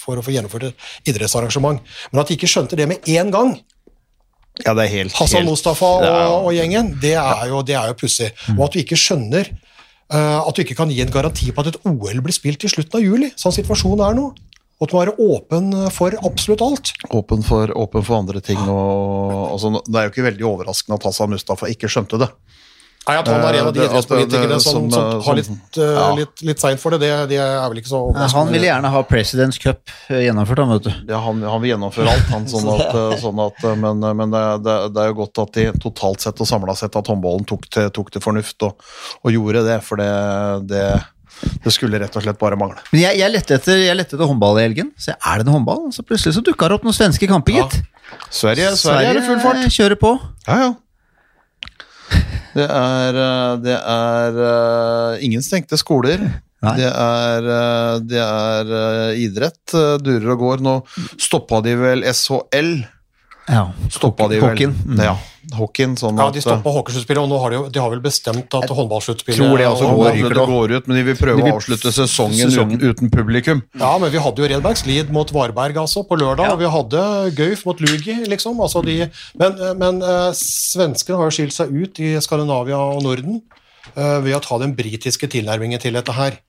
for 0.00 0.16
å 0.16 0.24
få 0.24 0.32
gjennomført 0.34 0.70
et 0.70 1.10
idrettsarrangement. 1.12 1.80
Men 2.12 2.22
at 2.22 2.30
de 2.30 2.36
ikke 2.38 2.48
skjønte 2.50 2.78
det 2.78 2.88
med 2.88 3.08
en 3.16 3.32
gang, 3.34 3.56
Ja, 4.64 4.72
det 4.72 4.86
er 4.86 4.88
helt, 4.88 5.12
Hassan 5.12 5.42
helt- 5.42 5.50
Mustafa 5.50 5.88
det 6.00 6.08
er- 6.08 6.30
og, 6.32 6.46
og 6.48 6.54
gjengen, 6.56 6.86
det 7.02 7.12
er 7.20 7.42
jo, 7.50 7.58
det 7.60 7.74
er 7.76 7.90
jo 7.90 7.96
pussig. 8.00 8.30
Og 8.56 8.62
at 8.64 8.72
du 8.72 8.78
ikke 8.80 8.96
skjønner 8.96 9.50
uh, 9.52 10.48
At 10.48 10.56
du 10.56 10.62
ikke 10.62 10.76
kan 10.78 10.88
gi 10.88 11.02
en 11.04 11.12
garanti 11.12 11.50
på 11.52 11.60
at 11.60 11.74
et 11.74 11.76
OL 11.84 12.22
blir 12.24 12.32
spilt 12.32 12.64
i 12.64 12.70
slutten 12.72 12.96
av 12.96 13.04
juli, 13.04 13.28
sånn 13.36 13.52
situasjonen 13.52 14.00
er 14.06 14.16
nå. 14.16 14.30
Og 14.76 14.84
at 14.84 14.92
du 14.92 14.96
må 14.96 15.04
være 15.06 15.16
åpen 15.24 15.70
for 15.94 16.16
absolutt 16.28 16.64
alt. 16.64 16.92
åpen 17.16 17.44
for, 17.46 17.70
åpen 17.72 18.04
for 18.04 18.18
andre 18.18 18.42
ting. 18.44 18.60
Og, 18.60 19.54
altså, 19.54 19.72
det 19.86 19.96
er 19.96 20.08
jo 20.08 20.12
ikke 20.12 20.26
veldig 20.28 20.48
overraskende 20.50 20.98
at 20.98 21.08
Hassan 21.08 21.32
Mustafa 21.32 21.70
ikke 21.72 21.88
skjønte 21.88 22.20
det. 22.20 22.28
Nei, 23.06 23.14
At 23.20 23.28
han 23.30 23.44
er 23.46 23.56
en 23.60 23.68
av 23.68 23.74
de 23.74 23.82
Eh, 23.84 23.86
idrettspolitikerne 23.86 24.56
som, 24.58 24.88
som, 24.90 24.90
som 24.90 25.04
eh, 25.20 25.26
har 25.28 25.36
litt, 25.38 25.78
eh, 25.78 25.90
ja. 25.94 26.06
litt, 26.18 26.42
litt 26.48 26.62
seint 26.62 26.82
for 26.82 26.90
det, 26.90 26.98
det, 27.04 27.10
det 27.30 27.38
er 27.38 27.68
vel 27.70 27.78
ikke 27.78 27.92
så 27.92 28.00
Nei, 28.16 28.26
Han 28.34 28.50
ville 28.50 28.66
gjerne 28.66 28.90
ha 28.90 29.02
Presidents 29.06 29.60
Cup 29.62 29.92
gjennomført, 30.10 30.62
han, 30.64 30.72
vet 30.74 30.88
du. 30.88 31.12
Ja, 31.12 31.20
han, 31.22 31.44
han 31.46 31.62
vil 31.62 31.70
gjennomføre 31.76 32.16
alt, 32.16 32.26
han, 32.34 32.48
sånn 32.50 32.66
at, 32.74 32.96
sånn 33.22 33.42
at, 33.46 33.62
men, 33.78 34.02
men 34.02 34.34
det, 34.34 34.42
det, 34.66 34.76
det 34.96 35.04
er 35.04 35.12
jo 35.12 35.18
godt 35.22 35.42
at 35.44 35.54
de 35.54 35.68
totalt 35.86 36.26
sett 36.26 36.42
og 36.42 36.50
samla 36.50 36.74
sett 36.78 36.98
at 36.98 37.12
håndballen 37.12 37.46
tok 37.46 37.68
til, 37.70 37.92
tok 37.94 38.10
til 38.10 38.24
fornuft 38.26 38.66
og, 38.66 38.88
og 39.22 39.36
gjorde 39.38 39.62
det, 39.68 39.78
for 39.86 40.02
det, 40.02 40.80
det, 41.42 41.72
skulle 41.74 42.00
rett 42.00 42.16
og 42.16 42.24
slett 42.24 42.38
bare 42.40 42.56
mangle. 42.58 42.80
Men 42.92 43.02
jeg, 43.02 43.20
jeg 43.20 43.32
lette 43.34 43.58
etter, 43.58 43.82
jeg 43.84 43.98
lette 43.98 44.16
etter 44.16 44.30
håndball 44.30 44.60
i 44.60 44.64
helgen. 44.66 44.90
Så 45.00 45.14
er 45.16 45.42
det 45.42 45.46
noe 45.48 45.58
håndball? 45.58 45.86
Så 45.94 46.04
plutselig 46.06 46.36
så 46.38 46.42
dukka 46.44 46.70
det 46.70 46.78
opp 46.78 46.86
noen 46.88 46.96
svenske 46.96 47.28
kamper, 47.30 47.58
Ja. 47.60 47.68
Sverige, 48.30 48.70
Sverige, 48.70 48.76
Sverige 48.78 49.08
er 49.10 49.14
det 49.18 49.24
full 49.26 49.40
fart. 49.42 49.62
kjører 49.74 49.98
på. 50.00 50.12
Ja, 50.46 50.56
ja. 50.62 50.74
Det 52.56 52.64
er, 52.72 53.18
eh, 53.20 53.54
det 53.60 53.76
er 53.76 54.38
eh, 54.48 55.24
ingen 55.26 55.42
stengte 55.44 55.76
skoler. 55.80 56.22
Det 56.66 56.88
er, 56.88 57.48
eh, 57.52 57.98
det 58.08 58.22
er 58.22 58.70
idrett. 59.20 59.74
Durer 60.02 60.32
og 60.32 60.40
går. 60.40 60.62
Nå 60.64 60.76
stoppa 61.20 61.60
de 61.66 61.74
vel 61.78 62.06
SHL. 62.08 62.72
Ja. 63.48 63.70
Stoppa 63.94 64.26
de 64.28 64.40
vel. 64.42 64.58
Mm. 64.66 64.98
Ja, 65.04 65.14
hockeyen. 65.54 65.94
Sånn 65.98 66.18
Ja, 66.18 66.30
De 66.34 66.40
stoppa 66.42 66.72
hockeysluttspillet, 66.74 67.22
og 67.22 67.30
nå 67.30 67.38
har 67.38 67.52
de, 67.52 67.56
jo, 67.60 67.68
de 67.70 67.82
har 67.82 67.90
vel 67.92 68.00
bestemt 68.02 68.54
at 68.58 68.72
håndballsluttspillet 68.74 69.38
tror 69.38 69.58
det 69.60 69.66
altså 69.68 69.86
og- 69.86 70.00
går. 70.00 70.10
Ryker 70.16 70.34
det 70.34 70.46
går 70.50 70.72
ut, 70.76 70.88
men 70.88 70.96
de 70.96 71.02
vil 71.06 71.18
prøve 71.20 71.36
De 71.36 71.42
vil- 71.44 71.52
å 71.52 71.56
avslutte 71.60 71.92
sesongen, 71.94 72.50
sesongen. 72.50 72.80
Uten, 72.80 72.90
uten 72.90 73.10
publikum. 73.10 73.62
Ja, 73.78 73.92
men 73.98 74.10
vi 74.10 74.18
hadde 74.18 74.36
jo 74.42 74.48
Redbergs 74.50 74.84
Lid 74.86 75.12
mot 75.14 75.30
Varberg 75.30 75.76
altså, 75.76 76.02
på 76.08 76.18
lørdag, 76.18 76.50
og 76.50 76.58
vi 76.58 76.66
hadde 76.66 77.36
Gøyf 77.36 77.64
mot 77.66 77.78
Lugi, 77.80 78.24
liksom. 78.26 78.58
Altså 78.58 78.82
de, 78.84 79.10
men 79.38 79.78
men 79.78 80.02
uh, 80.02 80.32
svenskene 80.32 81.16
har 81.16 81.30
jo 81.30 81.36
skilt 81.38 81.54
seg 81.54 81.70
ut 81.70 82.00
i 82.00 82.16
Skandinavia 82.18 82.76
og 82.78 83.02
Norden 83.02 83.42
uh, 83.96 84.18
ved 84.20 84.34
å 84.34 84.42
ta 84.42 84.58
den 84.58 84.74
britiske 84.74 85.28
tilnærmingen 85.30 85.78
til 85.80 85.92
dette 85.94 86.12
her. 86.12 86.40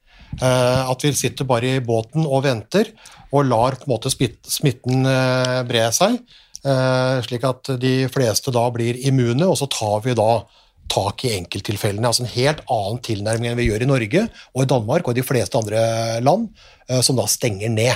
Uh, 0.41 0.89
at 0.91 1.01
vi 1.01 1.13
sitter 1.13 1.45
bare 1.45 1.77
i 1.77 1.79
båten 1.79 2.25
og 2.25 2.43
venter, 2.43 2.89
og 3.31 3.45
lar 3.45 3.75
på 3.75 3.87
en 3.87 3.93
måte 3.93 4.09
smitten 4.11 5.05
eh, 5.05 5.63
bre 5.67 5.91
seg, 5.91 6.19
slik 6.61 7.43
at 7.47 7.69
de 7.79 8.07
fleste 8.11 8.51
da 8.51 8.63
blir 8.73 8.97
immune, 9.07 9.45
og 9.45 9.57
så 9.59 9.67
tar 9.71 10.01
vi 10.05 10.15
da 10.17 10.43
tak 10.87 11.25
i 11.27 11.33
enkelttilfellene. 11.37 12.07
Altså 12.07 12.23
en 12.23 12.31
helt 12.31 12.61
annen 12.71 13.01
tilnærming 13.03 13.51
enn 13.51 13.57
vi 13.59 13.67
gjør 13.69 13.83
i 13.83 13.89
Norge 13.89 14.21
og 14.55 14.61
i 14.63 14.69
Danmark 14.71 15.07
og 15.07 15.15
i 15.15 15.19
de 15.19 15.25
fleste 15.27 15.59
andre 15.59 15.81
land, 16.23 16.47
eh, 16.89 17.01
som 17.03 17.17
da 17.19 17.25
stenger 17.27 17.69
ned. 17.69 17.95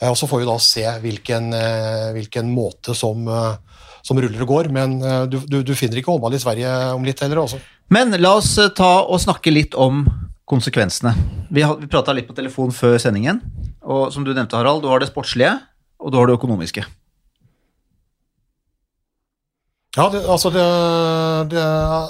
Eh, 0.00 0.10
Og 0.10 0.16
Så 0.16 0.28
får 0.28 0.42
vi 0.42 0.50
da 0.50 0.58
se 0.58 0.84
hvilken, 1.00 1.52
eh, 1.54 2.12
hvilken 2.12 2.52
måte 2.52 2.94
som, 2.94 3.26
eh, 3.28 3.56
som 4.02 4.18
ruller 4.18 4.42
og 4.42 4.48
går, 4.48 4.68
men 4.70 5.00
eh, 5.02 5.26
du, 5.26 5.38
du, 5.46 5.62
du 5.62 5.74
finner 5.74 5.96
ikke 5.96 6.12
håndball 6.12 6.34
i 6.34 6.42
Sverige 6.42 6.94
om 6.94 7.04
litt 7.04 7.20
heller. 7.20 7.40
altså. 7.46 7.60
Men 7.88 8.10
la 8.20 8.36
oss 8.36 8.58
eh, 8.58 8.68
ta 8.76 9.02
og 9.08 9.20
snakke 9.20 9.50
litt 9.52 9.74
om 9.74 10.04
konsekvensene. 10.44 11.14
Vi, 11.50 11.62
vi 11.64 11.86
prata 11.88 12.12
litt 12.12 12.28
på 12.28 12.36
telefon 12.36 12.72
før 12.76 12.98
sendingen, 13.00 13.40
og 13.82 14.12
som 14.12 14.24
du 14.24 14.34
nevnte, 14.34 14.56
Harald, 14.58 14.82
du 14.82 14.88
har 14.92 15.00
det 15.00 15.08
sportslige, 15.08 15.54
og 15.98 16.12
du 16.12 16.18
har 16.18 16.26
det 16.28 16.36
økonomiske. 16.36 16.84
Ja, 19.96 20.06
det, 20.08 20.22
altså, 20.24 20.48
det, 20.54 20.62
det, 21.52 21.62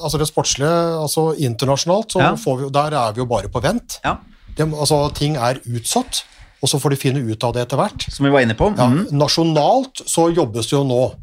altså 0.06 0.18
det 0.20 0.28
sportslige, 0.30 0.74
altså 1.02 1.32
internasjonalt, 1.38 2.12
så 2.14 2.20
Ja. 2.22 2.34
får 2.38 2.60
vi, 2.60 2.68
der 2.70 2.94
er 2.94 3.12
vi 3.16 3.20
jo 3.24 3.26
bare 3.26 3.48
på 3.50 3.62
vent. 3.62 3.98
Ja. 4.04 4.16
Det, 4.56 4.68
altså, 4.72 5.08
ting 5.14 5.34
er 5.36 5.58
utsatt, 5.66 6.22
og 6.62 6.68
så 6.70 6.78
får 6.78 6.90
de 6.90 6.96
finne 7.00 7.24
ut 7.32 7.42
av 7.44 7.52
det 7.56 7.62
etter 7.66 7.76
hvert. 7.80 8.06
Som 8.12 8.24
vi 8.26 8.30
var 8.30 8.40
inne 8.46 8.54
på. 8.54 8.70
Ja, 8.78 8.86
Mhm. 8.86 9.08
Nasjonalt 9.18 10.04
så 10.06 10.28
jobbes 10.34 10.66
det 10.70 10.76
jo 10.78 10.84
nå. 10.84 11.14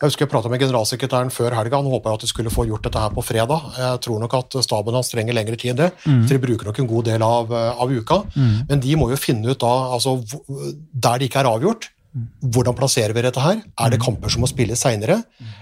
Jeg 0.00 0.08
husker 0.08 0.24
jeg 0.24 0.30
prata 0.32 0.48
med 0.48 0.60
generalsekretæren 0.60 1.30
før 1.30 1.52
helga. 1.54 1.76
Han 1.76 1.84
håpa 1.92 2.14
at 2.14 2.20
de 2.20 2.26
skulle 2.26 2.48
få 2.50 2.64
gjort 2.66 2.82
dette 2.82 2.98
her 2.98 3.10
på 3.10 3.20
fredag. 3.22 3.60
Jeg 3.76 4.00
tror 4.00 4.18
nok 4.20 4.32
at 4.34 4.62
staben 4.64 4.94
hans 4.94 5.10
trenger 5.10 5.34
lengre 5.34 5.56
tid 5.60 5.70
enn 5.72 5.76
det, 5.76 5.92
så 6.04 6.28
de 6.28 6.38
bruker 6.38 6.64
nok 6.64 6.78
en 6.78 6.86
god 6.86 7.04
del 7.04 7.22
av, 7.22 7.52
eh, 7.52 7.72
av 7.82 7.88
uka. 7.90 8.22
Men 8.68 8.80
de 8.80 8.96
må 8.96 9.10
jo 9.10 9.16
finne 9.16 9.44
ut 9.50 9.58
da, 9.58 9.66
altså 9.92 10.22
der 10.94 11.18
det 11.18 11.28
ikke 11.30 11.40
er 11.40 11.50
avgjort, 11.52 11.88
hvordan 12.10 12.74
plasserer 12.74 13.14
vi 13.14 13.22
dette 13.22 13.42
her? 13.42 13.60
Er 13.78 13.92
det 13.92 14.00
kamper 14.02 14.32
som 14.32 14.42
må 14.42 14.48
spilles 14.50 14.80
seinere, 14.82 15.20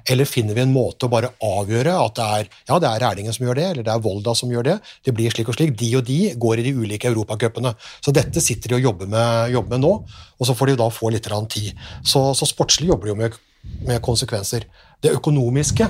eller 0.09 0.29
finner 0.29 0.57
vi 0.57 0.63
en 0.63 0.73
måte 0.73 1.05
å 1.05 1.13
bare 1.13 1.35
avgjøre 1.45 1.93
at 1.93 2.15
det 2.17 2.29
er 2.39 2.49
ja, 2.71 2.79
det 2.81 2.89
er 2.89 3.03
Rælingen 3.05 3.37
som 3.37 3.45
gjør 3.45 3.59
det, 3.59 3.67
eller 3.73 3.85
det 3.85 3.93
er 3.93 4.05
Volda 4.05 4.33
som 4.39 4.53
gjør 4.53 4.65
det. 4.71 4.77
Det 5.05 5.13
blir 5.17 5.35
slik 5.35 5.51
og 5.53 5.59
slik. 5.59 5.75
De 5.77 5.91
og 5.99 6.07
de 6.09 6.19
går 6.41 6.63
i 6.63 6.65
de 6.71 6.73
ulike 6.79 7.11
europacupene. 7.11 7.75
Så 8.01 8.15
dette 8.17 8.41
sitter 8.45 8.73
de 8.73 8.79
og 8.79 8.87
jobber 8.89 9.11
med, 9.13 9.53
jobber 9.53 9.77
med 9.77 9.85
nå, 9.85 9.93
og 10.39 10.49
så 10.49 10.57
får 10.57 10.73
de 10.73 10.79
da 10.81 10.89
få 10.93 11.13
litt 11.13 11.29
tid. 11.53 11.77
Så, 12.03 12.25
så 12.33 12.49
sportslig 12.49 12.89
jobber 12.89 13.11
de 13.11 13.13
jo 13.13 13.19
med, 13.21 13.37
med 13.85 14.01
konsekvenser. 14.03 14.65
Det 15.03 15.13
økonomiske 15.15 15.87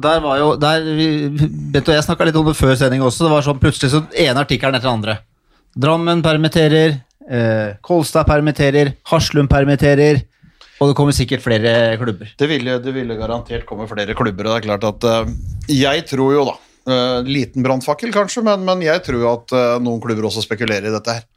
Der 0.00 0.20
var 0.20 0.38
jo, 0.38 0.56
der, 0.56 0.82
vi, 0.96 1.06
Bent 1.74 1.88
og 1.88 1.94
jeg 1.94 2.06
snakka 2.06 2.24
litt 2.24 2.36
om 2.40 2.48
det 2.48 2.56
før 2.56 2.74
sending 2.74 3.04
også. 3.04 3.26
Det 3.26 3.34
var 3.36 3.44
sånn 3.44 3.60
plutselig 3.60 3.92
så 3.92 4.02
ene 4.10 4.40
artikkelen 4.40 4.74
etter 4.74 4.88
den 4.88 4.96
andre. 4.96 5.20
Drammen 5.74 6.22
permitterer, 6.22 7.00
eh, 7.30 7.76
Kolstad 7.84 8.28
permitterer, 8.28 8.94
Haslum 9.10 9.48
permitterer, 9.50 10.22
og 10.82 10.90
det 10.90 10.96
kommer 10.98 11.14
sikkert 11.14 11.44
flere 11.44 11.94
klubber. 12.00 12.30
Det 12.38 12.48
ville, 12.50 12.78
det 12.82 12.94
ville 12.96 13.16
garantert 13.18 13.66
komme 13.68 13.86
flere 13.88 14.16
klubber, 14.18 14.48
og 14.48 14.56
det 14.56 14.62
er 14.62 14.66
klart 14.66 14.86
at 14.88 15.06
eh, 15.10 15.34
Jeg 15.70 16.06
tror 16.10 16.32
jo, 16.34 16.46
da 16.50 16.56
eh, 16.90 17.28
Liten 17.28 17.64
brannfakkel, 17.64 18.12
kanskje, 18.14 18.42
men, 18.46 18.64
men 18.66 18.82
jeg 18.84 19.04
tror 19.06 19.28
at 19.30 19.54
eh, 19.54 19.76
noen 19.84 20.02
klubber 20.02 20.26
også 20.28 20.44
spekulerer 20.44 20.90
i 20.90 20.94
dette 20.94 21.18
her. 21.20 21.28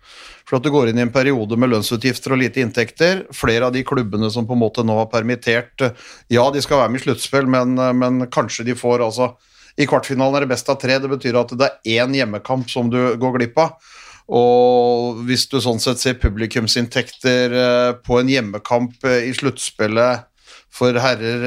For 0.47 0.57
at 0.57 0.63
du 0.63 0.71
går 0.71 0.89
inn 0.89 1.01
i 1.01 1.03
en 1.03 1.11
periode 1.11 1.57
med 1.59 1.73
lønnsutgifter 1.73 2.31
og 2.31 2.39
lite 2.39 2.61
inntekter. 2.63 3.25
Flere 3.35 3.67
av 3.67 3.75
de 3.75 3.83
klubbene 3.87 4.29
som 4.31 4.47
på 4.47 4.55
en 4.55 4.61
måte 4.61 4.85
nå 4.85 4.95
har 5.01 5.09
permittert 5.11 5.83
eh, 5.85 6.07
Ja, 6.33 6.47
de 6.51 6.63
skal 6.63 6.81
være 6.81 6.93
med 6.93 7.03
i 7.03 7.05
sluttspill, 7.05 7.49
men, 7.51 7.77
eh, 7.77 7.93
men 7.93 8.25
kanskje 8.33 8.65
de 8.67 8.77
får 8.79 9.05
altså 9.05 9.35
I 9.77 9.85
kvartfinalen 9.85 10.39
er 10.39 10.47
det 10.47 10.53
best 10.55 10.71
av 10.73 10.79
tre. 10.81 10.97
Det 11.03 11.11
betyr 11.11 11.37
at 11.37 11.53
det 11.53 11.69
er 11.69 12.01
én 12.01 12.15
hjemmekamp 12.17 12.71
som 12.73 12.89
du 12.89 12.99
går 13.19 13.37
glipp 13.37 13.59
av. 13.61 13.93
Og 14.27 15.21
hvis 15.27 15.45
du 15.47 15.59
sånn 15.63 15.79
sett 15.79 16.01
ser 16.01 16.17
publikumsinntekter 16.19 17.53
eh, 17.55 17.91
på 18.03 18.19
en 18.19 18.31
hjemmekamp 18.31 19.05
eh, 19.07 19.29
i 19.29 19.35
sluttspillet 19.35 20.27
for 20.73 20.99
herrer 20.99 21.45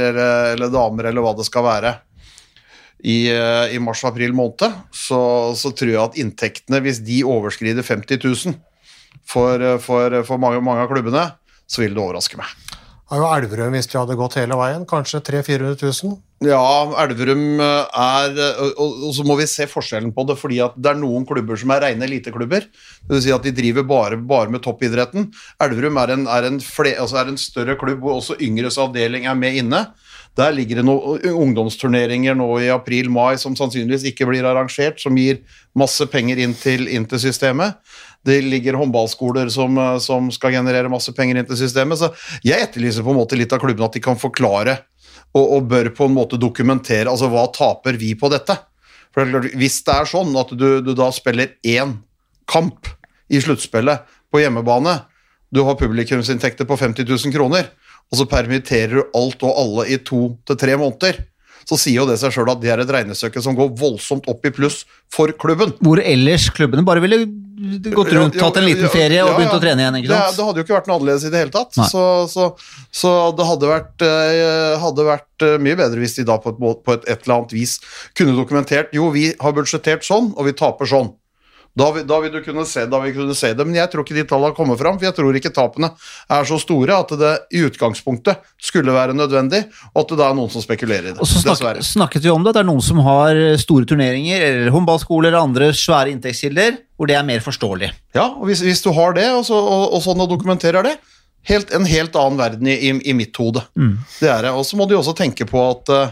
eller, 0.54 0.70
damer 0.72 1.10
eller 1.10 1.24
hva 1.24 1.34
det 1.36 1.44
skal 1.46 1.66
være 1.66 1.92
i, 3.04 3.28
eh, 3.28 3.76
i 3.76 3.82
mars-april 3.84 4.32
måned, 4.36 4.80
så, 4.96 5.20
så 5.56 5.74
tror 5.76 5.92
jeg 5.92 6.02
at 6.02 6.18
inntektene, 6.20 6.80
hvis 6.84 7.02
de 7.04 7.20
overskrider 7.28 7.84
50 7.84 8.24
000 8.24 8.56
for, 9.28 9.66
for, 9.84 10.22
for 10.24 10.40
mange, 10.40 10.64
mange 10.64 10.86
av 10.86 10.92
klubbene, 10.92 11.28
så 11.68 11.84
vil 11.84 11.92
det 11.94 12.02
overraske 12.02 12.40
meg. 12.40 12.69
Er 13.10 13.22
jo 13.22 13.28
Elverum 13.34 13.74
hvis 13.74 13.88
de 13.90 13.98
hadde 13.98 14.16
gått 14.18 14.36
hele 14.38 14.58
veien. 14.58 14.84
Kanskje 14.88 15.22
300 15.26 15.76
000-400 15.76 16.04
000. 16.04 16.18
Ja, 16.46 16.60
Elverum 17.02 17.60
er 17.60 18.38
og, 18.62 19.02
og 19.08 19.10
så 19.12 19.26
må 19.28 19.36
vi 19.36 19.48
se 19.50 19.66
forskjellen 19.68 20.14
på 20.16 20.24
det, 20.28 20.38
fordi 20.40 20.60
at 20.64 20.76
det 20.78 20.92
er 20.92 21.00
noen 21.00 21.26
klubber 21.28 21.58
som 21.60 21.74
er 21.74 21.84
rene 21.84 22.06
eliteklubber. 22.06 22.68
Vil 23.10 23.24
si 23.24 23.34
at 23.34 23.44
de 23.44 23.52
driver 23.56 23.84
bare, 23.88 24.16
bare 24.16 24.52
med 24.54 24.64
toppidretten. 24.64 25.28
Elverum 25.60 26.00
er 26.00 26.14
en, 26.16 26.28
er, 26.30 26.48
en 26.48 26.62
fle, 26.64 26.94
altså 27.02 27.20
er 27.20 27.32
en 27.32 27.40
større 27.40 27.76
klubb 27.80 28.00
hvor 28.04 28.20
også 28.22 28.38
yngres 28.40 28.80
avdeling 28.80 29.28
er 29.28 29.36
med 29.36 29.58
inne. 29.64 29.84
Der 30.38 30.52
ligger 30.54 30.78
det 30.78 30.84
noen 30.86 31.24
ungdomsturneringer 31.26 32.36
nå 32.38 32.46
i 32.62 32.70
april-mai 32.70 33.34
som 33.40 33.56
sannsynligvis 33.58 34.06
ikke 34.12 34.28
blir 34.28 34.46
arrangert, 34.46 35.00
som 35.02 35.16
gir 35.18 35.40
masse 35.78 36.06
penger 36.12 36.38
inn 36.40 36.54
til, 36.56 36.86
inn 36.88 37.08
til 37.10 37.20
systemet. 37.22 37.80
Det 38.26 38.38
ligger 38.44 38.78
håndballskoler 38.78 39.50
som, 39.52 39.76
som 40.00 40.30
skal 40.34 40.54
generere 40.54 40.92
masse 40.92 41.12
penger 41.16 41.40
inn 41.40 41.48
til 41.48 41.58
systemet. 41.58 41.98
Så 41.98 42.12
jeg 42.46 42.62
etterlyser 42.62 43.04
på 43.04 43.14
en 43.14 43.20
måte 43.20 43.38
litt 43.38 43.52
av 43.52 43.62
klubbene 43.62 43.90
at 43.90 43.98
de 43.98 44.04
kan 44.04 44.20
forklare 44.20 44.78
og, 45.34 45.44
og 45.44 45.68
bør 45.70 45.90
på 45.96 46.08
en 46.08 46.16
måte 46.16 46.40
dokumentere 46.40 47.10
altså 47.10 47.30
hva 47.32 47.48
taper 47.54 47.98
vi 48.00 48.14
på 48.18 48.30
dette. 48.32 48.56
For 49.14 49.26
Hvis 49.58 49.80
det 49.86 49.96
er 49.96 50.08
sånn 50.08 50.34
at 50.38 50.54
du, 50.54 50.68
du 50.84 50.92
da 50.94 51.10
spiller 51.14 51.56
én 51.66 51.98
kamp 52.50 52.86
i 53.30 53.40
sluttspillet 53.42 54.06
på 54.30 54.42
hjemmebane, 54.42 55.00
du 55.50 55.64
har 55.66 55.78
publikumsinntekter 55.78 56.66
på 56.68 56.78
50 56.78 57.08
000 57.08 57.34
kroner, 57.34 57.72
og 58.10 58.18
så 58.18 58.26
permitterer 58.30 58.96
du 58.98 59.18
alt 59.18 59.42
og 59.46 59.58
alle 59.64 59.90
i 59.94 60.00
to 60.02 60.32
til 60.48 60.58
tre 60.58 60.76
måneder, 60.78 61.22
så 61.68 61.76
sier 61.78 62.00
jo 62.00 62.08
det 62.08 62.16
seg 62.18 62.34
sjøl 62.34 62.50
at 62.50 62.62
det 62.62 62.72
er 62.72 62.82
et 62.82 62.90
regnestykke 62.90 63.42
som 63.44 63.54
går 63.54 63.70
voldsomt 63.78 64.26
opp 64.30 64.46
i 64.48 64.50
pluss 64.54 64.82
for 65.12 65.30
klubben. 65.38 65.76
Hvor 65.84 66.02
ellers 66.02 66.48
klubbene 66.54 66.82
bare 66.86 67.02
ville 67.04 67.20
gått 67.92 68.12
rundt, 68.16 68.34
Ja, 68.34 68.40
ja, 68.40 68.46
tatt 68.46 68.58
en 68.58 68.66
liten 68.66 68.86
ja, 68.86 68.90
ferie 68.90 69.22
og 69.22 69.34
begynt 69.36 69.54
å 69.54 69.60
trene 69.62 69.84
igjen. 69.84 69.98
ikke 70.00 70.10
sant? 70.10 70.24
sant? 70.24 70.38
det 70.38 70.46
hadde 70.48 70.60
jo 70.60 70.66
ikke 70.66 70.76
vært 70.78 70.88
noe 70.88 70.96
annerledes 70.98 71.26
i 71.28 71.32
det 71.32 71.42
hele 71.44 71.54
tatt. 71.54 71.78
Så, 71.92 72.04
så, 72.32 72.48
så 73.02 73.12
det 73.36 73.46
hadde 73.50 73.70
vært, 73.70 74.06
eh, 74.06 74.74
hadde 74.80 75.06
vært 75.06 75.46
eh, 75.46 75.56
mye 75.62 75.78
bedre 75.78 76.02
hvis 76.02 76.16
de 76.18 76.26
da 76.26 76.40
på 76.40 76.54
et, 76.54 76.60
på 76.86 76.96
et, 76.96 77.06
et 77.06 77.26
eller 77.26 77.36
annet 77.36 77.54
vis 77.54 77.76
kunne 78.18 78.34
dokumentert 78.38 78.96
jo, 78.96 79.10
vi 79.14 79.28
har 79.38 79.56
budsjettert 79.56 80.06
sånn, 80.06 80.32
og 80.34 80.48
vi 80.48 80.56
taper 80.56 80.88
sånn. 80.88 81.12
Da, 81.78 81.86
da 82.02 82.16
vil 82.18 82.32
du 82.34 82.40
kunne 82.42 82.64
se, 82.66 82.82
da 82.90 82.98
vil 82.98 83.12
kunne 83.14 83.34
se 83.38 83.52
det, 83.54 83.64
men 83.66 83.76
jeg 83.78 83.90
tror 83.92 84.02
ikke 84.02 84.16
de 84.16 84.24
tallene 84.26 84.56
kommer 84.56 84.78
fram, 84.80 84.96
for 84.98 85.06
jeg 85.06 85.14
tror 85.14 85.36
ikke 85.38 85.52
tapene 85.54 85.92
er 86.34 86.48
så 86.48 86.58
store 86.58 86.96
at 86.98 87.14
det 87.20 87.30
i 87.54 87.62
utgangspunktet 87.68 88.42
skulle 88.60 88.94
være 88.94 89.14
nødvendig, 89.14 89.62
og 89.92 90.02
at 90.02 90.10
det 90.10 90.18
da 90.18 90.32
er 90.32 90.38
noen 90.40 90.50
som 90.50 90.64
spekulerer 90.64 91.12
i 91.12 91.12
det. 91.12 91.20
Og 91.22 91.30
så 91.30 91.44
snakket, 91.44 91.86
snakket 91.86 92.26
vi 92.26 92.32
om 92.34 92.42
det. 92.42 92.56
Det 92.56 92.64
er 92.64 92.68
noen 92.72 92.82
som 92.84 92.98
har 93.06 93.38
store 93.62 93.86
turneringer, 93.86 94.42
eller 94.48 94.74
håndballskoler 94.74 95.30
eller 95.30 95.46
andre 95.46 95.70
svære 95.76 96.10
inntektskilder, 96.16 96.82
hvor 96.98 97.08
det 97.08 97.16
er 97.16 97.24
mer 97.30 97.44
forståelig. 97.44 97.92
Ja, 98.18 98.26
og 98.34 98.50
hvis, 98.50 98.64
hvis 98.66 98.82
du 98.82 98.90
har 98.96 99.14
det, 99.16 99.30
og, 99.30 99.46
så, 99.46 99.56
og, 99.56 99.86
og 99.94 100.02
sånn 100.04 100.20
og 100.26 100.34
dokumenterer 100.34 100.90
det, 100.90 100.98
helt, 101.48 101.70
en 101.72 101.86
helt 101.88 102.16
annen 102.18 102.40
verden 102.40 102.66
i, 102.68 102.76
i, 102.90 102.94
i 103.10 103.14
mitt 103.16 103.36
hode. 103.40 103.62
Det 104.18 104.28
er 104.28 104.48
det. 104.48 104.50
Og 104.58 104.66
så 104.66 104.76
må 104.76 104.90
du 104.90 104.98
også 104.98 105.14
tenke 105.16 105.46
på 105.48 105.62
at 105.70 105.94
eh, 105.94 106.10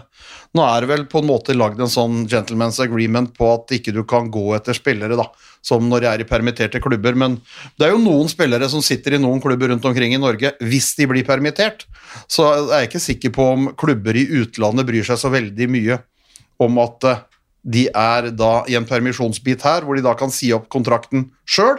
nå 0.58 0.64
er 0.66 0.82
det 0.82 0.90
vel 0.90 1.04
på 1.10 1.22
en 1.22 1.28
måte 1.28 1.54
lagd 1.54 1.80
en 1.80 1.90
sånn 1.90 2.24
gentleman's 2.30 2.80
agreement 2.82 3.30
på 3.36 3.52
at 3.52 3.72
ikke 3.78 3.94
du 3.94 4.02
kan 4.08 4.30
gå 4.34 4.50
etter 4.56 4.76
spillere, 4.76 5.16
da, 5.18 5.28
som 5.64 5.86
når 5.88 6.02
de 6.02 6.10
er 6.10 6.24
i 6.24 6.28
permitterte 6.28 6.82
klubber. 6.82 7.16
Men 7.18 7.38
det 7.78 7.88
er 7.88 7.94
jo 7.94 8.02
noen 8.02 8.30
spillere 8.30 8.68
som 8.70 8.82
sitter 8.84 9.16
i 9.16 9.22
noen 9.22 9.42
klubber 9.44 9.70
rundt 9.72 9.86
omkring 9.88 10.16
i 10.16 10.20
Norge 10.20 10.54
hvis 10.64 10.92
de 10.98 11.08
blir 11.10 11.26
permittert. 11.28 11.86
Så 12.30 12.48
er 12.50 12.82
jeg 12.82 12.90
ikke 12.90 13.04
sikker 13.06 13.34
på 13.38 13.50
om 13.54 13.68
klubber 13.78 14.18
i 14.18 14.26
utlandet 14.42 14.88
bryr 14.88 15.06
seg 15.06 15.20
så 15.20 15.32
veldig 15.32 15.70
mye 15.70 16.00
om 16.62 16.80
at 16.82 17.06
eh, 17.06 17.22
de 17.68 17.84
er 17.90 18.32
da 18.34 18.52
i 18.70 18.74
en 18.78 18.86
permisjonsbit 18.88 19.62
her, 19.66 19.84
hvor 19.84 19.98
de 19.98 20.04
da 20.06 20.14
kan 20.18 20.32
si 20.32 20.50
opp 20.56 20.68
kontrakten 20.72 21.28
sjøl, 21.46 21.78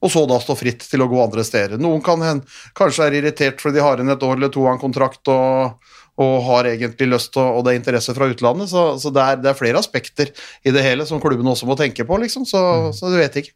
og 0.00 0.12
så 0.12 0.22
da 0.28 0.38
stå 0.40 0.56
fritt 0.56 0.86
til 0.88 1.04
å 1.04 1.08
gå 1.10 1.18
andre 1.20 1.44
steder. 1.44 1.80
Noen 1.82 2.00
kan 2.04 2.22
hende, 2.24 2.46
kanskje 2.78 3.06
er 3.06 3.18
irritert 3.18 3.60
fordi 3.60 3.78
de 3.78 3.84
har 3.84 4.00
en 4.00 4.12
et 4.14 4.24
år 4.24 4.38
eller 4.38 4.52
to 4.52 4.64
av 4.64 4.74
en 4.74 4.80
kontrakt 4.80 5.28
og, 5.28 5.90
og 6.20 6.34
har 6.44 6.66
egentlig 6.68 7.06
lyst 7.14 7.32
til, 7.32 7.42
og 7.42 7.62
det 7.64 7.72
er 7.72 7.78
interesse 7.80 8.12
fra 8.16 8.26
utlandet, 8.28 8.68
så, 8.68 8.82
så 9.00 9.08
det, 9.14 9.22
er, 9.24 9.38
det 9.40 9.50
er 9.54 9.56
flere 9.56 9.80
aspekter 9.80 10.28
i 10.68 10.72
det 10.74 10.82
hele 10.84 11.06
som 11.08 11.20
klubben 11.22 11.48
også 11.48 11.64
må 11.70 11.76
tenke 11.80 12.04
på, 12.04 12.18
liksom, 12.20 12.44
så, 12.48 12.60
så 12.92 13.08
du 13.08 13.16
vet 13.16 13.38
ikke. 13.40 13.54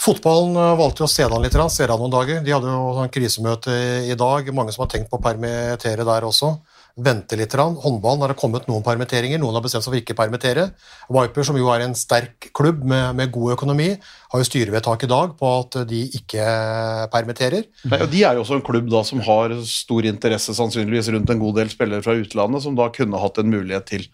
Fotballen 0.00 0.54
eh, 0.56 0.76
valgte 0.78 1.02
jo 1.04 1.08
å 1.08 1.12
se 1.12 1.24
det 1.26 1.34
an 1.36 1.42
litt, 1.44 1.56
se 1.74 1.84
det 1.86 1.92
an 1.94 2.00
noen 2.00 2.12
dager. 2.14 2.40
De 2.46 2.54
hadde 2.54 2.70
jo 2.70 2.94
sånn 2.98 3.10
krisemøte 3.12 3.74
i- 3.74 4.10
i 4.14 4.16
dag, 4.18 4.48
mange 4.54 4.72
som 4.74 4.84
har 4.86 4.92
tenkt 4.94 5.10
på 5.10 5.18
å 5.18 5.24
permittere 5.24 6.06
der 6.06 6.26
også. 6.28 6.54
Vente 6.94 7.34
litt. 7.34 7.54
Håndballen 7.58 8.22
har 8.22 8.30
det 8.30 8.38
kommet 8.38 8.68
noen 8.70 8.84
permitteringer, 8.86 9.40
noen 9.42 9.56
har 9.56 9.64
bestemt 9.64 9.82
seg 9.82 9.90
for 9.90 9.98
ikke 9.98 10.14
permittere. 10.14 10.68
Viper, 11.10 11.46
som 11.46 11.56
jo 11.58 11.66
er 11.74 11.82
en 11.82 11.96
sterk 11.98 12.52
klubb 12.54 12.84
med, 12.86 13.16
med 13.18 13.32
god 13.34 13.56
økonomi, 13.56 13.88
har 14.30 14.42
jo 14.42 14.46
styrevedtak 14.46 15.02
i 15.02 15.10
dag 15.10 15.32
på 15.40 15.50
at 15.58 15.80
de 15.90 16.04
ikke 16.20 16.44
permitterer. 17.10 17.66
Nei, 17.90 17.98
og 17.98 18.12
De 18.12 18.22
er 18.22 18.38
jo 18.38 18.44
også 18.44 18.60
en 18.60 18.66
klubb 18.70 18.86
da 18.92 19.02
som 19.06 19.24
har 19.26 19.56
stor 19.66 20.06
interesse 20.06 20.54
sannsynligvis 20.54 21.10
rundt 21.16 21.34
en 21.34 21.42
god 21.42 21.58
del 21.58 21.72
spillere 21.74 22.06
fra 22.06 22.14
utlandet, 22.14 22.62
som 22.62 22.78
da 22.78 22.86
kunne 22.94 23.22
hatt 23.26 23.42
en 23.42 23.50
mulighet 23.50 23.90
til 23.90 24.06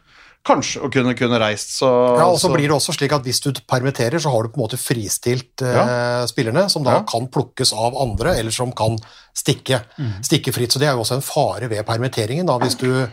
kanskje 0.46 0.81
å 0.87 0.90
kunne, 0.92 1.14
kunne 1.14 1.38
reist. 1.38 1.74
Så, 1.79 1.87
Ja, 2.18 2.26
og 2.26 2.38
så 2.38 2.48
så- 2.48 2.55
blir 2.55 2.68
det 2.68 2.76
også 2.76 2.94
slik 2.96 3.12
at 3.12 3.22
Hvis 3.24 3.40
du 3.42 3.53
permitterer, 3.53 4.18
så 4.18 4.31
har 4.33 4.42
du 4.42 4.48
på 4.48 4.57
en 4.61 4.64
måte 4.68 4.79
fristilt 4.81 5.61
eh, 5.62 6.26
spillerne, 6.26 6.68
som 6.70 6.83
da 6.83 6.90
Ja. 6.98 7.03
kan 7.03 7.29
plukkes 7.29 7.72
av 7.72 7.94
andre, 7.96 8.37
eller 8.38 8.50
som 8.50 8.72
kan 8.72 8.96
stikke, 9.35 9.83
stikke 10.22 10.53
fritt. 10.53 10.72
Så 10.72 10.79
Det 10.79 10.88
er 10.88 10.92
jo 10.96 11.00
også 11.05 11.16
en 11.16 11.20
fare 11.22 11.68
ved 11.68 11.85
permitteringen, 11.87 12.46
da, 12.46 12.59
hvis 12.59 12.76
du 12.79 13.09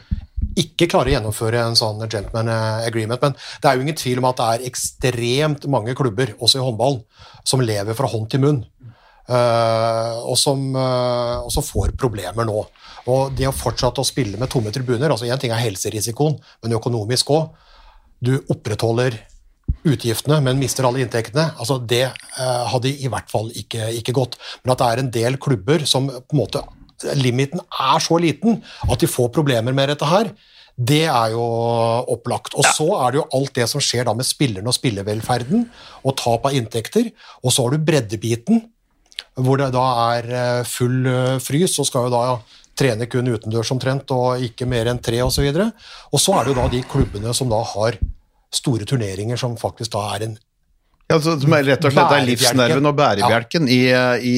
ikke 0.57 0.87
klarer 0.89 1.11
å 1.11 1.21
gjennomføre 1.21 1.67
en 1.67 1.75
sånn 1.75 2.09
gentleman 2.09 2.47
eh, 2.49 2.87
agreement. 2.87 3.21
Men 3.21 3.33
det 3.61 3.65
er 3.65 3.75
jo 3.75 3.81
ingen 3.81 3.95
tvil 3.95 4.17
om 4.19 4.25
at 4.25 4.37
det 4.37 4.47
er 4.61 4.69
ekstremt 4.69 5.67
mange 5.67 5.93
klubber, 5.95 6.33
også 6.39 6.55
i 6.57 6.63
håndballen, 6.65 7.03
som 7.43 7.59
lever 7.59 7.93
fra 7.93 8.07
hånd 8.07 8.29
til 8.29 8.39
munn. 8.39 8.65
Eh, 9.29 10.17
og, 10.23 10.35
som, 10.39 10.67
eh, 10.75 11.37
og 11.43 11.51
som 11.53 11.65
får 11.65 11.95
problemer 11.99 12.47
nå. 12.47 12.65
Og 13.07 13.37
det 13.37 13.47
å 13.47 13.55
fortsette 13.55 14.03
å 14.03 14.07
spille 14.07 14.39
med 14.39 14.51
tomme 14.51 14.73
tribuner 14.75 15.13
altså 15.13 15.29
Én 15.29 15.39
ting 15.39 15.53
er 15.55 15.63
helserisikoen, 15.63 16.37
men 16.63 16.77
økonomisk 16.79 17.31
òg. 17.35 17.49
Du 18.19 18.33
opprettholder 18.49 19.15
utgiftene, 19.87 20.39
men 20.43 20.59
mister 20.59 20.87
alle 20.87 21.03
inntektene. 21.03 21.51
altså 21.57 21.77
Det 21.79 22.03
eh, 22.07 22.65
hadde 22.73 22.91
i 22.91 23.11
hvert 23.11 23.31
fall 23.31 23.51
ikke, 23.55 23.91
ikke 24.01 24.15
gått. 24.15 24.37
Men 24.63 24.73
at 24.73 24.81
det 24.81 24.89
er 24.89 25.03
en 25.03 25.13
del 25.19 25.39
klubber 25.41 25.85
som 25.89 26.09
på 26.09 26.37
en 26.37 26.43
måte 26.45 26.65
Limiten 27.13 27.59
er 27.61 28.01
så 28.01 28.15
liten 28.17 28.55
at 28.89 28.97
de 28.97 29.05
får 29.05 29.27
problemer 29.29 29.75
med 29.77 29.91
dette 29.91 30.07
her. 30.09 30.31
Det 30.77 31.03
er 31.05 31.33
jo 31.33 31.43
opplagt. 32.13 32.55
Og 32.57 32.65
så 32.73 32.87
er 33.03 33.13
det 33.13 33.19
jo 33.19 33.27
alt 33.37 33.53
det 33.53 33.67
som 33.69 33.81
skjer 33.81 34.07
da 34.07 34.15
med 34.17 34.25
spillerne 34.25 34.69
og 34.69 34.73
spillevelferden, 34.73 35.67
og 36.01 36.15
tap 36.17 36.47
av 36.49 36.57
inntekter. 36.57 37.11
Og 37.43 37.53
så 37.53 37.65
har 37.65 37.73
du 37.73 37.85
breddebiten, 37.85 38.63
hvor 39.37 39.59
det 39.61 39.71
da 39.75 39.85
er 40.17 40.29
eh, 40.33 40.67
full 40.67 41.07
eh, 41.09 41.37
frys, 41.43 41.77
og 41.81 41.87
skal 41.89 42.07
jo 42.07 42.13
da 42.13 42.23
trene 42.77 43.07
kun 43.09 43.29
utendørs 43.33 43.71
omtrent, 43.73 44.11
og 44.13 44.43
ikke 44.45 44.67
mer 44.69 44.89
enn 44.89 45.01
tre 45.03 45.21
osv. 45.25 45.47
Og, 45.49 45.87
og 46.13 46.21
så 46.21 46.37
er 46.37 46.45
det 46.45 46.53
jo 46.53 46.59
da 46.59 46.67
de 46.73 46.83
klubbene 46.89 47.33
som 47.37 47.49
da 47.51 47.61
har 47.75 47.99
store 48.53 48.87
turneringer, 48.87 49.39
som 49.39 49.57
faktisk 49.59 49.93
da 49.95 50.05
er 50.15 50.27
en 50.27 50.37
Ja, 51.07 51.15
så, 51.23 51.37
som 51.39 51.53
er 51.55 51.63
rett 51.63 51.85
og 51.87 51.93
slett 51.95 52.13
er 52.17 52.25
livsnerven 52.27 52.89
og 52.89 52.95
bærebjelken 52.97 53.69
i, 53.71 53.79
i, 54.27 54.33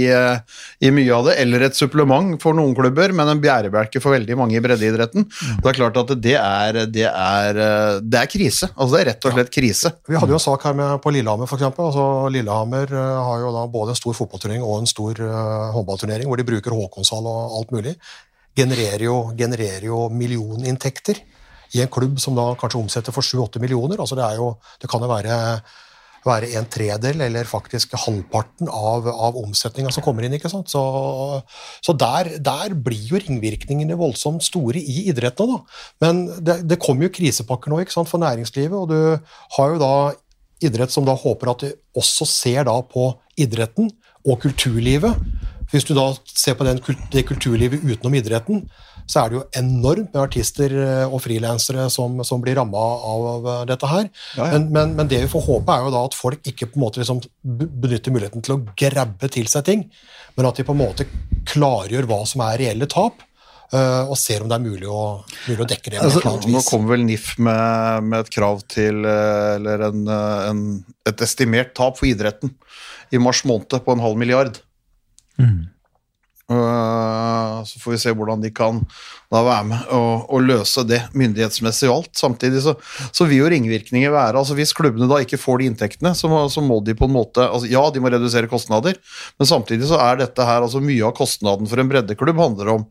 i 0.85 0.91
mye 0.93 1.15
av 1.15 1.25
det, 1.25 1.33
eller 1.41 1.63
et 1.65 1.77
supplement 1.77 2.35
for 2.43 2.53
noen 2.53 2.75
klubber, 2.77 3.09
men 3.17 3.31
en 3.31 3.41
bærebjelke 3.41 3.97
for 4.03 4.13
veldig 4.13 4.37
mange 4.37 4.59
i 4.59 4.61
breddeidretten. 4.61 5.25
Det 5.63 5.71
er 5.71 5.79
klart 5.79 5.97
at 5.97 6.13
det 6.21 6.35
er, 6.37 6.79
det 6.93 7.07
er, 7.09 7.61
det 8.05 8.21
er 8.21 8.29
krise. 8.29 8.69
Altså 8.75 8.93
det 8.93 9.01
er 9.01 9.09
rett 9.09 9.25
og 9.25 9.33
slett 9.33 9.51
krise. 9.55 9.93
Vi 10.05 10.19
hadde 10.19 10.35
jo 10.35 10.37
en 10.37 10.45
sak 10.45 10.69
her 10.69 10.77
med, 10.77 10.93
på 11.01 11.15
Lillehammer, 11.15 11.49
eksempel. 11.49 11.89
Altså, 11.89 12.05
Lillehammer 12.37 12.93
eh, 13.01 13.17
har 13.31 13.41
jo 13.47 13.55
da 13.57 13.65
både 13.73 13.95
en 13.95 14.01
stor 14.03 14.19
fotballturnering 14.21 14.69
og 14.69 14.83
en 14.83 14.93
stor 14.93 15.25
uh, 15.25 15.73
håndballturnering, 15.73 16.29
hvor 16.29 16.37
de 16.37 16.47
bruker 16.53 16.77
Håkonshall 16.77 17.33
og 17.33 17.59
alt 17.63 17.75
mulig. 17.79 17.97
Genererer 18.59 19.07
jo, 19.09 19.19
genererer 19.39 19.89
jo 19.89 20.05
millioninntekter 20.13 21.25
i 21.73 21.81
en 21.81 21.89
klubb 21.91 22.21
som 22.21 22.37
da 22.37 22.51
kanskje 22.59 22.81
omsetter 22.81 23.15
for 23.15 23.25
7-8 23.25 23.61
millioner. 23.61 23.97
Altså 23.97 24.17
det, 24.17 24.25
er 24.25 24.37
jo, 24.37 24.53
det 24.81 24.89
kan 24.91 25.01
jo 25.01 25.09
være, 25.09 25.37
være 26.25 26.51
en 26.59 26.67
tredel 26.71 27.21
eller 27.25 27.47
faktisk 27.47 27.93
halvparten 28.05 28.69
av, 28.71 29.07
av 29.09 29.37
omsetninga 29.39 29.91
som 29.93 30.03
kommer 30.05 30.25
inn. 30.25 30.35
ikke 30.37 30.51
sant? 30.51 30.71
Så, 30.71 30.81
så 31.85 31.95
der, 31.97 32.33
der 32.43 32.75
blir 32.75 33.13
jo 33.13 33.21
ringvirkningene 33.21 33.97
voldsomt 33.99 34.43
store 34.45 34.81
i 34.81 35.05
idretten. 35.11 35.53
Da. 35.53 35.83
Men 36.05 36.25
det, 36.43 36.61
det 36.69 36.81
kommer 36.83 37.07
jo 37.07 37.15
krisepakker 37.19 37.71
nå 37.71 37.83
ikke 37.83 37.95
sant, 37.95 38.11
for 38.11 38.21
næringslivet, 38.23 38.75
og 38.75 38.89
du 38.91 39.55
har 39.57 39.75
jo 39.75 39.79
da 39.81 39.93
idrett 40.65 40.91
som 40.91 41.05
da 41.07 41.15
håper 41.15 41.53
at 41.53 41.63
de 41.63 41.71
også 41.97 42.27
ser 42.27 42.65
da 42.67 42.75
på 42.83 43.13
idretten 43.39 43.87
og 44.27 44.41
kulturlivet. 44.43 45.15
Hvis 45.71 45.85
du 45.85 45.93
da 45.95 46.09
ser 46.25 46.57
på 46.59 46.65
den, 46.67 46.81
det 47.13 47.27
kulturlivet 47.29 47.83
utenom 47.85 48.17
idretten, 48.17 48.65
så 49.09 49.23
er 49.23 49.31
det 49.31 49.39
jo 49.39 49.45
enormt 49.57 50.11
med 50.13 50.21
artister 50.21 50.73
eh, 50.77 51.05
og 51.07 51.23
frilansere 51.23 51.87
som, 51.93 52.19
som 52.27 52.41
blir 52.43 52.59
ramma 52.59 52.81
av 53.11 53.47
eh, 53.53 53.63
dette 53.71 53.89
her. 53.89 54.09
Ja, 54.37 54.43
ja. 54.43 54.51
Men, 54.53 54.67
men, 54.75 54.93
men 54.99 55.09
det 55.09 55.23
vi 55.23 55.31
får 55.31 55.47
håpe, 55.47 55.73
er 55.73 55.87
jo 55.87 55.95
da 55.95 56.03
at 56.05 56.17
folk 56.17 56.51
ikke 56.51 56.69
på 56.69 56.79
en 56.79 56.85
måte 56.85 57.01
liksom 57.01 57.23
benytter 57.41 58.13
muligheten 58.13 58.45
til 58.45 58.57
å 58.57 58.61
grabbe 58.77 59.31
til 59.33 59.49
seg 59.49 59.65
ting, 59.69 59.87
men 60.37 60.49
at 60.49 60.61
de 60.61 60.67
på 60.67 60.75
en 60.77 60.83
måte 60.83 61.09
klargjør 61.49 62.09
hva 62.09 62.21
som 62.29 62.45
er 62.45 62.61
reelle 62.61 62.89
tap, 62.91 63.25
eh, 63.73 64.03
og 64.05 64.13
ser 64.21 64.45
om 64.45 64.51
det 64.51 64.59
er 64.59 64.67
mulig 64.67 64.93
å, 64.93 65.03
mulig 65.47 65.65
å 65.65 65.69
dekke 65.73 65.95
det. 65.95 66.05
Altså, 66.05 66.37
Nå 66.45 66.61
kommer 66.69 66.93
vel 66.93 67.09
NIF 67.09 67.33
med, 67.41 68.05
med 68.11 68.21
et 68.21 68.33
krav 68.37 68.61
til 68.69 69.01
Eller 69.09 69.89
en, 69.89 70.05
en, 70.05 70.63
et 71.09 71.25
estimert 71.25 71.73
tap 71.77 71.97
for 71.97 72.09
idretten 72.11 72.53
i 73.09 73.17
mars 73.21 73.41
måned 73.47 73.81
på 73.81 73.95
en 73.95 74.03
halv 74.03 74.19
milliard. 74.21 74.61
Eh, 75.39 75.59
så 76.49 77.79
får 77.79 77.93
vi 77.93 77.97
se 78.01 78.13
hvordan 78.17 78.41
de 78.41 78.49
kan 78.55 78.79
da 79.29 79.41
være 79.45 79.65
med 79.69 79.91
og, 79.93 80.23
og 80.33 80.41
løse 80.41 80.81
det 80.89 81.03
myndighetsmessig 81.13 81.89
og 81.89 81.99
alt. 81.99 82.11
Samtidig 82.17 82.63
så, 82.65 82.73
så 83.13 83.27
vil 83.29 83.43
jo 83.43 83.51
ringvirkninger 83.53 84.09
være 84.09 84.41
altså 84.41 84.57
Hvis 84.57 84.73
klubbene 84.73 85.09
da 85.11 85.19
ikke 85.21 85.37
får 85.37 85.61
de 85.61 85.69
inntektene, 85.69 86.15
så 86.17 86.31
må, 86.31 86.41
så 86.49 86.63
må 86.65 86.79
de 86.85 86.97
på 86.97 87.05
en 87.05 87.13
måte 87.13 87.45
altså 87.45 87.69
Ja, 87.69 87.83
de 87.93 88.01
må 88.01 88.09
redusere 88.09 88.49
kostnader, 88.49 88.97
men 89.37 89.49
samtidig 89.49 89.91
så 89.91 90.01
er 90.01 90.23
dette 90.23 90.47
her 90.47 90.65
altså 90.65 90.81
Mye 90.81 91.05
av 91.05 91.13
kostnaden 91.17 91.69
for 91.69 91.81
en 91.81 91.91
breddeklubb 91.91 92.41
handler 92.41 92.73
om 92.73 92.85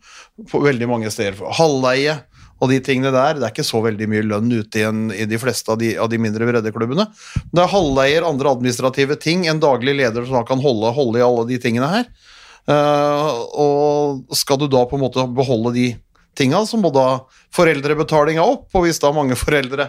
på 0.48 0.62
veldig 0.62 0.90
mange 0.90 1.10
steder 1.10 1.40
halvleie 1.58 2.20
og 2.58 2.72
de 2.72 2.78
tingene 2.82 3.12
der. 3.14 3.36
Det 3.38 3.46
er 3.46 3.52
ikke 3.52 3.66
så 3.66 3.80
veldig 3.84 4.08
mye 4.10 4.24
lønn 4.26 4.50
ute 4.50 4.80
i, 4.80 4.86
en, 4.86 5.04
i 5.14 5.26
de 5.30 5.38
fleste 5.38 5.70
av 5.70 5.78
de, 5.78 5.92
av 5.98 6.10
de 6.10 6.18
mindre 6.22 6.46
breddeklubbene. 6.48 7.06
Det 7.54 7.62
er 7.62 7.70
halvleier, 7.70 8.26
andre 8.26 8.54
administrative 8.54 9.18
ting, 9.22 9.46
en 9.46 9.62
daglig 9.62 9.94
leder 10.00 10.26
som 10.26 10.46
kan 10.46 10.62
holde, 10.62 10.90
holde 10.96 11.20
i 11.20 11.26
alle 11.26 11.46
de 11.50 11.60
tingene 11.62 11.90
her. 11.92 12.10
Eh, 12.68 13.38
og 13.56 14.36
skal 14.36 14.60
du 14.60 14.68
da 14.70 14.84
på 14.88 14.98
en 14.98 15.06
måte 15.06 15.24
beholde 15.34 15.72
de 15.76 15.88
tinga, 16.38 16.60
så 16.68 16.78
må 16.78 16.92
da 16.94 17.24
foreldrebetalinga 17.56 18.44
opp, 18.44 18.68
og 18.76 18.84
hvis 18.84 19.00
da 19.02 19.10
mange 19.14 19.38
foreldre 19.38 19.88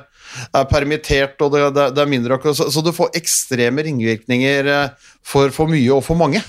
er 0.56 0.65
permittert 0.70 1.42
og 1.46 1.54
det, 1.54 1.68
det, 1.76 1.86
det 1.98 2.04
er 2.04 2.10
mindre 2.10 2.39
så, 2.56 2.82
du 2.86 2.92
får 2.96 3.13
ekstreme 3.20 3.86
ringvirkninger 3.86 4.72
eh, 4.74 5.13
for, 5.26 5.54
for 5.56 5.72
mye 5.72 5.92
og 5.94 6.06
for 6.08 6.20
mange. 6.20 6.42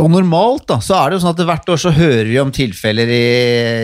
Og 0.00 0.08
normalt 0.08 0.64
da, 0.70 0.78
så 0.80 0.96
er 0.96 1.10
det 1.10 1.18
jo 1.18 1.24
sånn 1.26 1.34
at 1.34 1.42
hvert 1.48 1.72
år 1.74 1.80
så 1.80 1.92
hører 1.92 2.28
vi 2.28 2.38
om 2.40 2.52
tilfeller 2.54 3.10
i 3.12 3.24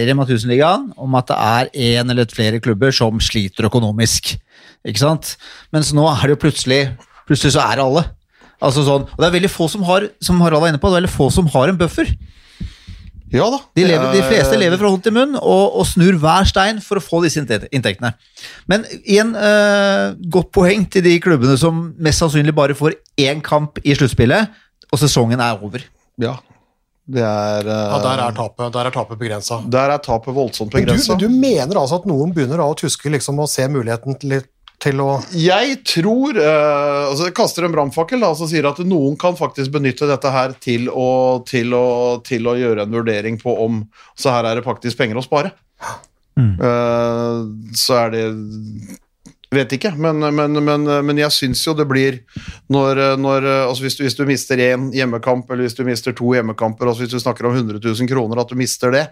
Rema 0.09 0.25
1000-ligaen 0.25 0.89
om 0.97 1.17
at 1.19 1.29
det 1.29 1.37
er 1.37 1.71
en 1.91 2.15
eller 2.15 2.31
flere 2.33 2.61
klubber 2.65 2.95
som 2.95 3.21
sliter 3.21 3.69
økonomisk. 3.69 4.33
Ikke 4.87 5.03
sant? 5.03 5.35
Mens 5.77 5.93
nå 5.97 6.07
er 6.09 6.25
det 6.25 6.37
jo 6.37 6.43
plutselig 6.47 6.81
Plutselig 7.27 7.57
så 7.57 7.65
er 7.67 7.75
det 7.75 7.83
alle. 7.83 8.03
Altså 8.63 8.87
sånn, 8.87 9.05
og 9.11 9.21
det 9.21 9.27
er 9.29 9.35
veldig 9.37 9.53
få 9.53 9.69
som 9.69 9.83
har 9.85 10.09
som 10.25 10.41
Harald 10.41 10.65
er 10.65 10.73
inne 10.75 10.81
på, 10.81 10.89
det 10.89 10.97
er 10.97 11.03
veldig 11.03 11.13
få 11.17 11.29
som 11.35 11.49
har 11.53 11.73
en 11.73 11.79
buffer. 11.81 12.09
Ja 13.35 13.49
da. 13.51 13.59
De, 13.75 13.83
lever, 13.85 14.13
de 14.15 14.23
fleste 14.23 14.57
lever 14.57 14.79
fra 14.79 14.89
hånd 14.93 15.03
til 15.03 15.13
munn 15.17 15.35
og, 15.41 15.65
og 15.81 15.87
snur 15.89 16.15
hver 16.23 16.47
stein 16.47 16.79
for 16.85 17.01
å 17.01 17.03
få 17.03 17.21
disse 17.25 17.43
inntektene. 17.43 18.13
Men 18.71 18.87
igjen, 19.03 19.33
eh, 19.35 20.15
godt 20.33 20.53
poeng 20.55 20.87
til 20.95 21.03
de 21.05 21.17
klubbene 21.23 21.57
som 21.61 21.89
mest 21.99 22.23
sannsynlig 22.23 22.55
bare 22.57 22.77
får 22.79 22.95
én 23.21 23.43
kamp 23.45 23.81
i 23.83 23.97
sluttspillet, 23.99 24.55
og 24.93 25.03
sesongen 25.03 25.43
er 25.43 25.59
over. 25.59 25.83
Ja. 26.23 26.37
Det 27.07 27.23
er 27.23 27.67
eh, 27.67 27.83
Ja, 27.93 27.99
der 28.03 28.23
er 28.25 28.35
tapet, 28.35 28.71
der 28.75 28.89
er 28.89 28.95
tapet 28.95 29.19
begrensa. 29.21 29.61
Der 29.71 29.93
er 29.95 30.03
tapet 30.03 30.35
voldsomt 30.35 30.73
Men 30.73 30.87
du, 30.87 30.93
begrensa. 30.95 31.13
men 31.13 31.23
du 31.23 31.29
mener 31.43 31.83
altså 31.83 32.01
at 32.01 32.07
noen 32.09 32.33
begynner 32.35 32.63
å 32.63 32.73
tuske 32.79 33.11
liksom 33.13 33.43
og 33.43 33.51
se 33.51 33.67
muligheten 33.71 34.17
til 34.23 34.37
litt 34.39 34.49
til 34.83 35.01
å 35.01 35.11
Jeg 35.37 35.79
tror 35.89 36.37
uh, 36.37 37.09
altså 37.11 37.29
Jeg 37.31 37.37
kaster 37.39 37.67
en 37.67 37.75
brannfakkel 37.75 38.25
og 38.27 38.43
sier 38.43 38.69
at 38.69 38.83
noen 38.85 39.17
kan 39.21 39.39
faktisk 39.39 39.73
benytte 39.79 40.09
dette 40.11 40.33
her 40.33 40.57
til 40.63 40.91
å, 40.93 41.41
til 41.49 41.73
å, 41.77 41.87
til 42.27 42.51
å 42.51 42.57
gjøre 42.59 42.85
en 42.85 42.99
vurdering 42.99 43.41
på 43.41 43.57
om 43.65 43.81
Så 44.19 44.35
her 44.35 44.49
er 44.49 44.61
det 44.61 44.67
faktisk 44.67 45.01
penger 45.01 45.21
å 45.21 45.25
spare. 45.25 45.55
Eh, 46.37 47.39
så 47.77 47.97
er 48.03 48.13
det 48.13 48.25
Vet 49.55 49.77
ikke, 49.77 49.93
men, 49.95 50.19
men, 50.35 50.59
men, 50.65 50.85
men 51.07 51.19
jeg 51.21 51.31
syns 51.31 51.61
jo 51.63 51.75
det 51.79 51.85
blir 51.87 52.17
når, 52.73 52.99
når 53.23 53.45
altså 53.69 53.85
hvis, 53.85 53.95
du, 53.95 54.03
hvis 54.03 54.17
du 54.19 54.25
mister 54.27 54.59
én 54.59 54.89
hjemmekamp, 54.95 55.47
eller 55.51 55.69
hvis 55.69 55.79
du 55.79 55.85
mister 55.87 56.17
to 56.19 56.33
hjemmekamper, 56.35 56.91
altså 56.91 57.05
hvis 57.05 57.13
du 57.15 57.23
snakker 57.23 57.47
om 57.47 57.55
100 57.55 57.79
000 57.79 58.11
kroner, 58.11 58.43
at 58.43 58.51
du 58.51 58.59
mister 58.59 58.91
det, 58.91 59.05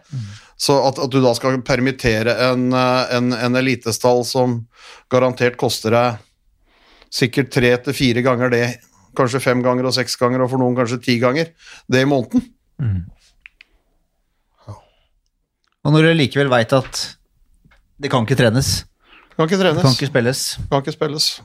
så 0.59 0.81
at, 0.89 0.99
at 0.99 1.13
du 1.13 1.21
da 1.23 1.37
skal 1.39 1.61
permittere 1.63 2.35
en, 2.49 2.67
en, 2.75 3.31
en 3.37 3.61
elitestall 3.63 4.25
som 4.27 4.65
garantert 5.13 5.59
koster 5.61 5.95
deg 5.95 6.23
sikkert 7.15 7.53
tre 7.55 7.71
til 7.87 7.95
fire 7.95 8.25
ganger 8.27 8.51
det, 8.51 8.65
kanskje 9.15 9.43
fem 9.43 9.63
ganger 9.63 9.87
og 9.87 9.95
seks 9.95 10.17
ganger, 10.19 10.43
og 10.43 10.51
for 10.51 10.63
noen 10.63 10.75
kanskje 10.75 11.03
ti 11.05 11.19
ganger, 11.23 11.53
det 11.87 12.03
i 12.03 12.09
måneden. 12.11 12.49
Og 15.85 15.95
når 15.95 16.09
du 16.09 16.17
likevel 16.19 16.51
veit 16.51 16.73
at 16.75 17.05
det 18.03 18.11
kan 18.11 18.27
ikke 18.27 18.39
trenes, 18.41 18.81
Kan 19.37 19.45
ikke 19.45 19.57
trenes, 19.59 19.83
kan 19.83 19.91
ikke 19.91 20.07
spilles 20.07 20.59
kan 20.71 20.79
ikke 20.79 20.93
spilles. 20.93 21.43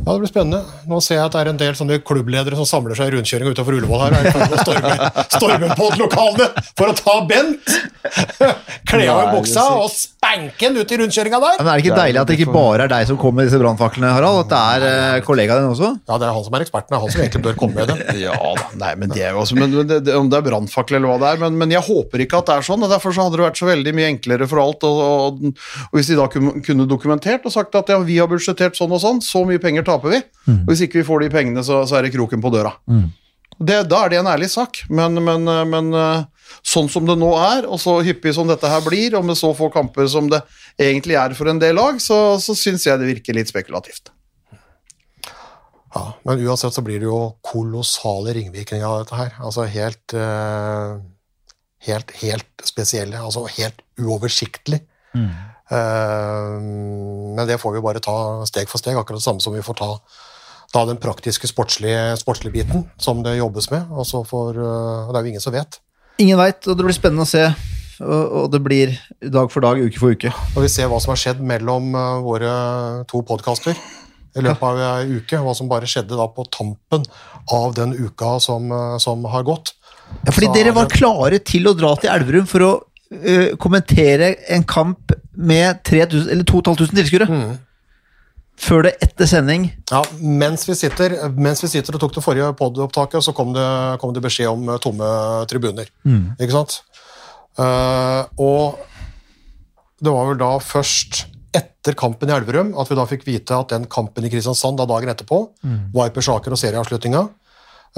Ja, 0.00 0.14
det 0.14 0.20
blir 0.22 0.30
spennende. 0.30 0.62
Nå 0.88 0.98
ser 1.04 1.18
jeg 1.18 1.26
at 1.28 1.34
det 1.34 1.40
er 1.42 1.48
en 1.52 1.58
del 1.60 1.74
sånne 1.76 1.98
klubbledere 2.06 2.56
som 2.56 2.66
samler 2.68 2.96
seg 2.96 3.10
i 3.10 3.14
rundkjøringa 3.18 3.52
utenfor 3.52 3.76
Ullevål 3.76 4.00
her. 4.00 4.14
og 4.16 4.22
stormer, 4.24 4.30
i 4.30 4.32
ferd 4.32 4.50
med 4.50 4.56
å 4.56 4.64
storme, 4.64 5.08
storme 5.36 5.74
på 5.76 5.88
lokalene 6.00 6.64
for 6.78 6.88
å 6.88 6.94
ta 6.96 7.16
Bent! 7.28 7.74
Kle 8.90 9.04
av 9.12 9.34
buksa 9.34 9.66
og 9.76 9.90
spanke 9.92 10.70
den 10.70 10.80
ut 10.80 10.94
i 10.94 10.98
rundkjøringa 11.02 11.40
der! 11.44 11.58
Men 11.60 11.68
Er 11.68 11.76
det 11.76 11.84
ikke 11.84 11.98
deilig 12.00 12.20
at 12.22 12.30
det 12.32 12.38
ikke 12.38 12.54
bare 12.54 12.86
er 12.86 12.92
deg 12.94 13.10
som 13.10 13.18
kommer 13.20 13.42
med 13.42 13.50
disse 13.50 13.60
brannfaklene, 13.60 14.14
Harald? 14.16 14.40
At 14.46 14.54
det 14.54 14.62
er 14.72 14.86
eh, 14.88 15.20
kollegaen 15.26 15.66
din 15.66 15.74
også? 15.74 15.92
Ja, 16.08 16.16
det 16.16 16.30
er 16.30 16.34
han 16.38 16.46
som 16.48 16.56
er 16.56 16.64
eksperten. 16.64 16.88
Det 16.90 16.96
er 16.96 17.04
han 17.04 17.14
som 17.14 17.24
egentlig 17.26 17.44
bør 17.44 17.60
komme 17.60 17.76
med 17.76 17.92
det. 17.92 17.98
Ja 18.24 18.34
da, 18.36 18.66
nei, 18.80 18.90
men 19.00 19.12
det 19.12 19.22
er 19.24 19.36
jo 19.36 19.44
også 19.44 19.56
men, 19.56 19.72
det, 19.88 20.00
det, 20.04 20.14
Om 20.16 20.28
det 20.32 20.36
er 20.40 20.44
brannfakkel 20.44 20.98
eller 20.98 21.12
hva 21.12 21.20
det 21.22 21.28
er, 21.34 21.38
men, 21.44 21.54
men 21.60 21.72
jeg 21.72 21.84
håper 21.86 22.24
ikke 22.24 22.40
at 22.40 22.50
det 22.50 22.56
er 22.56 22.66
sånn. 22.66 22.82
og 22.84 22.90
Derfor 22.92 23.14
så 23.14 23.26
hadde 23.26 23.38
det 23.38 23.46
vært 23.46 23.60
så 23.60 23.68
veldig 23.68 23.94
mye 23.96 24.08
enklere 24.14 24.48
for 24.50 24.62
alt. 24.64 24.88
Og, 24.88 25.00
og, 25.04 25.62
og 25.86 25.96
Hvis 26.00 26.10
de 26.10 26.18
da 26.18 26.26
kunne, 26.32 26.56
kunne 26.64 26.88
dokumentert 26.90 27.44
og 27.48 27.54
sagt 27.54 27.76
at 27.78 27.92
ja, 27.92 28.00
vi 28.04 28.18
har 28.20 28.28
budsjettert 28.30 28.76
sånn 28.80 28.96
og 28.96 29.02
sånn, 29.04 29.22
så 29.24 29.44
mye 29.48 29.62
penger 29.62 29.86
taper 29.90 30.14
vi. 30.14 30.20
Og 30.54 30.70
Hvis 30.70 30.84
ikke 30.86 31.02
vi 31.02 31.08
får 31.10 31.24
de 31.26 31.32
pengene, 31.34 31.64
så, 31.66 31.82
så 31.86 31.98
er 31.98 32.06
det 32.06 32.14
kroken 32.14 32.42
på 32.42 32.52
døra. 32.54 32.72
Det, 33.60 33.82
da 33.90 34.04
er 34.06 34.12
det 34.14 34.20
en 34.22 34.30
ærlig 34.30 34.48
sak, 34.48 34.78
men, 34.88 35.18
men, 35.20 35.44
men 35.68 35.90
eh, 35.92 36.22
sånn 36.64 36.88
som 36.88 37.04
det 37.04 37.18
nå 37.20 37.28
er, 37.36 37.66
og 37.68 37.76
så 37.82 37.98
hyppig 38.06 38.32
som 38.32 38.48
dette 38.48 38.70
her 38.70 38.80
blir, 38.86 39.18
og 39.18 39.26
med 39.28 39.36
så 39.36 39.50
få 39.58 39.68
kamper 39.74 40.08
som 40.08 40.30
det 40.32 40.40
egentlig 40.80 41.18
er 41.20 41.34
for 41.36 41.50
en 41.52 41.60
del 41.60 41.76
lag, 41.76 42.00
så, 42.00 42.38
så 42.40 42.56
syns 42.56 42.86
jeg 42.88 43.02
det 43.02 43.10
virker 43.10 43.36
litt 43.36 43.52
spekulativt. 43.52 44.14
Ja, 45.90 46.04
men 46.24 46.40
uansett 46.46 46.72
så 46.76 46.82
blir 46.86 47.02
det 47.02 47.08
jo 47.08 47.20
kolossale 47.44 48.32
ringvirkninger 48.36 48.86
av 48.86 49.00
dette 49.02 49.18
her. 49.18 49.32
Altså 49.42 49.66
helt 49.70 50.14
eh, 50.16 51.00
Helt, 51.80 52.10
helt 52.20 52.60
spesielle. 52.68 53.16
Altså 53.16 53.46
helt 53.56 53.78
uoversiktlig. 53.96 54.82
Eh, 55.16 55.38
men 55.70 57.46
det 57.46 57.60
får 57.62 57.76
vi 57.76 57.82
bare 57.84 58.02
ta 58.02 58.46
steg 58.48 58.68
for 58.70 58.82
steg, 58.82 58.98
akkurat 58.98 59.20
det 59.20 59.26
samme 59.26 59.42
som 59.42 59.54
vi 59.54 59.62
får 59.62 59.78
ta, 59.78 59.90
ta 60.74 60.84
den 60.88 60.98
praktiske 61.02 61.48
sportslige, 61.50 62.16
sportslige 62.20 62.52
biten 62.58 62.84
som 62.98 63.22
det 63.22 63.36
jobbes 63.38 63.70
med. 63.70 63.90
Og 63.90 64.06
så 64.06 64.24
får, 64.26 64.58
eh, 64.58 65.10
det 65.10 65.18
er 65.18 65.22
jo 65.22 65.34
ingen 65.34 65.46
som 65.46 65.54
vet. 65.54 65.80
Ingen 66.18 66.38
veit, 66.38 66.66
og 66.66 66.76
det 66.76 66.86
blir 66.86 66.96
spennende 66.96 67.26
å 67.26 67.30
se. 67.30 67.46
Og, 68.00 68.48
det 68.48 68.62
blir 68.64 68.94
dag 69.20 69.50
for 69.52 69.60
dag, 69.60 69.76
uke 69.76 70.00
for 70.00 70.16
uke. 70.16 70.32
Og 70.56 70.64
vi 70.64 70.70
ser 70.72 70.88
hva 70.88 71.00
som 71.02 71.12
har 71.12 71.20
skjedd 71.20 71.42
mellom 71.44 71.94
eh, 71.94 72.22
våre 72.24 72.52
to 73.10 73.22
podkaster 73.28 73.76
i 74.36 74.44
løpet 74.44 74.62
av 74.62 74.78
ei 75.00 75.18
uke, 75.18 75.40
hva 75.42 75.54
som 75.58 75.68
bare 75.70 75.88
skjedde 75.90 76.16
da 76.18 76.28
på 76.30 76.46
tampen 76.54 77.04
av 77.52 77.74
den 77.74 77.96
uka 77.98 78.38
som, 78.40 78.70
eh, 78.72 78.96
som 79.02 79.24
har 79.24 79.44
gått. 79.44 79.74
Ja, 80.24 80.32
fordi 80.32 80.46
Så 80.46 80.54
dere 80.54 80.68
er 80.68 80.78
var 80.78 80.86
klare 80.90 81.38
til 81.44 81.68
å 81.68 81.74
dra 81.76 81.94
til 81.96 82.10
Elverum 82.10 82.46
for 82.50 82.66
å 82.66 82.70
uh, 83.14 83.56
kommentere 83.62 84.32
en 84.50 84.64
kamp 84.66 85.12
med 85.40 85.82
3000, 85.88 86.30
eller 86.34 86.46
2500 86.48 86.96
tilskuere. 87.00 87.58
Før 88.60 88.84
det 88.84 88.92
etter 89.00 89.28
sending 89.28 89.70
Ja, 89.88 90.02
mens 90.20 90.66
vi 90.68 90.76
sitter, 90.76 91.14
mens 91.32 91.62
vi 91.64 91.70
sitter 91.72 91.96
og 91.96 92.02
tok 92.02 92.18
det 92.18 92.24
forrige 92.24 92.50
podiopptaket, 92.58 93.24
så 93.24 93.32
kom 93.36 93.54
det, 93.56 93.66
kom 94.02 94.12
det 94.12 94.22
beskjed 94.24 94.52
om 94.52 94.68
eh, 94.68 94.80
tomme 94.84 95.08
tribuner. 95.48 95.88
Ikke 96.36 96.52
sant? 96.52 96.82
Uh, 97.60 98.24
og 98.40 98.78
det 100.00 100.12
var 100.12 100.28
vel 100.30 100.38
da 100.40 100.52
først 100.62 101.24
etter 101.56 101.96
kampen 101.98 102.30
i 102.30 102.34
Elverum 102.36 102.70
at 102.78 102.88
vi 102.88 102.96
da 102.96 103.04
fikk 103.10 103.26
vite 103.26 103.56
at 103.56 103.72
den 103.72 103.88
kampen 103.90 104.24
i 104.24 104.30
Kristiansand 104.32 104.78
da 104.78 104.86
dagen 104.88 105.10
etterpå, 105.12 105.40
Viper 105.96 106.24
Saker 106.24 106.54
og 106.54 106.60
serieavslutninga, 106.60 107.24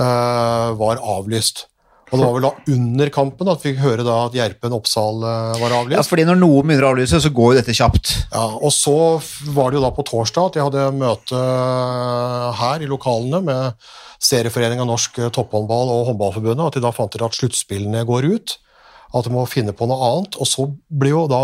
uh, 0.00 0.68
var 0.78 1.02
avlyst. 1.02 1.66
Og 2.12 2.20
det 2.20 2.26
var 2.26 2.34
vel 2.36 2.44
da 2.44 2.74
under 2.74 3.10
kampen 3.12 3.48
at 3.48 3.62
vi 3.62 3.70
fikk 3.70 3.78
høre 3.80 4.04
da 4.04 4.18
at 4.26 4.34
Gjerpen 4.36 4.74
Oppsal 4.76 5.22
var 5.24 5.74
avlyst. 5.78 5.96
Ja, 5.96 6.04
fordi 6.04 6.26
når 6.28 6.36
noen 6.42 6.68
begynner 6.68 6.84
å 6.84 6.92
avlyse, 6.92 7.20
så 7.24 7.30
går 7.32 7.54
jo 7.54 7.58
dette 7.62 7.76
kjapt. 7.76 8.12
Ja, 8.34 8.44
og 8.52 8.72
så 8.76 8.96
var 9.56 9.72
det 9.72 9.78
jo 9.78 9.84
da 9.86 9.92
på 9.96 10.04
torsdag 10.10 10.50
at 10.50 10.58
jeg 10.58 10.66
hadde 10.68 10.90
møte 10.98 11.40
her 12.60 12.84
i 12.84 12.90
lokalene 12.90 13.40
med 13.46 13.86
Serieforeningen 14.22 14.86
Norsk 14.86 15.18
Topphåndball 15.34 15.90
og 15.90 16.10
Håndballforbundet, 16.10 16.66
at 16.68 16.76
de 16.76 16.84
da 16.84 16.92
fant 16.94 17.16
ut 17.16 17.24
at 17.26 17.38
sluttspillene 17.38 18.04
går 18.06 18.28
ut, 18.30 18.58
at 19.12 19.26
de 19.26 19.32
må 19.34 19.46
finne 19.50 19.74
på 19.76 19.88
noe 19.90 20.10
annet. 20.10 20.38
Og 20.38 20.48
så 20.48 20.68
blir 20.88 21.16
jo 21.16 21.24
da 21.32 21.42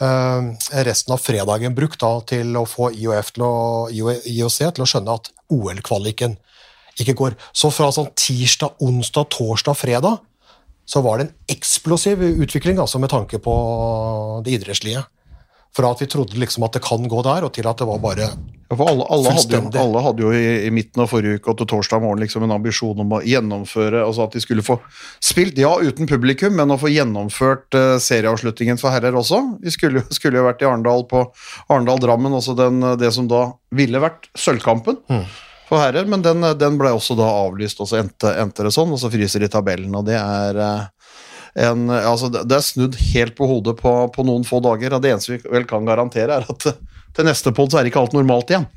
eh, 0.00 0.52
resten 0.86 1.16
av 1.16 1.22
fredagen 1.22 1.76
brukt 1.76 2.00
da 2.02 2.14
til 2.30 2.56
å 2.56 2.64
få 2.68 2.92
IOF 2.94 3.34
til 3.36 3.46
å, 3.46 3.54
IOC 3.90 4.58
til 4.62 4.86
å 4.86 4.88
skjønne 4.88 5.18
at 5.20 5.32
OL-kvaliken 5.52 6.38
ikke 6.98 7.16
går. 7.18 7.38
Så 7.52 7.70
fra 7.74 7.90
sånn 7.94 8.10
tirsdag, 8.18 8.80
onsdag, 8.82 9.30
torsdag, 9.36 9.78
fredag 9.78 10.18
så 10.90 11.00
var 11.04 11.20
det 11.20 11.28
en 11.28 11.54
eksplosiv 11.54 12.22
utvikling 12.42 12.80
altså 12.82 12.98
med 12.98 13.12
tanke 13.12 13.38
på 13.42 13.54
det 14.44 14.58
idrettslige. 14.58 15.04
Fra 15.70 15.92
at 15.94 16.00
vi 16.02 16.08
trodde 16.10 16.38
liksom 16.40 16.64
at 16.66 16.74
det 16.74 16.82
kan 16.82 17.04
gå 17.06 17.20
der, 17.22 17.44
og 17.46 17.52
til 17.54 17.68
at 17.70 17.78
det 17.78 17.86
var 17.86 18.00
bare 18.02 18.24
Ja, 18.26 18.74
alle, 18.74 19.04
alle, 19.06 19.34
hadde 19.36 19.54
jo, 19.54 19.70
alle 19.78 20.00
hadde 20.02 20.24
jo 20.24 20.32
i, 20.34 20.46
i 20.66 20.70
midten 20.74 21.02
av 21.02 21.12
forrige 21.12 21.38
uke 21.38 21.52
og 21.52 21.60
til 21.60 21.68
torsdag 21.70 22.02
morgen 22.02 22.22
liksom 22.24 22.42
en 22.46 22.54
ambisjon 22.56 22.98
om 23.02 23.14
å 23.14 23.20
gjennomføre 23.26 24.02
altså 24.02 24.26
At 24.26 24.34
de 24.34 24.42
skulle 24.42 24.64
få 24.66 24.80
spilt, 25.22 25.58
ja 25.62 25.70
uten 25.78 26.10
publikum, 26.10 26.56
men 26.58 26.74
å 26.74 26.78
få 26.80 26.90
gjennomført 26.90 27.78
uh, 27.78 27.94
serieavslutningen 28.02 28.82
for 28.82 28.94
herrer 28.94 29.14
også. 29.18 29.44
Vi 29.62 29.74
skulle, 29.74 30.02
skulle 30.16 30.42
jo 30.42 30.48
vært 30.48 30.64
i 30.64 30.66
Arendal 30.66 31.06
på 31.10 31.22
Arendal-Drammen, 31.68 32.34
altså 32.34 32.56
den, 32.58 32.82
eh, 32.82 32.98
det 32.98 33.12
som 33.14 33.30
da 33.30 33.44
ville 33.70 34.02
vært 34.02 34.26
sølvkampen 34.38 34.98
for 35.70 35.78
herrer, 35.78 36.08
men 36.10 36.24
den, 36.26 36.42
den 36.58 36.78
ble 36.80 36.90
også 36.96 37.14
da 37.18 37.28
avlyst, 37.44 37.80
og 37.82 37.86
så 37.86 38.00
endte, 38.02 38.34
endte 38.42 38.66
det 38.66 38.74
sånn, 38.74 38.90
og 38.90 38.98
så 38.98 39.10
fryser 39.12 39.44
de 39.44 39.50
tabellen, 39.52 39.94
og 39.94 40.08
det 40.08 40.16
er 40.18 40.58
eh, 40.58 41.12
en, 41.66 41.88
altså 41.90 42.30
det 42.30 42.44
det 42.50 42.58
er 42.58 42.66
snudd 42.66 42.98
helt 43.10 43.36
på 43.38 43.46
hodet 43.50 43.76
på, 43.78 43.92
på 44.14 44.26
noen 44.26 44.46
få 44.46 44.60
dager. 44.62 44.94
og 44.94 45.02
Det 45.02 45.14
eneste 45.14 45.36
vi 45.36 45.40
vel 45.50 45.66
kan 45.70 45.86
garantere, 45.86 46.40
er 46.40 46.50
at 46.50 46.66
til 47.16 47.26
neste 47.26 47.52
podd 47.54 47.72
så 47.72 47.80
er 47.80 47.90
ikke 47.90 48.02
alt 48.02 48.14
normalt 48.14 48.52
igjen. 48.52 48.68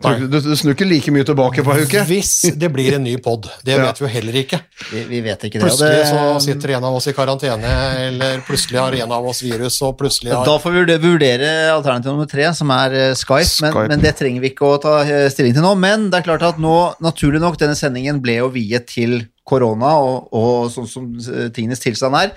Du, 0.00 0.22
du, 0.32 0.36
du 0.40 0.54
snur 0.56 0.72
ikke 0.72 0.86
like 0.88 1.12
mye 1.12 1.26
tilbake 1.28 1.60
på 1.60 1.74
ei 1.74 1.82
uke. 1.84 2.00
Hvis 2.08 2.30
det 2.56 2.70
blir 2.72 2.94
en 2.96 3.02
ny 3.04 3.18
pod. 3.20 3.50
Det 3.66 3.74
Ja. 3.74 3.82
vet 3.84 3.98
vi 4.00 4.06
jo 4.06 4.10
heller 4.14 4.38
ikke. 4.40 4.60
Vi, 4.88 5.02
vi 5.10 5.20
vet 5.26 5.42
ikke 5.44 5.60
det. 5.60 5.66
Plutselig 5.66 6.06
så 6.08 6.22
sitter 6.40 6.72
en 6.78 6.86
av 6.88 6.96
oss 6.96 7.06
i 7.10 7.12
karantene, 7.12 7.74
eller 8.06 8.40
plutselig 8.46 8.80
har 8.80 8.96
en 9.04 9.12
av 9.12 9.28
oss 9.28 9.42
virus, 9.44 9.76
og 9.84 9.98
plutselig 10.00 10.32
har 10.32 10.48
da 10.48 10.56
får 10.62 10.72
vi 10.72 10.80
vurdere- 10.80 11.02
vurdere 11.04 11.50
alternativ 11.74 12.14
nummer 12.14 12.30
tre, 12.32 12.48
som 12.56 12.72
er 12.72 12.96
Skype, 13.12 13.44
Skype. 13.44 13.74
Men, 13.76 13.92
men 13.92 14.00
det 14.08 14.14
trenger 14.16 14.40
vi 14.40 14.54
ikke 14.54 14.72
å 14.72 14.80
ta 14.80 14.96
eh, 15.04 15.28
stilling 15.28 15.52
til 15.58 15.66
nå. 15.68 15.74
Men 15.76 16.08
det 16.08 16.22
er 16.22 16.28
klart 16.30 16.48
at 16.48 16.58
nå, 16.64 16.74
naturlig 17.04 17.44
nok, 17.44 17.60
denne 17.60 17.76
sendingen 17.76 18.22
ble 18.24 18.40
jo 18.40 18.48
viet 18.56 18.88
til 18.96 19.26
korona 19.50 19.96
og, 20.00 20.28
og 20.32 20.68
sånn 20.72 20.88
som 20.88 21.12
eh, 21.20 21.48
tingenes 21.52 21.80
tilstand 21.84 22.16
er. 22.16 22.32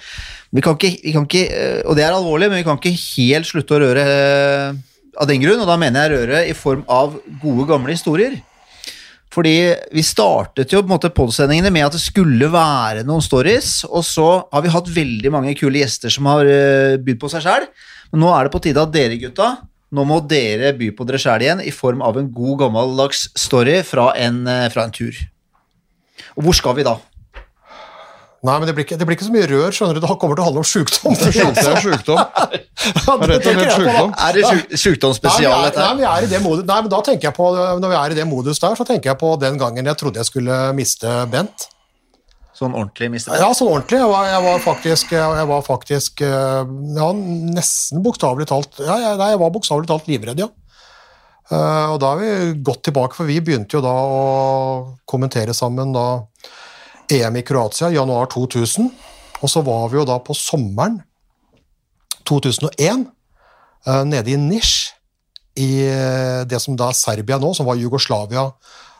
Vi 0.53 0.61
kan 0.61 0.75
ikke, 0.75 0.97
vi 0.99 1.13
kan 1.15 1.23
ikke, 1.31 1.47
eh, 1.47 1.81
og 1.87 1.95
det 1.95 2.03
er 2.03 2.11
alvorlig, 2.19 2.49
men 2.51 2.59
vi 2.59 2.65
kan 2.67 2.75
ikke 2.81 2.91
helt 2.99 3.47
slutte 3.47 3.77
å 3.79 3.85
røre 3.87 4.03
eh, 4.03 4.73
av 5.19 5.29
den 5.29 5.43
grunn, 5.43 5.61
og 5.61 5.69
da 5.69 5.77
mener 5.79 6.05
jeg 6.05 6.23
røre 6.23 6.41
i 6.49 6.55
form 6.57 6.83
av 6.91 7.17
gode, 7.41 7.67
gamle 7.69 7.95
historier. 7.95 8.39
Fordi 9.33 9.55
vi 9.93 10.03
startet 10.05 10.73
jo 10.73 10.83
på 10.83 10.87
en 10.87 10.93
måte 10.93 11.13
podsendingene 11.13 11.71
med 11.73 11.87
at 11.87 11.95
det 11.97 12.03
skulle 12.03 12.51
være 12.53 13.05
noen 13.07 13.23
stories, 13.25 13.81
og 13.89 14.05
så 14.05 14.29
har 14.53 14.65
vi 14.65 14.73
hatt 14.73 14.91
veldig 14.93 15.33
mange 15.33 15.55
kule 15.57 15.81
gjester 15.81 16.13
som 16.13 16.29
har 16.29 16.49
eh, 16.49 16.99
bydd 17.01 17.21
på 17.21 17.31
seg 17.33 17.45
sjæl. 17.45 17.69
Men 18.13 18.25
nå 18.25 18.33
er 18.33 18.45
det 18.45 18.53
på 18.53 18.61
tide 18.61 18.83
at 18.83 18.93
dere 18.93 19.17
gutta 19.21 19.55
nå 19.93 20.05
må 20.09 20.19
dere 20.25 20.73
by 20.77 20.89
på 20.97 21.05
dere 21.05 21.21
sjæl 21.21 21.43
igjen 21.45 21.61
i 21.61 21.73
form 21.73 22.01
av 22.05 22.17
en 22.17 22.29
god 22.33 22.63
gammeldags 22.63 23.27
story 23.37 23.79
fra 23.85 24.09
en, 24.17 24.41
eh, 24.47 24.69
fra 24.73 24.87
en 24.87 24.93
tur. 24.93 25.13
Og 26.35 26.47
hvor 26.47 26.57
skal 26.57 26.75
vi 26.79 26.85
da? 26.87 26.97
Nei, 28.43 28.57
men 28.59 28.67
det 28.67 28.73
blir, 28.75 28.83
ikke, 28.83 28.97
det 28.99 29.05
blir 29.07 29.15
ikke 29.15 29.25
så 29.29 29.31
mye 29.31 29.45
rør, 29.47 29.71
skjønner 29.71 29.95
du. 29.95 30.01
Det 30.03 30.15
kommer 30.19 30.35
til 30.35 30.43
å 30.43 30.45
handle 30.49 30.61
om 30.65 30.67
sjukdom. 30.67 31.13
Det 31.15 31.29
er 31.31 31.77
sjukdom. 31.79 32.17
Det 32.83 33.39
da. 33.39 33.67
sjukdom. 33.71 34.09
Er 34.19 34.35
det 34.35 34.41
sjuk 34.43 34.73
sjukdomsspesial, 34.81 35.53
Nei, 35.53 35.53
vi 35.53 35.53
er, 35.53 35.69
dette 35.69 35.83
nei, 35.85 35.93
men, 35.95 36.07
er 36.09 36.25
i 36.25 36.27
det 36.27 36.41
modus. 36.43 36.65
Nei, 36.67 36.79
men 36.83 36.91
da 36.91 36.99
tenker 37.07 37.29
jeg 37.29 37.35
på, 37.37 37.45
Når 37.55 37.93
vi 37.93 37.95
er 38.01 38.15
i 38.15 38.17
det 38.17 38.25
modus 38.27 38.59
der, 38.59 38.75
så 38.75 38.83
tenker 38.89 39.13
jeg 39.13 39.19
på 39.21 39.29
den 39.39 39.59
gangen 39.61 39.87
jeg 39.87 39.99
trodde 40.01 40.19
jeg 40.19 40.27
skulle 40.27 40.57
miste 40.75 41.13
Bent. 41.31 41.69
Sånn 42.57 42.75
ordentlig 42.75 43.07
miste 43.13 43.31
Bent? 43.31 43.45
Ja, 43.45 43.53
sånn 43.55 43.71
ordentlig. 43.71 44.01
Jeg 44.01 44.11
var, 44.11 44.27
jeg 44.33 44.43
var 44.49 44.59
faktisk, 44.65 45.15
jeg 45.15 45.47
var 45.53 45.63
faktisk 45.69 46.25
eh, 46.27 46.75
ja, 46.97 47.07
nesten 47.55 48.03
bokstavelig 48.03 48.49
talt 48.51 48.83
ja, 48.83 48.99
jeg, 49.05 49.21
Nei, 49.23 49.29
jeg 49.37 49.41
var 49.45 49.55
bokstavelig 49.55 49.91
talt 49.93 50.11
livredd, 50.11 50.43
ja. 50.43 50.49
Eh, 51.47 51.87
og 51.93 52.01
da 52.03 52.11
er 52.11 52.19
vi 52.19 52.59
godt 52.67 52.83
tilbake, 52.89 53.15
for 53.15 53.31
vi 53.31 53.39
begynte 53.39 53.79
jo 53.79 53.85
da 53.87 53.95
å 53.95 54.21
kommentere 55.07 55.55
sammen 55.55 55.95
da 55.95 56.07
EM 57.13 57.35
i 57.37 57.43
Kroatia 57.45 57.91
i 57.91 57.97
januar 57.97 58.29
2000. 58.31 58.89
Og 59.43 59.51
så 59.51 59.61
var 59.65 59.89
vi 59.91 59.99
jo 59.99 60.05
da 60.07 60.17
på 60.23 60.35
sommeren 60.37 61.01
2001 62.27 63.05
eh, 63.87 64.03
nede 64.07 64.31
i 64.31 64.39
Nish, 64.39 64.93
i 65.59 65.83
eh, 65.85 66.41
det 66.49 66.61
som 66.63 66.77
da 66.79 66.89
er 66.89 66.97
Serbia 66.97 67.37
nå, 67.41 67.51
som 67.53 67.67
var 67.67 67.79
Jugoslavia 67.79 68.47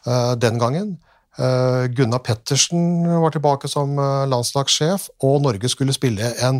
eh, 0.05 0.33
den 0.37 0.61
gangen. 0.61 0.95
Gunnar 1.33 2.19
Pettersen 2.21 3.07
var 3.23 3.33
tilbake 3.33 3.65
som 3.65 3.95
landslagssjef, 4.29 5.07
og 5.25 5.39
Norge 5.41 5.65
skulle 5.71 5.95
spille 5.95 6.27
en 6.45 6.59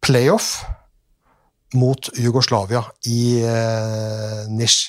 playoff 0.00 0.62
mot 1.76 2.08
Jugoslavia 2.16 2.80
i 3.04 3.44
Nisj. 4.48 4.86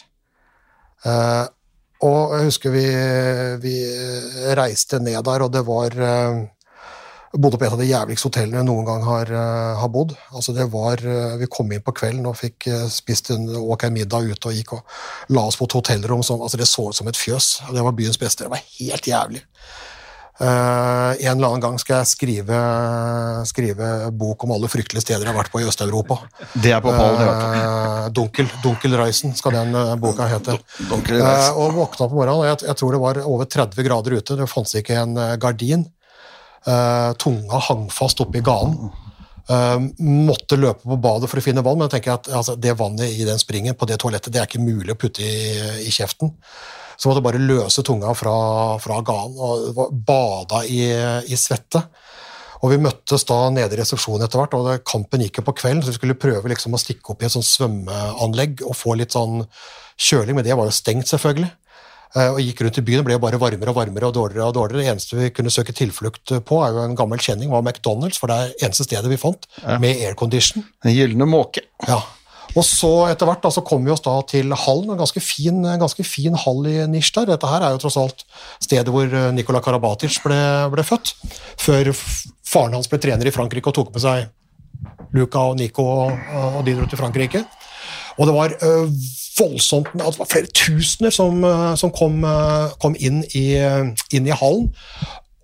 Og 2.06 2.36
jeg 2.38 2.50
husker 2.50 2.74
vi, 2.74 2.86
vi 3.64 3.76
reiste 4.58 5.00
ned 5.02 5.22
der, 5.26 5.46
og 5.46 5.54
det 5.54 5.64
var 5.66 5.98
jeg 7.36 7.42
bodde 7.44 7.58
på 7.60 7.66
et 7.68 7.74
av 7.76 7.82
de 7.82 7.88
jævligste 7.90 8.30
hotellene 8.30 8.62
jeg 8.62 8.68
noen 8.70 8.86
gang 8.88 9.02
har, 9.04 9.28
eh, 9.28 9.80
har 9.82 9.90
bodd. 9.92 10.14
Altså 10.32 10.54
det 10.56 10.72
var, 10.72 11.02
eh, 11.04 11.36
Vi 11.36 11.48
kom 11.52 11.70
inn 11.72 11.82
på 11.82 11.92
kvelden 11.92 12.26
og 12.26 12.38
fikk 12.38 12.68
eh, 12.68 12.88
spist 12.88 13.30
en 13.32 13.50
ok 13.50 13.90
middag 13.92 14.32
ute 14.32 14.48
og 14.48 14.54
gikk 14.56 14.72
og 14.74 14.84
la 15.36 15.42
oss 15.42 15.58
på 15.58 15.66
et 15.66 15.76
hotellrom. 15.76 16.24
Som, 16.24 16.42
altså 16.42 16.58
det 16.58 16.68
så 16.68 16.88
ut 16.88 16.96
som 16.96 17.08
et 17.08 17.18
fjøs. 17.18 17.60
Det 17.74 17.84
var 17.84 17.92
byens 17.92 18.18
beste. 18.18 18.46
Det 18.46 18.52
var 18.52 18.64
helt 18.80 19.08
jævlig. 19.08 19.42
Eh, 20.36 21.28
en 21.28 21.38
eller 21.38 21.48
annen 21.48 21.62
gang 21.64 21.78
skal 21.80 22.02
jeg 22.02 22.10
skrive, 22.12 22.58
skrive 23.48 23.92
bok 24.12 24.44
om 24.44 24.52
alle 24.52 24.68
fryktelige 24.68 25.06
steder 25.06 25.24
jeg 25.24 25.32
har 25.32 25.38
vært 25.38 25.54
på 25.54 25.62
i 25.62 25.68
Øst-Europa. 25.70 26.18
Det 26.52 26.74
er 26.76 26.84
på 26.84 26.92
pallen. 26.92 27.24
Eh, 27.24 28.10
Dunkel, 28.16 28.52
Dunkelreisen 28.64 29.32
skal 29.38 29.56
den 29.56 29.72
uh, 29.80 29.94
boka 30.00 30.28
hete. 30.28 30.58
Eh, 30.92 31.48
og 31.56 31.80
våkna 31.80 32.10
på 32.10 32.20
morgenen, 32.20 32.42
og 32.42 32.50
jeg, 32.50 32.68
jeg 32.68 32.82
tror 32.82 32.92
det 32.92 33.02
var 33.06 33.22
over 33.24 33.48
30 33.56 33.88
grader 33.88 34.20
ute. 34.20 34.40
Det 34.42 34.52
fantes 34.52 34.76
ikke 34.82 35.00
en 35.06 35.16
gardin. 35.40 35.88
Tunga 36.66 37.60
hang 37.62 37.90
fast 37.94 38.20
oppi 38.24 38.42
ganen. 38.44 38.90
Måtte 40.02 40.58
løpe 40.58 40.82
på 40.82 40.98
badet 40.98 41.30
for 41.30 41.40
å 41.40 41.44
finne 41.46 41.64
vann, 41.64 41.78
men 41.78 41.86
jeg 41.86 42.00
tenker 42.00 42.18
at 42.18 42.32
altså, 42.34 42.56
det 42.58 42.74
vannet 42.80 43.14
i 43.14 43.28
den 43.28 43.38
springen 43.40 43.78
på 43.78 43.86
det 43.86 44.00
toalettet 44.02 44.34
det 44.34 44.42
er 44.42 44.50
ikke 44.50 44.66
mulig 44.66 44.96
å 44.96 44.98
putte 45.00 45.22
i, 45.22 45.86
i 45.86 45.94
kjeften. 45.94 46.34
Så 46.98 47.10
måtte 47.10 47.20
jeg 47.22 47.28
bare 47.28 47.44
løse 47.44 47.84
tunga 47.84 48.14
fra, 48.16 48.36
fra 48.80 49.02
ganen 49.02 49.36
og 49.38 49.70
var- 49.76 49.92
bada 49.92 50.64
i, 50.68 50.82
i 51.28 51.36
svette. 51.40 51.84
Og 52.64 52.72
Vi 52.72 52.78
møttes 52.82 53.26
da 53.28 53.50
nede 53.54 53.76
i 53.76 53.78
resepsjonen 53.82 54.24
etter 54.26 54.40
hvert, 54.42 54.54
og 54.58 54.66
det, 54.70 54.78
kampen 54.88 55.22
gikk 55.22 55.38
jo 55.38 55.44
på 55.46 55.54
kvelden, 55.60 55.84
så 55.84 55.92
vi 55.92 55.98
skulle 56.00 56.16
prøve 56.18 56.50
liksom 56.50 56.74
å 56.74 56.80
stikke 56.82 57.12
opp 57.14 57.22
i 57.22 57.28
et 57.28 57.32
sånt 57.36 57.46
svømmeanlegg 57.46 58.64
og 58.66 58.74
få 58.80 58.96
litt 58.98 59.14
sånn 59.14 59.44
kjøling, 60.02 60.36
men 60.40 60.44
det 60.48 60.56
var 60.58 60.66
jo 60.66 60.74
stengt, 60.74 61.06
selvfølgelig. 61.12 61.52
Eh, 62.16 62.30
Og 62.32 62.40
gikk 62.40 62.62
rundt 62.64 62.78
i 62.80 62.86
byen, 62.88 63.00
og 63.04 63.06
ble 63.10 63.20
bare 63.20 63.38
varmere 63.38 63.70
og 63.70 63.76
varmere 63.76 64.08
og 64.08 64.14
dårligere. 64.16 64.48
og 64.48 64.54
dårligere. 64.56 64.82
Det 64.82 64.92
eneste 64.96 65.18
vi 65.20 65.30
kunne 65.36 65.52
søke 65.52 65.74
tilflukt 65.76 66.32
på, 66.48 66.62
er 66.66 66.72
jo 66.72 66.86
en 66.88 66.96
gammel 66.96 67.20
kjenning, 67.20 67.52
var 67.52 67.62
McDonald's, 67.62 68.18
for 68.18 68.28
det 68.32 68.36
er 68.40 68.66
eneste 68.70 68.88
stedet 68.88 69.10
vi 69.12 69.18
fant 69.20 69.46
med 69.84 69.98
aircondition. 70.02 70.64
Den 70.82 70.96
gylne 70.96 71.28
måke. 71.28 71.62
Ja. 71.88 72.00
Og 72.56 72.64
så 72.64 72.92
etter 73.10 73.28
hvert 73.28 73.44
da, 73.44 73.52
så 73.52 73.64
kom 73.66 73.84
vi 73.86 73.92
oss 73.92 74.04
da 74.06 74.14
til 74.30 74.54
hallen, 74.56 74.94
en 74.94 75.02
ganske 75.02 75.22
fin, 75.24 75.60
ganske 75.82 76.06
fin 76.08 76.38
hall 76.46 76.70
i 76.72 76.78
Nisj 76.92 77.12
der. 77.18 77.34
Dette 77.34 77.50
her 77.52 77.66
er 77.66 77.76
jo 77.76 77.82
tross 77.84 78.00
alt 78.00 78.24
stedet 78.64 78.94
hvor 78.94 79.10
eh, 79.10 79.34
Nikola 79.36 79.62
Karabatic 79.64 80.22
ble, 80.24 80.40
ble 80.72 80.86
født, 80.88 81.14
før 81.62 81.92
faren 82.48 82.78
hans 82.78 82.90
ble 82.92 83.02
trener 83.04 83.28
i 83.28 83.36
Frankrike 83.36 83.72
og 83.72 83.76
tok 83.76 83.92
med 83.96 84.06
seg 84.06 84.32
Luca 85.16 85.44
og 85.52 85.60
Nico 85.60 85.84
og, 85.84 86.16
og 86.56 86.64
de 86.68 86.78
dro 86.78 86.88
til 86.88 87.00
Frankrike. 87.00 87.44
Og 88.16 88.30
det 88.30 88.36
var 88.36 88.54
ø, 88.64 88.72
voldsomt 89.36 89.90
altså 89.98 90.14
Det 90.14 90.22
var 90.22 90.30
flere 90.32 90.52
tusener 90.56 91.12
som, 91.12 91.42
som 91.76 91.92
kom, 91.92 92.24
kom 92.80 92.96
inn, 92.96 93.26
i, 93.36 93.60
inn 94.16 94.30
i 94.30 94.38
hallen. 94.40 94.70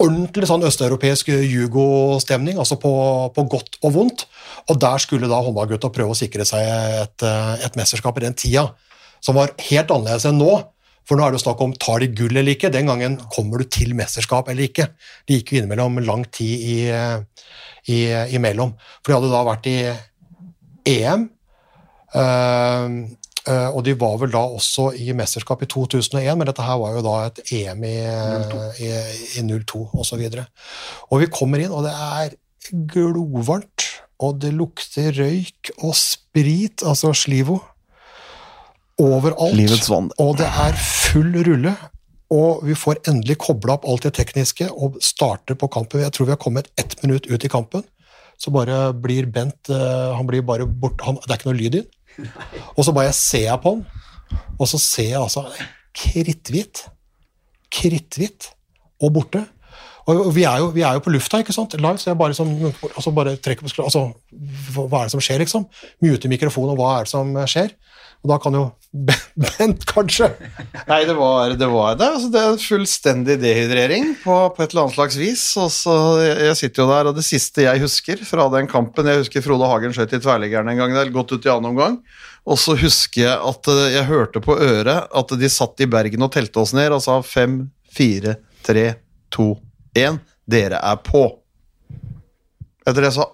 Ordentlig 0.01 0.47
sånn 0.49 0.65
østeuropeisk 0.65 1.29
jugostemning, 1.29 2.57
altså 2.61 2.77
på, 2.81 2.91
på 3.35 3.45
godt 3.51 3.77
og 3.85 3.95
vondt. 3.95 4.25
Og 4.71 4.79
der 4.81 5.01
skulle 5.03 5.29
da 5.29 5.41
håndballgutta 5.43 5.91
prøve 5.93 6.15
å 6.15 6.17
sikre 6.17 6.45
seg 6.47 6.65
et, 6.65 7.25
ø, 7.25 7.33
et 7.67 7.77
mesterskap 7.77 8.17
i 8.17 8.25
den 8.25 8.37
tida, 8.37 8.67
som 9.21 9.37
var 9.37 9.53
helt 9.69 9.93
annerledes 9.93 10.25
enn 10.29 10.41
nå. 10.41 10.55
For 11.07 11.17
nå 11.17 11.25
er 11.25 11.33
det 11.33 11.39
jo 11.41 11.45
snakk 11.45 11.61
om 11.65 11.73
tar 11.81 12.01
de 12.03 12.11
gull 12.17 12.33
eller 12.33 12.55
ikke. 12.55 12.71
Den 12.73 12.89
gangen 12.89 13.17
kommer 13.33 13.61
du 13.61 13.69
til 13.69 13.93
mesterskap 13.97 14.49
eller 14.51 14.69
ikke. 14.69 14.91
Det 15.27 15.39
gikk 15.39 15.53
jo 15.53 15.61
innimellom 15.61 16.01
lang 16.05 16.25
tid 16.33 16.65
i, 16.71 16.77
i, 17.89 17.99
imellom. 18.37 18.75
For 19.01 19.11
de 19.11 19.17
hadde 19.17 19.31
da 19.33 19.41
vært 19.47 19.69
i 19.71 19.77
EM, 20.91 21.25
eh, 22.17 22.95
eh, 23.47 23.69
og 23.69 23.83
de 23.87 23.95
var 23.99 24.19
vel 24.21 24.33
da 24.33 24.43
også 24.57 24.91
i 24.97 25.11
mesterskap 25.17 25.63
i 25.65 25.69
2001, 25.71 26.29
men 26.37 26.49
dette 26.49 26.65
her 26.65 26.79
var 26.81 26.97
jo 26.97 27.03
da 27.05 27.15
et 27.29 27.41
EM 27.57 27.83
i, 27.87 27.97
i, 28.85 28.91
i 29.39 29.45
02 29.47 29.87
osv. 30.03 30.23
Og 31.09 31.23
vi 31.23 31.31
kommer 31.33 31.63
inn, 31.63 31.73
og 31.73 31.87
det 31.87 31.95
er 31.95 32.35
glovarmt, 32.93 33.87
og 34.21 34.41
det 34.43 34.53
lukter 34.53 35.15
røyk 35.17 35.73
og 35.81 35.95
sprit, 35.97 36.85
altså 36.85 37.13
Slivo, 37.17 37.59
overalt. 39.01 39.57
Livets 39.57 39.89
vann. 39.89 40.11
Og 40.21 40.37
det 40.41 40.49
er 40.49 40.77
full 40.77 41.33
rulle. 41.47 41.73
Og 42.31 42.61
vi 42.63 42.75
får 42.79 43.01
endelig 43.11 43.35
kobla 43.43 43.75
opp 43.75 43.87
alt 43.91 44.05
det 44.07 44.13
tekniske 44.15 44.69
og 44.71 45.01
starter 45.03 45.57
på 45.59 45.67
kampen. 45.71 46.03
Jeg 46.05 46.13
tror 46.15 46.29
vi 46.29 46.35
har 46.35 46.39
kommet 46.39 46.69
ett 46.79 46.95
minutt 47.03 47.27
ut 47.27 47.43
i 47.43 47.51
kampen. 47.51 47.83
Så 48.39 48.53
bare 48.53 48.93
blir 48.97 49.27
Bent 49.29 49.69
eh, 49.69 50.13
Han 50.15 50.25
blir 50.25 50.41
bare 50.41 50.65
borte. 50.65 51.03
Det 51.03 51.29
er 51.29 51.37
ikke 51.37 51.51
noe 51.51 51.59
lyd 51.59 51.75
i 51.75 51.81
den. 51.81 51.89
Og 52.77 52.85
så 52.85 52.93
bare 52.95 53.13
ser 53.15 53.47
jeg 53.47 53.61
på 53.63 53.75
den, 53.77 53.85
og 54.59 54.67
så 54.69 54.79
ser 54.79 55.09
jeg 55.09 55.21
altså 55.21 55.43
kritthvit. 55.97 56.85
Kritthvit 57.71 58.51
og 59.01 59.13
borte. 59.15 59.41
Og 60.09 60.31
vi 60.35 60.43
er, 60.43 60.57
jo, 60.57 60.69
vi 60.73 60.81
er 60.81 60.97
jo 60.97 61.03
på 61.03 61.11
lufta, 61.13 61.41
ikke 61.41 61.53
sant? 61.53 61.75
live, 61.77 61.99
så 62.01 62.09
jeg 62.09 62.17
bare, 62.17 62.35
sånn, 62.35 62.55
altså 62.89 63.13
bare 63.15 63.35
trekker 63.37 63.67
på 63.67 63.71
skra... 63.71 63.85
Altså, 63.85 64.07
hva 64.75 65.03
er 65.03 65.09
det 65.09 65.13
som 65.13 65.21
skjer, 65.23 65.43
liksom? 65.43 65.67
Mute 66.03 66.31
mikrofonen, 66.31 66.73
og 66.73 66.81
hva 66.81 66.93
er 66.97 67.05
det 67.05 67.11
som 67.11 67.35
skjer? 67.49 67.75
Og 68.21 68.29
da 68.29 68.37
kan 68.41 68.55
jo 68.55 68.69
Bent, 68.91 69.85
kanskje 69.87 70.27
Nei, 70.89 71.05
det 71.07 71.13
var 71.15 71.53
det. 71.55 71.67
Var 71.71 71.93
det. 71.95 72.07
Altså, 72.09 72.27
det 72.33 72.39
er 72.41 72.49
en 72.51 72.59
fullstendig 72.59 73.37
dehydrering 73.39 74.09
på, 74.19 74.35
på 74.51 74.63
et 74.63 74.73
eller 74.73 74.83
annet 74.83 74.97
slags 74.97 75.15
vis. 75.15 75.45
Og 75.61 75.69
så, 75.71 75.93
jeg, 76.19 76.33
jeg 76.49 76.57
sitter 76.59 76.83
jo 76.83 76.87
der, 76.89 77.09
og 77.11 77.15
det 77.15 77.23
siste 77.23 77.63
jeg 77.63 77.83
husker 77.85 78.25
fra 78.27 78.49
den 78.51 78.67
kampen 78.71 79.07
Jeg 79.07 79.23
husker 79.23 79.45
Frode 79.45 79.69
Hagen 79.71 79.95
skjøt 79.95 80.17
i 80.17 80.19
tverrliggeren 80.19 80.73
en 80.73 80.81
gang, 80.83 80.91
eller 80.91 81.15
gått 81.15 81.31
ut 81.31 81.47
i 81.47 81.53
annen 81.53 81.71
omgang. 81.71 82.01
Og 82.43 82.59
så 82.59 82.75
husker 82.81 83.29
jeg 83.29 83.37
at 83.53 83.71
eh, 83.71 83.87
jeg 83.95 84.09
hørte 84.11 84.43
på 84.43 84.59
øret 84.59 85.07
at 85.07 85.35
de 85.39 85.53
satt 85.55 85.85
i 85.85 85.89
Bergen 85.95 86.27
og 86.27 86.33
telte 86.35 86.59
oss 86.59 86.75
ned 86.75 86.91
og 86.91 87.03
sa 87.05 87.21
fem, 87.23 87.61
fire, 87.95 88.41
tre, 88.67 88.89
to, 89.31 89.53
én. 89.95 90.19
Dere 90.51 90.81
er 90.83 90.99
på. 90.99 91.29
Etter 92.83 93.05
det 93.05 93.15
så 93.15 93.29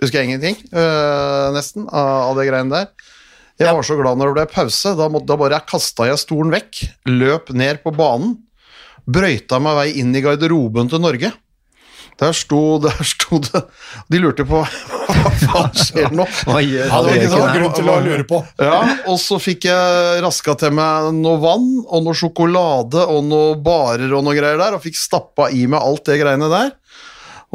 husker 0.00 0.22
jeg 0.22 0.30
ingenting, 0.30 0.56
øh, 0.72 1.48
nesten, 1.54 1.84
av, 1.90 2.30
av 2.30 2.38
det 2.38 2.48
greiene 2.48 2.72
der. 2.72 3.11
Jeg 3.60 3.76
var 3.76 3.84
så 3.86 3.98
glad 3.98 4.18
når 4.18 4.32
det 4.32 4.38
ble 4.40 4.48
pause. 4.54 4.94
Da, 4.98 5.08
må, 5.12 5.20
da 5.26 5.36
bare 5.40 5.60
kasta 5.68 6.08
jeg 6.08 6.20
stolen 6.22 6.52
vekk, 6.54 6.82
løp 7.10 7.52
ned 7.56 7.82
på 7.84 7.92
banen, 7.94 8.38
brøyta 9.04 9.60
meg 9.62 9.78
vei 9.78 9.88
inn 10.02 10.14
i 10.16 10.22
garderoben 10.24 10.90
til 10.90 11.02
Norge. 11.02 11.32
Der 12.20 12.34
sto, 12.36 12.76
der 12.78 12.98
sto 13.08 13.38
det 13.40 13.62
De 14.12 14.18
lurte 14.20 14.44
på 14.46 14.60
hva 15.08 15.30
faen 15.40 15.72
skjer 15.80 16.12
nå. 16.14 16.26
Hva 16.46 16.60
gjør 16.60 16.84
Ja, 16.90 16.98
det 17.02 17.14
var 17.14 17.16
ikke 17.16 17.38
Erik 17.40 17.56
grunn 17.56 17.74
til 17.78 17.88
å 17.88 17.96
lure 18.04 18.26
på. 18.28 18.40
Ja, 18.68 18.76
og 19.10 19.18
så 19.20 19.38
fikk 19.42 19.66
jeg 19.70 20.20
raska 20.22 20.54
til 20.60 20.74
meg 20.76 21.08
noe 21.16 21.40
vann 21.42 21.66
og 21.82 22.04
noe 22.04 22.16
sjokolade 22.18 23.06
og 23.08 23.24
noe 23.30 23.56
barer 23.64 24.12
og 24.12 24.24
noe 24.26 24.36
greier 24.36 24.60
der, 24.60 24.76
og 24.76 24.84
fikk 24.84 25.00
stappa 25.00 25.48
i 25.50 25.64
meg 25.66 25.80
alt 25.80 26.04
det 26.08 26.20
greiene 26.20 26.52
der. 26.52 26.70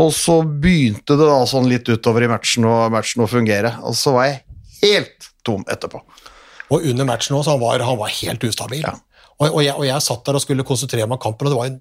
Og 0.02 0.12
så 0.14 0.42
begynte 0.46 1.16
det 1.18 1.26
da 1.30 1.40
sånn 1.50 1.70
litt 1.70 1.88
utover 1.90 2.26
i 2.26 2.30
matchen 2.30 2.68
og 2.70 2.92
matchen 2.94 3.24
å 3.26 3.30
fungere, 3.30 3.78
og 3.86 3.96
så 3.98 4.14
var 4.18 4.30
jeg 4.30 4.44
helt 4.84 5.32
tom 5.48 5.66
etterpå. 5.72 6.04
Og 6.68 6.84
under 6.92 7.08
matchen 7.08 7.38
også, 7.38 7.56
han 7.56 7.64
var 7.64 7.86
han 7.86 8.00
var 8.00 8.12
helt 8.22 8.44
ustabil. 8.44 8.86
Og, 9.38 9.52
og, 9.54 9.62
jeg, 9.64 9.76
og 9.76 9.86
jeg 9.88 10.04
satt 10.04 10.26
der 10.28 10.40
og 10.40 10.44
skulle 10.44 10.68
konsentrere 10.68 11.08
meg 11.08 11.20
om 11.20 11.24
kampen, 11.30 11.48
og 11.48 11.54
det 11.54 11.60
var 11.62 11.72
en 11.72 11.80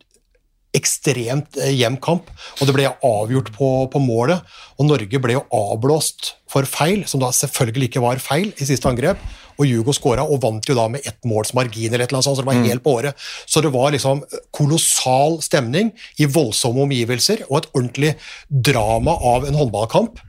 ekstremt 0.76 1.56
eh, 1.62 1.72
jevn 1.76 1.98
kamp. 2.02 2.28
Og 2.58 2.68
det 2.68 2.74
ble 2.76 2.90
avgjort 3.06 3.52
på, 3.56 3.70
på 3.92 4.02
målet, 4.02 4.44
og 4.76 4.90
Norge 4.90 5.22
ble 5.22 5.38
jo 5.38 5.46
avblåst 5.54 6.34
for 6.52 6.68
feil, 6.68 7.04
som 7.08 7.22
da 7.22 7.32
selvfølgelig 7.34 7.90
ikke 7.90 8.04
var 8.04 8.22
feil 8.22 8.52
i 8.54 8.68
siste 8.68 8.88
angrep. 8.90 9.20
Og 9.56 9.64
Jugo 9.64 9.94
skåra 9.96 10.26
og 10.28 10.42
vant 10.42 10.68
jo 10.68 10.76
da 10.76 10.84
med 10.92 11.06
ett 11.08 11.22
måls 11.28 11.54
margin, 11.56 11.88
eller 11.88 12.04
et 12.04 12.10
eller 12.10 12.20
annet 12.20 12.28
sånt, 12.28 12.38
så 12.38 12.44
det 12.44 12.50
var 12.50 12.68
helt 12.68 12.84
på 12.84 12.96
året. 12.98 13.26
Så 13.48 13.62
det 13.64 13.72
var 13.72 13.94
liksom 13.94 14.20
kolossal 14.54 15.40
stemning 15.44 15.94
i 16.20 16.28
voldsomme 16.28 16.84
omgivelser, 16.84 17.46
og 17.48 17.62
et 17.62 17.70
ordentlig 17.72 18.14
drama 18.68 19.16
av 19.32 19.48
en 19.48 19.56
håndballkamp. 19.56 20.20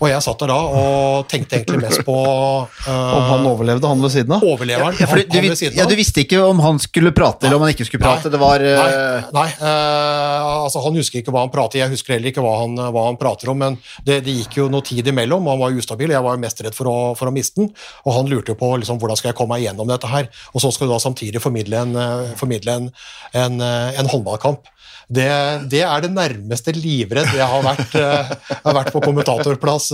Og 0.00 0.06
jeg 0.08 0.22
satt 0.24 0.40
der 0.40 0.48
da 0.52 0.56
og 0.80 1.26
tenkte 1.28 1.58
egentlig 1.58 1.82
mest 1.82 2.04
på 2.06 2.14
uh, 2.16 2.86
Om 2.88 3.26
han 3.28 3.48
overlevde, 3.50 3.90
han 3.90 4.00
ved 4.00 4.14
siden 4.14 4.32
av? 4.32 4.46
overleveren. 4.46 4.96
Ja, 5.00 5.08
han- 5.10 5.18
du, 5.20 5.36
han 5.36 5.48
ved 5.50 5.58
siden 5.60 5.74
av. 5.74 5.82
ja, 5.82 5.88
du 5.90 5.96
visste 5.98 6.22
ikke 6.24 6.40
om 6.46 6.62
han 6.64 6.78
skulle 6.80 7.12
prate 7.16 7.46
eller 7.46 7.58
om 7.58 7.66
han 7.66 7.74
ikke 7.74 7.84
skulle 7.90 8.04
prate. 8.06 8.32
Det 8.32 8.40
var 8.40 8.64
Nei, 8.64 8.88
eh, 8.94 9.28
nei 9.36 9.46
uh, 9.60 10.64
altså 10.64 10.80
han 10.86 10.96
husker 10.96 11.20
ikke 11.20 11.34
hva 11.34 11.44
han 11.44 11.52
prater 11.52 11.82
jeg 11.82 11.92
husker 11.92 12.14
heller 12.16 12.30
ikke 12.32 12.44
hva 12.44 12.54
han, 12.62 12.78
hva 12.94 13.04
han 13.10 13.18
prater 13.20 13.50
om, 13.52 13.60
men 13.60 13.76
det, 14.06 14.22
det 14.24 14.38
gikk 14.40 14.60
jo 14.62 14.68
noe 14.72 14.86
tid 14.86 15.10
imellom, 15.12 15.50
han 15.50 15.60
var 15.60 15.76
ustabil, 15.76 16.14
jeg 16.14 16.24
var 16.24 16.40
mest 16.40 16.64
redd 16.64 16.76
for 16.76 16.88
å, 16.90 16.96
for 17.18 17.28
å 17.28 17.34
miste 17.34 17.60
den, 17.60 17.70
og 18.06 18.14
han 18.16 18.30
lurte 18.30 18.54
på 18.54 18.60
på 18.60 18.76
liksom, 18.76 18.98
hvordan 19.00 19.16
skal 19.16 19.30
jeg 19.30 19.36
komme 19.38 19.56
meg 19.56 19.62
gjennom 19.64 19.88
dette 19.88 20.08
her. 20.10 20.26
Og 20.52 20.60
så 20.60 20.68
skal 20.74 20.86
du 20.90 20.92
da 20.92 20.98
samtidig 21.00 21.40
formidle 21.42 21.80
en, 21.80 21.94
formidle 22.36 22.74
en, 22.76 22.90
en, 23.32 23.56
en 23.64 24.10
håndballkamp. 24.12 24.68
Det, 25.10 25.28
det 25.72 25.82
er 25.82 26.04
det 26.04 26.12
nærmeste 26.14 26.74
livredd 26.76 27.32
jeg 27.34 27.46
har 27.50 27.64
vært, 27.66 27.94
eh, 27.98 28.34
jeg 28.50 28.60
har 28.64 28.76
vært 28.76 28.92
på 28.94 29.02
kommentatorplass 29.04 29.90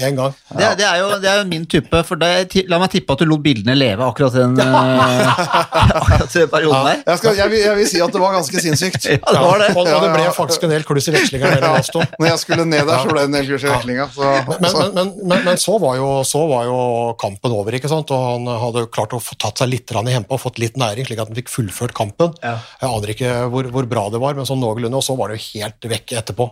én 0.00 0.18
gang. 0.18 0.34
Det, 0.52 0.72
det, 0.80 0.86
er 0.86 1.00
jo, 1.00 1.10
det 1.22 1.30
er 1.30 1.40
jo 1.40 1.46
min 1.48 1.64
type, 1.70 2.02
for 2.06 2.20
det, 2.20 2.64
la 2.70 2.80
meg 2.82 2.92
tippe 2.92 3.14
at 3.14 3.22
du 3.22 3.28
lot 3.28 3.40
bildene 3.44 3.74
leve 3.76 4.04
akkurat 4.04 4.34
den, 4.36 4.58
eh, 4.60 5.42
akkurat 6.00 6.34
den 6.34 6.50
perioden 6.52 6.86
der. 6.86 7.02
Jeg, 7.06 7.20
skal, 7.22 7.36
jeg, 7.38 7.52
vil, 7.52 7.62
jeg 7.64 7.78
vil 7.78 7.88
si 7.90 8.02
at 8.04 8.14
det 8.14 8.22
var 8.22 8.36
ganske 8.36 8.64
sinnssykt. 8.66 9.08
Ja, 9.20 9.34
det 9.34 9.40
var 9.42 9.60
det. 9.60 9.68
Og, 9.76 9.86
og 9.86 10.04
det 10.04 10.10
ble 10.14 10.28
faktisk 10.34 10.64
en 10.66 10.72
del 10.72 10.84
kluss 10.86 11.08
i 11.10 11.14
vekslinga 11.14 11.50
mellom 11.54 11.76
oss 11.78 11.90
to. 11.92 12.02
Når 12.20 12.28
jeg 12.30 12.40
skulle 12.42 12.66
ned 12.68 12.86
der, 12.88 13.02
så 13.02 13.10
ble 13.10 13.22
det 13.22 13.28
en 13.28 13.36
del 13.36 13.48
kluss 13.50 13.64
i 13.66 13.70
vekslinga. 13.70 14.06
Så, 14.14 14.30
Men, 14.50 14.58
men, 14.60 14.92
men, 14.96 15.12
men, 15.30 15.44
men 15.46 15.60
så, 15.60 15.76
var 15.82 15.96
jo, 15.98 16.08
så 16.26 16.42
var 16.50 16.66
jo 16.68 16.78
kampen 17.20 17.54
over, 17.56 17.76
ikke 17.76 17.90
sant? 17.90 18.10
og 18.14 18.26
han 18.26 18.48
hadde 18.64 18.86
klart 18.94 19.14
å 19.16 19.20
få 19.22 19.36
tatt 19.40 19.62
seg 19.62 19.70
litt 19.72 19.90
i 19.90 20.14
hempa 20.14 20.36
og 20.36 20.42
fått 20.42 20.60
litt 20.62 20.78
næring, 20.80 21.06
slik 21.08 21.20
at 21.22 21.30
han 21.30 21.38
fikk 21.38 21.52
fullført 21.52 21.94
kampen. 21.96 22.34
Ja. 22.44 22.56
Jeg 22.82 22.90
aner 22.90 23.14
ikke 23.14 23.34
hvor, 23.52 23.68
hvor 23.74 23.88
bra 23.90 24.06
det 24.12 24.22
var, 24.22 24.36
men 24.38 24.48
sånn 24.50 24.60
noenlunde, 24.62 24.98
og 25.00 25.06
så 25.06 25.16
var 25.18 25.30
det 25.32 25.38
jo 25.40 25.46
helt 25.60 25.90
vekk 25.94 26.16
etterpå. 26.20 26.48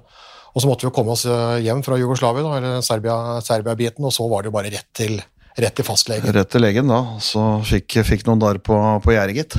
Og 0.55 0.63
så 0.65 0.67
måtte 0.71 0.87
vi 0.87 0.89
jo 0.89 0.95
komme 0.97 1.13
oss 1.15 1.27
eh, 1.29 1.59
hjem 1.67 1.83
fra 1.87 1.99
Jugoslavia, 2.01 2.43
da, 2.47 2.57
eller 2.59 2.79
Serbia- 2.87 3.41
Serbia-biten, 3.45 4.07
og 4.09 4.15
så 4.17 4.27
var 4.31 4.43
det 4.43 4.49
jo 4.53 4.57
bare 4.57 4.71
rett 4.73 4.89
til, 4.97 5.19
rett 5.59 5.75
til 5.77 5.85
fastlegen. 5.87 6.33
rett 6.35 6.49
til 6.51 6.65
legen, 6.65 6.89
da. 6.89 7.03
Så 7.23 7.43
fikk, 7.69 7.99
fikk 8.09 8.25
noen 8.27 8.41
dager 8.43 8.63
på, 8.65 8.79
på 9.05 9.13
gjerdet, 9.15 9.37
gitt. 9.43 9.59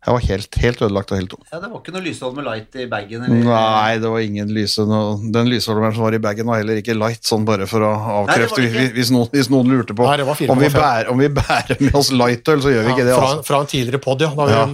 Jeg 0.00 0.14
var 0.16 0.22
helt, 0.24 0.56
helt 0.62 0.78
ødelagt 0.80 1.10
og 1.12 1.18
helt 1.20 1.28
tom. 1.34 1.42
Ja, 1.52 1.58
det 1.60 1.68
var 1.68 1.82
ikke 1.82 1.92
noe 1.92 2.00
Lysholm 2.06 2.38
Light 2.46 2.76
i 2.80 2.86
bagen? 2.88 3.20
Eller? 3.26 3.42
Nei, 3.44 3.98
det 4.00 4.08
var 4.08 4.22
ingen 4.24 4.48
lyse 4.56 4.86
noe. 4.88 5.18
Den 5.34 5.50
lysholderen 5.52 5.92
som 5.92 6.06
var 6.06 6.16
i 6.16 6.20
bagen, 6.24 6.48
var 6.48 6.62
heller 6.62 6.80
ikke 6.80 6.94
light, 6.96 7.20
sånn 7.28 7.44
bare 7.44 7.66
for 7.68 7.84
å 7.84 7.90
avkrefte 8.22 8.62
Nei, 8.64 8.86
hvis, 8.96 9.10
noen, 9.12 9.28
hvis 9.34 9.50
noen 9.52 9.68
lurte 9.68 9.92
på 9.98 10.06
Nei, 10.08 10.14
det 10.22 10.24
var 10.30 10.40
4,5. 10.40 10.54
om, 10.56 10.62
vi 10.64 10.70
bærer, 10.72 11.10
om 11.12 11.20
vi 11.20 11.28
bærer 11.36 11.82
med 11.84 11.98
oss 12.00 12.08
lightøl, 12.16 12.64
så 12.64 12.72
gjør 12.72 12.88
vi 12.88 12.94
ikke 12.96 13.04
det. 13.10 13.18
fra, 13.20 13.28
Altså. 13.28 13.44
fra 13.50 13.60
en 13.60 13.70
tidligere 13.74 14.00
pod, 14.08 14.24
ja, 14.24 14.32
da 14.40 14.48
vi 14.48 14.56
Ja. 14.56 14.64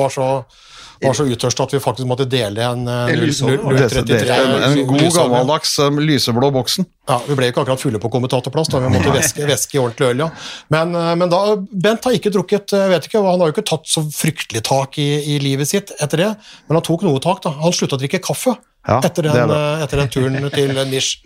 var 0.00 0.10
så, 0.18 0.26
var 1.08 1.14
så 1.18 1.24
uttørsta 1.26 1.64
at 1.66 1.72
vi 1.74 1.80
faktisk 1.82 2.06
måtte 2.08 2.26
dele 2.30 2.62
en 2.66 2.86
eh, 2.88 3.12
En 3.12 3.20
lysholder, 3.20 3.58
var 3.64 3.74
Det- 3.78 3.88
033 3.92 4.36
En, 4.36 4.52
en 4.68 4.86
god, 4.86 5.04
gammeldags 5.16 5.72
um, 5.78 5.98
lyseblå 5.98 6.50
boksen. 6.54 6.86
Ja, 7.08 7.18
Vi 7.28 7.34
ble 7.38 7.48
jo 7.48 7.52
ikke 7.54 7.62
akkurat 7.64 7.80
fulle 7.82 7.98
på 8.02 8.10
kommentatorplass, 8.12 8.68
da 8.72 8.78
vi 8.84 8.90
måtte 8.94 9.12
væske, 9.14 9.46
væske 9.48 9.76
i 9.76 9.80
ordentlig 9.82 10.08
øl. 10.12 10.18
ja. 10.24 10.30
Men, 10.70 10.94
eh, 10.94 11.14
men 11.20 11.28
da, 11.32 11.40
Bent 11.72 12.04
har 12.04 12.12
ikke 12.18 12.30
drukket 12.34 12.72
jeg 12.78 12.90
vet 12.94 13.06
ikke, 13.10 13.22
Han 13.26 13.40
har 13.40 13.50
jo 13.50 13.56
ikke 13.56 13.66
tatt 13.72 13.86
så 13.90 14.04
fryktelig 14.12 14.62
tak 14.68 14.98
i, 14.98 15.08
i 15.34 15.38
livet 15.42 15.68
sitt 15.68 15.92
etter 16.00 16.16
det, 16.26 16.30
men 16.68 16.76
han 16.80 16.82
tok 16.86 17.02
noe 17.08 17.20
tak. 17.20 17.42
da. 17.42 17.50
Han 17.62 17.72
slutta 17.72 17.96
å 17.96 18.02
drikke 18.02 18.22
kaffe 18.22 18.56
Ja, 18.88 18.98
etter, 19.02 19.26
er 19.30 19.32
den, 19.42 19.48
det 19.48 19.56
det. 19.56 19.82
etter 19.86 19.96
den 20.04 20.08
turen 20.16 20.50
til 20.50 20.74
Nish. 20.90 21.18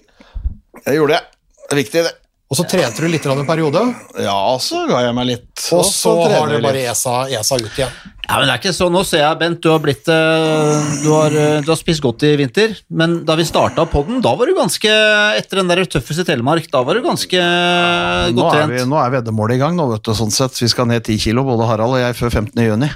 Det 0.84 0.94
gjorde 0.94 1.16
jeg. 1.18 1.22
Det 1.66 1.72
er 1.72 1.82
viktig, 1.82 2.02
det. 2.06 2.12
Og 2.46 2.54
så 2.54 2.62
trente 2.70 3.02
du 3.02 3.08
litt 3.10 3.24
grann 3.26 3.40
en 3.42 3.46
periode, 3.48 3.80
Ja, 4.22 4.36
så 4.62 4.84
ga 4.86 5.00
jeg 5.02 5.14
meg 5.16 5.26
litt. 5.26 5.48
og 5.74 5.82
så 5.84 6.12
trener 6.20 6.36
har 6.38 6.52
du 6.52 6.60
bare 6.62 6.84
esa, 6.92 7.14
esa 7.34 7.56
ut 7.58 7.72
igjen. 7.74 7.90
Ja, 8.28 8.36
men 8.38 8.46
det 8.46 8.52
er 8.54 8.60
ikke 8.60 8.74
sånn. 8.74 8.94
Nå 8.94 9.02
ser 9.06 9.18
jeg, 9.24 9.38
Bent, 9.40 9.58
du 9.62 9.68
har 9.70 9.80
blitt 9.82 10.06
eh, 10.10 10.86
du 11.02 11.08
har, 11.10 11.34
eh, 11.34 11.58
du 11.66 11.70
har 11.72 11.78
spist 11.78 12.02
godt 12.02 12.22
i 12.26 12.36
vinter, 12.38 12.76
men 12.90 13.24
da 13.26 13.34
vi 13.38 13.42
starta 13.46 13.82
podden, 13.90 14.20
da 14.22 14.32
var 14.38 14.46
du 14.46 14.54
ganske 14.54 14.90
Etter 15.38 15.58
den 15.60 15.70
der 15.70 15.82
tøffeste 15.90 16.22
i 16.22 16.28
Telemark, 16.30 16.70
da 16.70 16.82
var 16.86 16.94
du 16.98 17.02
ganske 17.06 17.34
ja, 17.38 18.30
godt 18.34 18.54
er, 18.60 18.66
trent. 18.70 18.88
nå 18.90 18.98
er 19.02 19.10
veddemålet 19.18 19.58
i 19.58 19.62
gang, 19.62 19.74
nå, 19.78 19.88
vet 19.96 20.06
du, 20.06 20.14
sånn 20.14 20.30
sett. 20.34 20.54
Vi 20.62 20.70
skal 20.70 20.86
ned 20.90 21.02
10 21.06 21.18
kilo, 21.26 21.42
både 21.46 21.66
Harald 21.66 21.98
og 21.98 22.02
jeg, 22.02 22.14
før 22.18 22.30
15. 22.46 22.62
juni. 22.66 22.90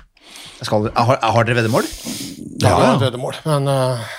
Skal, 0.63 0.91
har, 0.95 1.19
har 1.23 1.47
dere 1.49 1.59
veddemål? 1.63 1.87
Ja, 2.63 2.75
Ja, 2.79 2.97
veddemål. 3.03 3.39
Men 3.51 3.67
eh, 3.71 4.11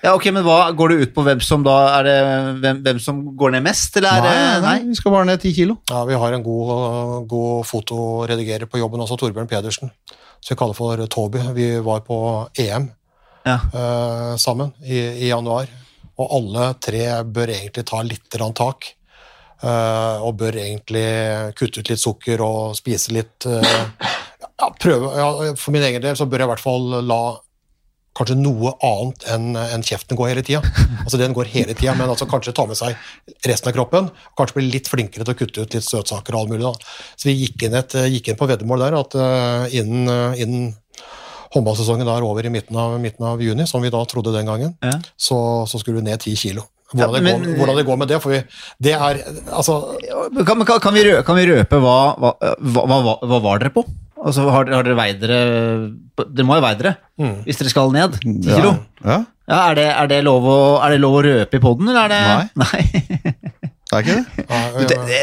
Ja, 0.00 0.14
ok, 0.16 0.30
men 0.32 0.44
hva 0.46 0.70
Går 0.76 0.92
det 0.94 1.00
ut 1.02 1.10
på 1.16 1.24
hvem 1.26 1.42
som 1.44 1.64
da 1.66 1.74
er 1.98 2.06
det 2.06 2.14
hvem, 2.62 2.78
hvem 2.86 3.00
som 3.04 3.18
går 3.36 3.52
ned 3.56 3.66
mest, 3.66 3.96
eller 4.00 4.16
er 4.16 4.22
Nei, 4.24 4.30
det 4.38 4.62
nei, 4.64 4.76
vi 4.88 4.96
skal 4.96 5.12
bare 5.12 5.28
ned 5.28 5.42
10 5.44 5.52
kilo. 5.58 5.76
ja, 5.90 6.04
vi 6.08 6.16
har 6.22 6.32
en 6.36 6.44
god, 6.46 7.26
god 7.28 7.66
fotoredigerer 7.68 8.70
på 8.70 8.80
jobben 8.80 9.02
også, 9.04 9.18
Torbjørn 9.20 9.50
Pedersen, 9.50 9.92
som 10.40 10.54
vi 10.54 10.58
kaller 10.58 10.78
for 10.78 11.04
Toby. 11.12 11.42
Vi 11.58 11.68
var 11.84 12.00
på 12.06 12.20
EM 12.58 12.88
Ja. 13.44 13.58
uh, 13.74 14.36
sammen 14.36 14.72
i, 14.84 15.26
i 15.26 15.28
januar. 15.28 15.68
Og 16.20 16.32
alle 16.36 16.72
tre 16.80 17.04
bør 17.24 17.52
egentlig 17.52 17.84
ta 17.88 18.02
litt 18.04 18.28
tak. 18.56 18.94
Uh, 19.60 20.16
og 20.24 20.38
bør 20.40 20.56
egentlig 20.56 21.52
kutte 21.56 21.80
ut 21.80 21.88
litt 21.92 22.00
sukker 22.00 22.40
og 22.40 22.76
spise 22.78 23.12
litt 23.12 23.44
uh, 23.44 23.60
ja, 23.60 24.70
prøve, 24.80 25.10
ja, 25.12 25.54
For 25.60 25.72
min 25.72 25.84
egen 25.84 26.00
del 26.00 26.16
så 26.16 26.24
bør 26.24 26.40
jeg 26.40 26.48
i 26.48 26.52
hvert 26.54 26.64
fall 26.64 26.86
la 27.04 27.20
kanskje 28.16 28.36
noe 28.40 28.72
annet 28.84 29.24
enn 29.32 29.54
en 29.60 29.84
kjeften 29.86 30.18
går 30.18 30.32
hele 30.32 30.42
tida. 30.46 30.62
Altså, 31.04 31.16
den 31.20 31.32
går 31.34 31.48
hele 31.50 31.74
tida, 31.74 31.94
men 31.96 32.10
altså 32.12 32.26
kanskje 32.30 32.52
ta 32.54 32.66
med 32.68 32.76
seg 32.78 32.94
resten 33.48 33.70
av 33.70 33.74
kroppen. 33.76 34.10
og 34.10 34.36
Kanskje 34.38 34.58
bli 34.58 34.66
litt 34.74 34.90
flinkere 34.90 35.24
til 35.24 35.34
å 35.34 35.38
kutte 35.38 35.64
ut 35.64 35.74
litt 35.78 35.86
søtsaker 35.86 36.36
og 36.36 36.42
alt 36.42 36.52
mulig. 36.52 36.66
Da. 36.66 36.74
Så 37.16 37.30
vi 37.30 37.36
gikk 37.40 37.64
inn, 37.66 37.76
et, 37.78 37.96
gikk 38.12 38.28
inn 38.32 38.38
på 38.40 38.48
veddemål 38.50 38.84
der 38.84 38.98
at 39.00 39.16
eh, 39.16 39.78
innen, 39.80 40.10
eh, 40.10 40.42
innen 40.44 40.68
håndballsesongen 41.54 42.06
der 42.06 42.20
er 42.20 42.26
over 42.26 42.46
i 42.46 42.52
midten 42.52 42.76
av, 42.78 42.98
midten 43.02 43.26
av 43.26 43.40
juni, 43.42 43.66
som 43.66 43.82
vi 43.82 43.90
da 43.90 44.02
trodde 44.06 44.34
den 44.36 44.46
gangen, 44.50 44.76
Ja. 44.86 44.92
så, 45.18 45.40
så 45.66 45.80
skulle 45.82 45.98
du 46.02 46.06
ned 46.10 46.20
ti 46.22 46.36
kilo. 46.38 46.66
Hvordan, 46.92 47.00
Ja, 47.00 47.22
det 47.22 47.32
går, 47.32 47.56
hvordan 47.58 47.76
det 47.78 47.86
går 47.86 47.98
med 48.02 48.08
det, 48.10 48.16
for 48.22 48.34
vi, 48.34 48.38
det 48.82 48.94
er 48.98 49.20
altså 49.54 49.76
Kan, 50.46 50.64
kan, 50.66 50.80
kan, 50.82 50.94
vi 50.94 51.04
røpe, 51.06 51.22
kan 51.26 51.36
vi 51.38 51.44
røpe 51.46 51.78
hva, 51.82 51.98
hva, 52.18 52.32
hva, 52.58 53.14
hva 53.22 53.38
var 53.44 53.62
dere 53.62 53.70
på? 53.74 53.84
Altså, 54.20 54.46
har, 54.52 54.68
har 54.68 54.84
dere 54.84 54.96
veid 54.98 55.20
dere 55.22 55.38
Dere 56.20 56.44
må 56.44 56.58
jo 56.58 56.64
veie 56.64 56.76
dere 56.76 56.96
hvis 57.46 57.60
dere 57.60 57.72
skal 57.72 57.92
ned 57.94 58.18
10 58.20 58.40
kilo. 58.44 58.74
Ja, 59.04 59.22
Ja, 59.50 59.60
er, 59.70 59.78
det, 59.78 59.86
er, 59.90 60.10
det 60.12 60.18
lov 60.22 60.44
å, 60.46 60.58
er 60.84 60.94
det 60.94 61.00
lov 61.02 61.16
å 61.18 61.22
røpe 61.26 61.58
i 61.58 61.62
poden, 61.62 61.88
eller 61.90 62.06
er 62.06 62.12
det 62.12 62.50
Nei. 62.62 62.82
det 63.90 63.96
er 63.96 64.04
ikke 64.04 64.18
det? 64.20 64.44
det, 64.92 64.98
det, 65.08 65.22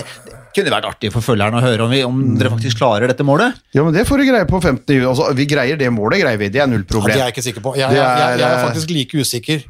kunne 0.57 0.73
vært 0.73 0.87
artig 0.89 1.11
for 1.13 1.23
følgerne 1.23 1.59
å 1.59 1.63
høre 1.63 1.85
om, 1.85 1.93
vi, 1.93 2.01
om 2.03 2.17
dere 2.37 2.51
faktisk 2.51 2.79
klarer 2.81 3.11
dette 3.11 3.25
målet. 3.27 3.57
Ja, 3.77 3.85
men 3.85 3.95
det 3.95 4.07
får 4.09 4.21
du 4.21 4.27
greie 4.27 4.47
på 4.49 4.59
15. 4.59 4.89
Altså, 5.05 5.29
vi 5.37 5.45
greier 5.49 5.79
det 5.79 5.89
målet, 5.93 6.23
greier 6.23 6.41
vi. 6.41 6.49
Det 6.53 6.63
er 6.63 6.69
null 6.71 6.83
Ja, 6.83 7.03
det 7.05 7.13
er 7.13 7.21
jeg 7.27 7.35
ikke 7.35 7.45
sikker 7.45 7.65
på. 7.69 7.75
Jeg, 7.77 7.85
jeg, 7.93 8.01
jeg, 8.01 8.17
jeg 8.17 8.41
er 8.41 8.45
er, 8.47 8.57
eh, 8.57 8.65
faktisk 8.65 8.93
like 8.95 9.21
usikker 9.21 9.67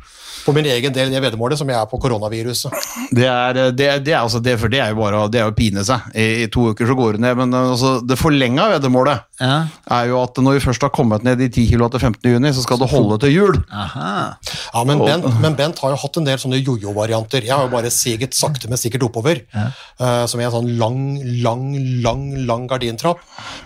på 0.48 0.54
min 0.56 0.66
egen 0.72 0.94
del 0.96 1.12
det 1.12 1.20
veddemålet 1.26 1.60
som 1.60 1.68
jeg 1.70 1.76
er 1.78 1.90
på 1.92 2.00
koronaviruset. 2.02 2.72
Det 3.12 3.28
er, 3.28 3.58
det, 3.76 3.88
det 4.08 4.14
er, 4.16 4.22
altså 4.24 4.40
det, 4.44 4.56
for 4.62 4.72
det 4.72 4.80
er 4.84 4.94
jo 4.94 5.00
bare 5.02 5.26
det 5.32 5.42
er 5.44 5.52
å 5.52 5.56
pine 5.56 5.84
seg. 5.88 6.08
I, 6.16 6.46
I 6.46 6.48
to 6.54 6.70
uker 6.72 6.88
så 6.90 6.96
går 6.98 7.18
det 7.18 7.24
ned. 7.28 7.36
Men 7.42 7.54
altså, 7.60 7.98
det 8.08 8.18
forlenga 8.20 8.70
veddemålet 8.78 9.26
Ja. 9.44 9.68
er 9.94 10.08
jo 10.10 10.22
at 10.24 10.40
når 10.42 10.58
vi 10.58 10.64
først 10.66 10.82
har 10.88 10.90
kommet 10.96 11.24
ned 11.28 11.44
i 11.46 11.50
10 11.52 11.68
kg 11.76 11.86
til 11.94 12.00
15. 12.08 12.32
juni, 12.34 12.54
så 12.56 12.64
skal 12.66 12.80
det 12.82 12.90
holde 12.92 13.20
til 13.22 13.36
jul. 13.36 13.60
Aha. 13.70 14.10
Ja, 14.74 14.84
men 14.88 15.04
Bent, 15.04 15.28
men 15.44 15.56
Bent 15.60 15.80
har 15.84 15.94
jo 15.94 16.00
hatt 16.02 16.18
en 16.22 16.26
del 16.28 16.40
sånne 16.42 16.62
jojo-varianter. 16.64 17.46
Jeg 17.46 17.54
har 17.54 17.68
jo 17.68 17.74
bare 17.76 17.92
siget 17.94 18.34
sakte, 18.38 18.70
men 18.72 18.80
sikkert 18.82 19.06
oppover. 19.10 19.44
eh, 19.58 20.26
som 20.28 20.40
i 20.42 20.46
en 20.48 20.54
sånn 20.56 20.72
lang, 20.80 21.00
lang, 21.44 21.68
lang 22.04 22.24
lang 22.48 22.66
gardintrapp. 22.70 23.20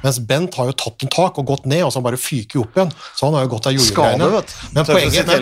Mens 0.04 0.20
Bent 0.28 0.56
har 0.60 0.70
jo 0.72 0.76
tatt 0.78 1.04
en 1.06 1.12
tak 1.14 1.38
og 1.40 1.46
gått 1.50 1.66
ned, 1.70 1.84
og 1.88 1.92
så 1.94 2.02
bare 2.04 2.20
fyker 2.20 2.62
opp 2.64 2.76
igjen. 2.78 2.92
Så 3.16 3.28
han 3.30 3.38
har 3.38 3.46
jo 3.46 3.54
gått 3.56 3.68
av 3.70 3.76
jojo-greiene. 3.78 4.30
Men, 4.74 4.86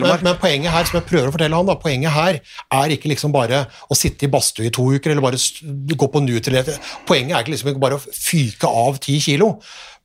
men, 0.03 0.23
men 0.27 0.37
poenget 0.41 0.73
her, 0.73 0.87
som 0.89 0.99
jeg 0.99 1.07
prøver 1.09 1.28
å 1.29 1.35
fortelle 1.35 1.59
han 1.59 1.69
da, 1.69 1.77
poenget 1.79 2.15
her 2.15 2.39
er 2.79 2.95
ikke 2.95 3.11
liksom 3.11 3.33
bare 3.35 3.65
å 3.89 3.97
sitte 3.97 4.27
i 4.27 4.31
badstue 4.31 4.69
i 4.69 4.73
to 4.73 4.89
uker, 4.95 5.13
eller 5.13 5.25
bare 5.25 5.39
gå 5.39 6.09
på 6.09 6.23
Nutrilett. 6.25 6.75
Poenget 7.09 7.35
er 7.37 7.45
ikke 7.45 7.55
liksom 7.55 7.79
bare 7.81 7.99
å 7.99 8.03
fyke 8.03 8.69
av 8.69 8.99
ti 9.03 9.19
kilo. 9.23 9.55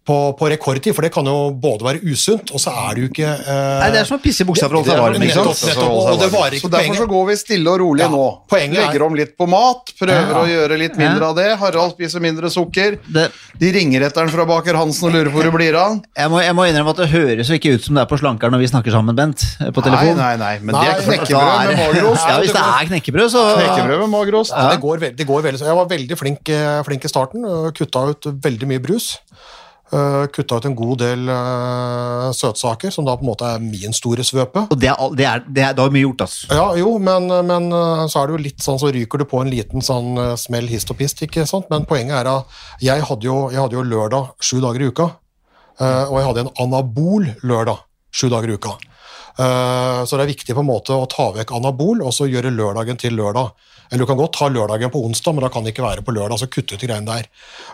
På, 0.05 0.35
på 0.37 0.51
rekordtid, 0.53 0.93
for 0.93 1.01
det 1.01 1.09
kan 1.15 1.25
jo 1.25 1.49
både 1.57 1.81
være 1.87 2.01
usunt, 2.13 2.51
og 2.53 2.61
så 2.61 2.69
er 2.77 2.91
det 2.93 3.01
jo 3.01 3.09
ikke 3.09 3.25
eh, 3.25 3.79
Nei, 3.81 3.87
det 3.95 4.01
er 4.03 4.05
som 4.05 4.19
å 4.19 4.21
pisse 4.21 4.45
i 4.45 4.49
buksa 4.51 4.67
for 4.69 4.77
å 4.77 4.83
holde 4.83 4.91
seg 4.93 5.01
varm. 5.01 5.15
nettopp, 5.17 5.63
nettopp, 5.65 5.95
og 6.13 6.19
det 6.21 6.29
varer 6.35 6.57
Så 6.61 6.69
derfor 6.75 6.99
så 6.99 7.07
går 7.09 7.23
vi 7.31 7.37
stille 7.41 7.73
og 7.73 7.79
rolig 7.81 8.03
Ja, 8.05 8.09
nå. 8.13 8.27
poenget 8.53 8.83
er- 8.83 8.91
Legger 8.91 9.05
om 9.07 9.15
litt 9.17 9.33
på 9.41 9.47
mat, 9.49 9.95
prøver 9.97 10.29
Ja. 10.35 10.43
å 10.43 10.45
gjøre 10.51 10.77
litt 10.83 10.99
mindre 11.01 11.25
Ja. 11.25 11.31
av 11.31 11.37
det. 11.41 11.47
Harald 11.57 11.95
spiser 11.97 12.21
mindre 12.21 12.51
sukker. 12.53 12.99
Det, 13.09 13.31
De 13.59 13.71
ringer 13.73 14.03
etter 14.05 14.29
fra 14.29 14.45
baker 14.45 14.75
Hansen 14.77 15.09
og 15.09 15.15
lurer 15.17 15.31
på 15.33 15.41
hvor 15.41 15.49
det 15.49 15.55
blir 15.57 15.75
av. 15.75 15.97
jeg, 16.19 16.29
må, 16.31 16.43
jeg 16.45 16.53
må 16.61 16.69
innrømme 16.69 16.91
at 16.93 16.97
det 17.01 17.09
høres 17.09 17.49
jo 17.49 17.55
ikke 17.57 17.75
ut 17.79 17.85
som 17.89 17.95
det 17.95 18.03
er 18.05 18.11
på 18.13 18.21
Slankeren 18.21 18.53
når 18.53 18.61
vi 18.61 18.69
snakker 18.75 18.93
sammen, 18.93 19.17
Bent. 19.17 19.41
På 19.73 19.81
telefon. 19.89 20.17
nei, 20.21 20.37
nei, 20.37 20.37
nei, 20.37 20.55
men 20.61 20.75
Nei, 20.77 20.85
det 20.85 21.01
er 21.01 21.09
knekkebrød 21.09 21.65
med 21.65 21.77
magerost. 21.81 22.29
Ja, 22.29 22.37
hvis 22.45 22.53
det 22.53 22.61
er 22.61 22.93
knekkebrød, 22.93 23.29
så 23.33 23.57
Knekkebrød 23.57 24.01
med 24.05 24.13
magerost. 24.13 24.53
Ja, 24.53 24.69
det, 24.69 24.81
går 24.85 24.99
veldig, 25.01 25.17
det 25.17 25.27
går 25.27 25.43
veldig. 25.49 25.59
så 25.65 25.65
Jeg 25.73 25.81
var 25.81 25.89
veldig 25.89 26.19
flink, 26.21 26.49
eh, 26.53 26.83
flink 26.85 27.05
i 27.05 27.09
starten. 27.09 27.45
og 27.49 27.73
Kutta 27.73 28.05
ut 28.13 28.21
veldig 28.45 28.69
mye 28.69 28.83
brus. 28.85 29.17
Eh, 29.95 30.26
Kutta 30.34 30.57
ut 30.59 30.64
en 30.66 30.74
god 30.74 30.99
del 31.05 31.28
uh, 31.30 32.30
søtsaker, 32.34 32.90
som 32.90 33.07
da 33.07 33.14
på 33.14 33.22
en 33.22 33.28
måte 33.28 33.47
er 33.47 33.61
min 33.62 33.95
store 33.95 34.24
svøpe. 34.26 34.64
Og 34.72 34.80
det 34.80 34.90
er, 34.90 35.03
det 35.14 35.26
er, 35.28 35.45
det 35.47 35.62
er, 35.62 35.76
det 35.76 35.84
er 35.84 35.95
mye 35.95 36.03
gjort, 36.03 36.24
altså. 36.26 36.49
Ja, 36.51 36.64
jo, 36.80 36.97
men, 36.99 37.28
men 37.47 37.68
eh, 37.70 38.05
så 38.11 38.22
er 38.22 38.30
det 38.30 38.34
jo 38.34 38.45
litt 38.49 38.64
sånn, 38.64 38.80
så 38.82 38.90
ryker 38.95 39.22
du 39.22 39.26
på 39.30 39.42
en 39.45 39.53
liten 39.53 39.84
sånn 39.84 40.18
smell 40.40 40.66
hist 40.72 40.90
og 40.90 40.99
pist, 40.99 41.22
ikke 41.22 41.47
sant? 41.47 41.68
Men 41.70 41.86
poenget 41.90 42.16
er 42.22 42.32
at 42.32 42.59
jeg 42.82 43.07
hadde 43.07 43.28
jo, 43.28 43.36
jeg 43.55 43.62
hadde 43.62 43.78
jo 43.78 43.84
lørdag 43.86 44.34
sju 44.42 44.59
dager 44.64 44.82
i 44.82 44.90
uka, 44.90 45.09
og 45.84 46.16
jeg 46.18 46.26
hadde 46.26 46.45
en 46.45 46.53
anabol 46.64 47.30
lørdag 47.47 47.82
sju 48.14 48.28
dager 48.32 48.51
i 48.51 48.59
uka. 48.59 48.74
Eh, 49.39 50.05
Så 50.05 50.16
det 50.16 50.24
er 50.26 50.32
viktig 50.35 50.55
på 50.55 50.61
en 50.62 50.68
måte 50.68 50.95
å 50.95 51.07
ta 51.11 51.30
vekk 51.35 51.55
anabol 51.57 52.03
og 52.05 52.12
så 52.14 52.28
gjøre 52.30 52.53
lørdagen 52.55 52.99
til 53.01 53.16
lørdag. 53.16 53.51
Eller 53.91 54.01
du 54.01 54.07
kan 54.09 54.16
godt 54.16 54.32
ta 54.39 54.47
lørdagen 54.49 54.91
på 54.91 55.03
onsdag, 55.05 55.35
men 55.35 55.43
da 55.45 55.49
kan 55.53 55.62
det 55.64 55.74
ikke 55.74 55.85
være 55.85 56.03
på 56.03 56.14
lørdag. 56.14 56.39
så 56.41 56.47
kutte 56.49 56.74
ut 56.74 56.80
greiene 56.80 57.05
der. 57.07 57.26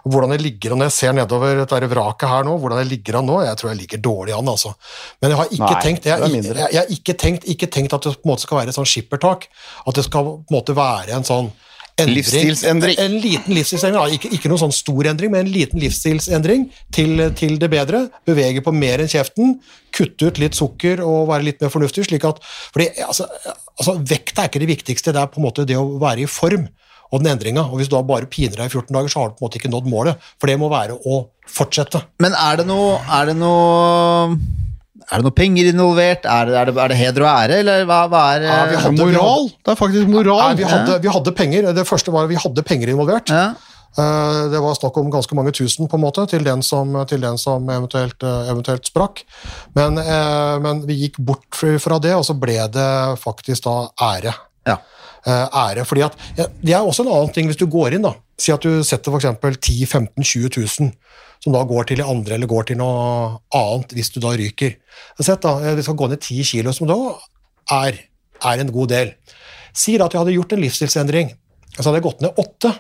Hvordan 0.04 0.32
jeg 0.34 0.40
ligger 0.42 0.72
an 0.72 0.80
jeg 0.80 0.90
ser 0.92 1.12
nedover 1.12 1.60
dette 1.64 1.88
vraket 1.88 2.28
her 2.28 2.42
nå, 2.44 2.58
hvordan 2.58 2.78
jeg 2.82 2.88
ligger 2.90 3.18
an 3.20 3.26
nå, 3.26 3.38
jeg 3.46 3.56
tror 3.56 3.70
jeg 3.70 3.78
ligger 3.78 3.98
dårlig 4.02 4.34
an, 4.36 4.48
altså. 4.48 4.74
Men 5.22 5.30
jeg 5.30 5.38
har 5.38 5.46
ikke 5.46 5.70
Nei, 5.70 5.80
tenkt 5.82 6.04
jeg, 6.04 6.18
ikke- 6.20 6.56
jeg, 6.58 6.72
jeg 6.72 6.80
har 6.80 6.90
ikke 6.96 7.14
tenkt, 7.16 7.44
ikke 7.44 7.70
tenkt 7.70 7.92
at 7.94 8.02
det 8.02 8.12
på 8.22 8.26
en 8.26 8.32
måte 8.34 8.40
skal 8.46 8.58
være 8.58 8.68
et 8.68 8.74
sånn 8.74 8.90
skippertak. 8.90 9.46
At 9.86 9.94
det 9.94 10.04
skal 10.04 10.24
på 10.24 10.44
en 10.50 10.56
måte 10.58 10.74
være 10.74 11.10
en 11.14 11.22
sånn 11.24 11.52
endring. 12.02 12.18
Livsstilsendring. 12.20 12.98
En 13.04 13.16
liten 13.22 13.56
livsstilsendring, 13.56 14.00
ja, 14.00 14.18
ikke, 14.18 14.32
ikke 14.36 14.50
noen 14.52 14.62
sånn 14.64 14.74
stor 14.74 15.10
endring, 15.12 15.32
men 15.32 15.44
en 15.44 15.52
liten 15.52 15.82
livsstilsendring 15.82 16.66
til, 16.94 17.26
til 17.38 17.56
det 17.60 17.70
bedre. 17.72 18.06
Bevege 18.28 18.64
på 18.66 18.74
mer 18.76 19.04
enn 19.04 19.10
kjeften, 19.10 19.58
kutte 19.96 20.30
ut 20.30 20.42
litt 20.42 20.58
sukker 20.58 21.04
og 21.04 21.30
være 21.30 21.48
litt 21.50 21.64
mer 21.64 21.72
fornuftig. 21.72 22.08
slik 22.08 22.26
at, 22.28 22.42
fordi 22.74 22.90
altså, 23.06 23.28
altså, 23.76 23.96
Vekta 24.10 24.44
er 24.44 24.52
ikke 24.52 24.62
det 24.64 24.72
viktigste, 24.74 25.14
det 25.16 25.22
er 25.22 25.32
på 25.32 25.42
en 25.42 25.48
måte 25.48 25.68
det 25.68 25.78
å 25.78 25.88
være 26.00 26.24
i 26.24 26.30
form 26.30 26.68
og 27.10 27.22
den 27.22 27.32
endringa. 27.34 27.66
Og 27.66 27.80
hvis 27.80 27.90
du 27.90 27.96
da 27.96 28.04
bare 28.06 28.30
piner 28.30 28.56
deg 28.56 28.70
i 28.70 28.72
14 28.72 28.94
dager, 28.94 29.12
så 29.12 29.22
har 29.22 29.30
du 29.30 29.36
på 29.36 29.44
en 29.44 29.48
måte 29.48 29.60
ikke 29.60 29.72
nådd 29.72 29.90
målet. 29.90 30.30
For 30.40 30.50
det 30.50 30.58
må 30.60 30.70
være 30.72 30.98
å 31.10 31.22
fortsette. 31.50 32.04
Men 32.22 32.36
er 32.38 32.60
det 32.60 32.68
noe 32.70 32.98
Er 33.10 33.30
det 33.30 33.36
noe, 33.40 34.36
er 35.10 35.16
det 35.18 35.24
noe 35.26 35.34
penger 35.34 35.68
involvert? 35.72 36.24
Er 36.24 36.46
det, 36.46 36.54
er, 36.60 36.64
det, 36.70 36.76
er 36.78 36.88
det 36.92 36.96
heder 37.00 37.24
og 37.26 37.30
ære, 37.32 37.58
eller 37.64 37.84
hva, 37.88 38.02
hva 38.08 38.20
er 38.36 38.44
Ja, 38.46 38.58
vi 38.70 38.76
hadde- 38.76 39.06
moral! 39.10 39.48
Det 39.64 39.72
er 39.72 39.80
faktisk 39.80 40.06
moral. 40.08 40.44
Nei, 40.54 40.54
vi, 40.62 40.68
hadde, 40.70 41.00
vi 41.02 41.08
hadde 41.08 41.32
penger. 41.34 41.72
Det 41.74 41.86
første 41.88 42.12
var 42.14 42.24
at 42.28 42.30
vi 42.30 42.38
hadde 42.40 42.62
penger 42.62 42.88
involvert. 42.94 43.28
ja. 43.34 43.50
Eh, 43.98 44.42
Det 44.52 44.60
var 44.62 44.74
snakk 44.78 44.96
om 45.00 45.10
ganske 45.10 45.34
mange 45.34 45.50
tusen 45.52 45.88
på 45.90 45.96
en 45.98 46.04
måte, 46.04 46.22
til 46.30 46.44
den 46.46 46.62
som, 46.62 46.92
til 47.10 47.20
den 47.20 47.36
som 47.42 47.64
eventuelt, 47.68 48.22
eh, 48.22 48.50
eventuelt 48.52 48.86
sprakk. 48.86 49.24
Men, 49.74 49.98
eh, 49.98 50.58
men 50.62 50.84
vi 50.86 50.94
gikk 51.08 51.18
bort 51.18 51.58
fra 51.82 51.98
det, 51.98 52.14
og 52.14 52.22
så 52.24 52.38
ble 52.38 52.54
det 52.70 53.18
faktisk 53.18 53.64
da 53.66 53.88
ære. 54.00 54.34
ja. 54.66 54.76
Eh, 55.26 55.48
ære, 55.52 55.84
fordi 55.84 56.00
at, 56.06 56.14
Det 56.62 56.72
er 56.72 56.78
også 56.80 57.02
en 57.04 57.10
annen 57.12 57.32
ting 57.34 57.46
hvis 57.50 57.58
du 57.58 57.66
går 57.66 57.92
inn. 57.98 58.02
da, 58.02 58.14
Si 58.38 58.52
at 58.52 58.60
du 58.62 58.82
setter 58.82 59.10
f.eks. 59.12 59.58
10 59.60 59.84
15 59.86 60.22
20 60.24 60.48
000, 60.80 60.92
som 61.40 61.54
da 61.54 61.62
går 61.64 61.88
til 61.88 62.00
de 62.00 62.06
andre 62.06 62.36
eller 62.36 62.50
går 62.50 62.70
til 62.70 62.80
noe 62.80 63.40
annet 63.56 63.94
hvis 63.96 64.12
du 64.14 64.20
da 64.22 64.34
ryker. 64.36 64.76
Sett 65.20 65.44
da, 65.44 65.56
eh, 65.64 65.80
skal 65.84 65.98
gå 65.98 66.08
ned 66.10 66.20
ti 66.24 66.40
kilo, 66.44 66.72
som 66.76 66.88
da 66.90 66.98
er, 67.80 68.00
er 68.44 68.64
en 68.64 68.72
god 68.74 68.92
del. 68.92 69.14
Si 69.72 69.96
da 69.96 70.08
at 70.08 70.16
jeg 70.16 70.20
hadde 70.24 70.36
gjort 70.36 70.52
en 70.56 70.64
livsstilsendring, 70.64 71.32
så 71.78 71.86
hadde 71.86 72.00
jeg 72.00 72.08
gått 72.08 72.24
ned 72.24 72.40
åtte. 72.42 72.74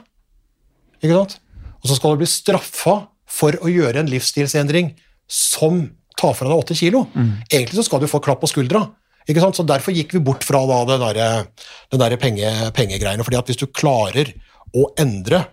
Ikke 1.00 1.16
sant? 1.16 1.38
Og 1.80 1.88
så 1.88 1.96
skal 1.96 2.12
du 2.12 2.22
bli 2.22 2.28
straffa 2.28 2.96
for 3.30 3.56
å 3.62 3.70
gjøre 3.70 4.02
en 4.02 4.10
livsstilsendring 4.10 4.92
som 5.30 5.86
tar 6.20 6.34
fra 6.36 6.50
deg 6.50 6.58
åtte 6.58 6.76
kilo. 6.76 7.06
Egentlig 7.48 7.78
så 7.78 7.86
skal 7.86 8.02
du 8.02 8.10
få 8.10 8.20
klapp 8.20 8.42
på 8.42 8.50
skuldra. 8.50 8.82
Ikke 9.30 9.40
sant? 9.40 9.56
Så 9.56 9.64
Derfor 9.64 9.94
gikk 9.94 10.12
vi 10.16 10.22
bort 10.24 10.44
fra 10.44 10.60
da, 10.68 10.82
den 10.90 11.00
der, 11.06 11.46
den 11.92 12.02
der 12.02 12.16
penge, 12.20 12.50
pengegreiene. 12.76 13.24
fordi 13.24 13.38
at 13.38 13.48
hvis 13.48 13.60
du 13.62 13.66
klarer 13.70 14.34
å 14.76 14.90
endre, 15.00 15.46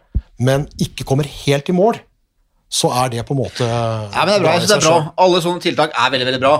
men 0.43 0.67
ikke 0.81 1.05
kommer 1.07 1.29
helt 1.45 1.69
i 1.69 1.75
mål, 1.77 2.01
så 2.69 2.89
er 3.03 3.09
det 3.09 3.25
på 3.25 3.33
en 3.33 3.39
måte 3.43 3.63
Ja, 3.67 4.25
men 4.25 4.27
det 4.27 4.35
er 4.35 4.43
bra. 4.43 4.57
det 4.59 4.71
er 4.75 4.81
bra. 4.83 5.13
Alle 5.17 5.41
sånne 5.41 5.61
tiltak 5.63 5.91
er 5.95 6.09
veldig, 6.11 6.25
veldig 6.27 6.41
bra. 6.41 6.55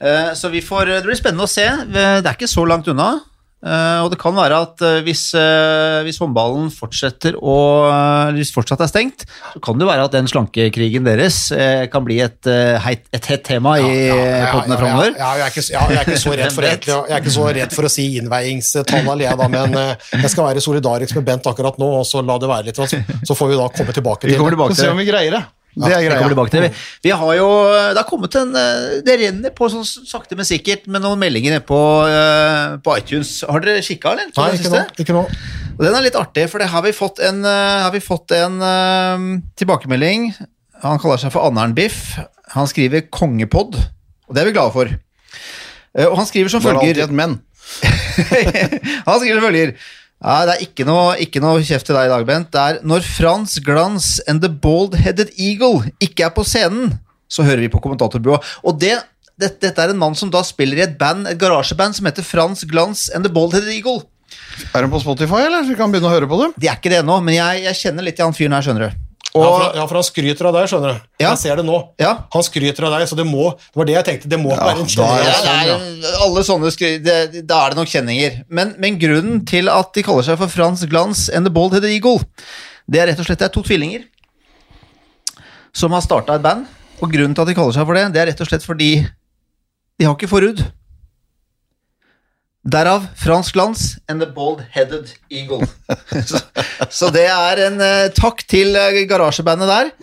Eh, 0.00 0.32
Så 0.34 0.48
vi 0.50 0.60
får, 0.60 0.86
det 0.86 1.02
blir 1.04 1.14
spennende 1.18 1.44
å 1.46 1.48
se. 1.50 1.66
Det 1.92 2.26
er 2.26 2.32
ikke 2.34 2.48
så 2.50 2.64
langt 2.66 2.88
unna. 2.88 3.20
Eh, 3.60 3.98
Og 4.00 4.08
det 4.08 4.16
kan 4.20 4.32
være 4.32 4.56
at 4.64 4.80
uh, 4.80 5.00
hvis, 5.04 5.34
uh, 5.36 6.00
hvis 6.06 6.16
håndballen 6.22 6.70
fortsetter 6.72 7.36
å 7.36 7.56
Hvis 8.32 8.54
fortsatt 8.54 8.80
er 8.80 8.88
stengt, 8.88 9.26
så 9.52 9.60
kan 9.60 9.76
det 9.76 9.88
være 9.88 10.06
at 10.08 10.14
den 10.14 10.28
slankekrigen 10.30 11.04
deres 11.04 11.36
kan 11.92 12.04
bli 12.06 12.18
et, 12.24 12.46
heit, 12.84 13.04
et 13.12 13.26
hett 13.28 13.42
tema 13.44 13.74
i 13.80 13.84
Ja, 13.84 14.16
ja, 14.16 14.48
poddene 14.54 14.76
ja, 14.76 14.80
framover. 14.80 15.12
Ja, 15.18 15.30
jeg, 15.36 15.44
er 15.44 15.52
ikke, 15.52 15.64
ja, 15.74 15.82
jeg, 15.90 15.98
er 16.00 16.08
ikke 16.08 16.22
så 16.22 16.34
redd 16.40 16.54
for, 16.56 16.66
egentlig- 16.70 16.96
jeg 16.96 17.16
er 17.16 17.22
ikke 17.24 17.34
så 17.36 17.46
redd 17.60 17.76
for 17.76 17.88
å 17.88 17.92
si 17.92 18.06
innveiingstall 18.20 19.24
jeg 19.24 19.40
da, 19.42 19.48
men 19.52 19.76
jeg 19.76 20.32
skal 20.32 20.48
være 20.48 20.64
solidarisk 20.64 21.18
med 21.20 21.28
Bent 21.30 21.48
akkurat 21.50 21.80
nå, 21.80 21.88
og 22.00 22.06
så 22.08 22.22
la 22.24 22.38
det 22.40 22.50
være 22.50 22.70
litt. 22.70 22.80
Så, 22.80 23.00
så 23.28 23.36
får 23.36 23.52
vi 23.52 23.60
da 23.60 23.70
komme 23.76 23.96
tilbake 23.96 24.24
til 24.24 24.30
det. 24.30 24.36
Vi 24.36 24.40
kommer 24.40 24.56
det. 24.56 24.68
til 24.70 24.76
det. 24.78 24.84
se 24.86 24.92
om 24.94 25.00
vi 25.02 25.08
greier 25.10 25.36
det. 25.36 25.44
Det 25.76 25.92
er 25.94 26.02
greia. 26.02 26.28
tilbake 26.28 26.50
til 26.50 26.64
det. 26.66 26.70
Vi 27.04 27.10
har 27.14 27.34
jo, 27.38 27.48
det 27.94 28.00
har 28.00 28.06
kommet 28.08 28.34
en 28.40 28.56
eh, 28.58 29.00
Det 29.06 29.14
renner 29.20 29.52
på 29.54 29.68
sånn 29.70 29.84
sakte, 29.86 30.34
men 30.38 30.48
sikkert 30.48 30.88
med 30.90 31.04
noen 31.04 31.20
meldinger 31.20 31.60
på, 31.62 31.78
eh, 32.10 32.76
på 32.82 32.96
iTunes. 32.98 33.44
Har 33.46 33.62
dere 33.62 33.82
kikka, 33.86 34.16
eller? 34.16 34.32
Nei, 34.36 34.48
ikke 34.58 34.72
nå. 34.74 34.82
Ikke 35.04 35.14
nå. 35.14 35.22
Og 35.78 35.84
den 35.86 35.94
er 35.94 36.02
litt 36.08 36.18
artig, 36.18 36.48
for 36.50 36.58
det 36.60 36.68
har 36.72 36.82
vi 36.82 36.92
fått 36.96 37.22
en, 37.24 37.44
eh, 37.46 37.82
har 37.86 37.92
vi 37.94 38.00
fått 38.02 38.34
en 38.36 38.58
eh, 38.66 39.28
tilbakemelding. 39.62 40.32
Han 40.82 40.98
kaller 40.98 41.22
seg 41.22 41.32
for 41.32 41.46
Annern 41.46 41.74
Biff. 41.76 42.18
Han 42.56 42.66
skriver 42.66 43.06
'kongepod', 43.06 43.78
og 44.28 44.34
det 44.34 44.42
er 44.42 44.50
vi 44.50 44.56
glade 44.56 44.72
for. 44.74 44.90
Eh, 45.94 46.06
Og 46.06 46.16
han 46.16 46.26
skriver 46.26 46.50
som 46.50 46.60
Det 46.60 46.70
er 46.70 46.74
alltid 46.74 46.94
følger 46.96 47.04
et 47.04 47.14
men. 47.14 47.40
Han 49.06 49.20
skriver 49.20 49.38
som 49.38 49.46
følger 49.46 49.74
ja, 50.20 50.46
Det 50.46 50.54
er 50.54 50.64
ikke 50.66 50.86
noe, 50.88 51.14
ikke 51.22 51.42
noe 51.42 51.62
kjeft 51.64 51.88
til 51.88 51.96
deg 51.96 52.08
i 52.08 52.12
dag, 52.12 52.26
Bent. 52.28 52.50
Det 52.52 52.60
er 52.60 52.80
når 52.86 53.06
Frans 53.06 53.56
Glans 53.64 54.08
and 54.28 54.44
The 54.44 54.52
Bald-Headed 54.52 55.32
Eagle 55.40 55.90
ikke 56.02 56.28
er 56.28 56.34
på 56.36 56.44
scenen, 56.44 56.98
så 57.30 57.46
hører 57.46 57.64
vi 57.64 57.72
på 57.72 57.80
kommentatorbua. 57.82 58.40
Og 58.66 58.78
det, 58.82 58.96
det, 59.40 59.54
dette 59.62 59.84
er 59.84 59.94
en 59.94 60.00
mann 60.00 60.16
som 60.18 60.32
da 60.32 60.42
spiller 60.46 60.82
i 60.82 60.86
et 60.88 60.96
band, 61.00 61.28
et 61.30 61.40
garasjeband 61.40 61.96
som 61.96 62.08
heter 62.10 62.26
Frans 62.26 62.66
Glans 62.68 63.08
and 63.14 63.24
The 63.24 63.32
Bald-Headed 63.32 63.72
Eagle. 63.72 64.02
Er 64.74 64.84
den 64.84 64.92
på 64.92 65.00
Spotify, 65.02 65.46
eller? 65.46 65.64
Så 65.64 65.72
vi 65.72 65.78
kan 65.78 65.92
begynne 65.92 66.10
å 66.10 66.14
høre 66.14 66.28
på 66.30 66.38
dem? 66.42 66.52
De 66.60 66.68
er 66.68 66.76
ikke 66.76 66.92
det 66.92 67.00
ennå, 67.00 67.16
men 67.24 67.40
jeg, 67.40 67.64
jeg 67.66 67.80
kjenner 67.84 68.06
litt 68.06 68.20
til 68.20 68.28
han 68.28 68.36
fyren 68.36 68.58
her, 68.58 68.66
skjønner 68.66 68.90
du. 68.90 69.06
Ja, 69.30 69.40
Og, 69.40 69.44
for, 69.46 69.64
ja, 69.78 69.82
for 69.86 69.98
han 70.00 70.06
skryter 70.06 70.48
av 70.48 70.56
deg, 70.56 70.68
skjønner 70.72 70.96
du. 70.96 71.02
Ja. 71.22 71.28
Jeg 71.28 71.38
ser 71.38 71.60
det 71.60 71.64
nå. 71.68 71.76
Ja. 72.02 72.12
Han 72.34 72.42
skryter 72.42 72.86
av 72.88 72.96
deg, 72.96 73.04
så 73.06 73.18
det 73.18 73.26
må 73.28 73.52
Det 73.54 73.78
var 73.78 73.86
det 73.86 73.94
jeg 73.94 74.06
tenkte. 74.08 74.30
Det 74.32 74.40
må 74.42 74.50
være 74.50 74.82
en 74.82 74.88
det 74.90 76.08
er, 76.08 76.16
alle 76.24 76.42
sånne 76.46 76.72
skry... 76.74 76.96
Det, 77.04 77.44
da 77.46 77.60
er 77.62 77.74
det 77.74 77.78
nok 77.78 77.92
kjenninger. 77.92 78.40
Men, 78.50 78.74
men 78.82 78.98
grunnen 78.98 79.44
til 79.46 79.70
at 79.70 79.94
de 79.94 80.02
kaller 80.06 80.26
seg 80.26 80.40
for 80.40 80.50
Frans 80.50 80.82
Glans 80.90 81.28
and 81.30 81.46
the 81.46 81.54
Bald-Headed 81.54 81.92
Eagle, 81.92 82.18
det 82.90 83.04
er 83.04 83.12
rett 83.12 83.22
og 83.22 83.28
slett 83.28 83.38
det 83.44 83.46
er 83.52 83.54
to 83.54 83.62
tvillinger 83.62 84.08
som 85.76 85.94
har 85.94 86.02
starta 86.02 86.34
et 86.34 86.42
band. 86.42 86.66
Og 87.00 87.12
grunnen 87.14 87.36
til 87.36 87.46
at 87.46 87.52
de 87.52 87.56
kaller 87.56 87.76
seg 87.76 87.86
for 87.86 87.96
det, 87.96 88.08
det 88.14 88.22
er 88.24 88.30
rett 88.32 88.42
og 88.42 88.50
slett 88.50 88.66
fordi 88.66 88.92
de 90.00 90.08
har 90.08 90.16
ikke 90.16 90.30
forhud. 90.32 90.64
Derav 92.60 93.06
fransk 93.16 93.54
Glans 93.54 93.98
and 94.08 94.20
the 94.20 94.26
Bald-Headed 94.28 95.14
Eagle. 95.30 95.66
så, 96.28 96.40
så 96.90 97.08
det 97.14 97.24
er 97.24 97.62
en 97.70 97.80
uh, 97.80 98.10
takk 98.12 98.44
til 98.48 98.76
eh, 98.76 99.06
garasjebandet 99.08 99.70
der. 99.70 99.94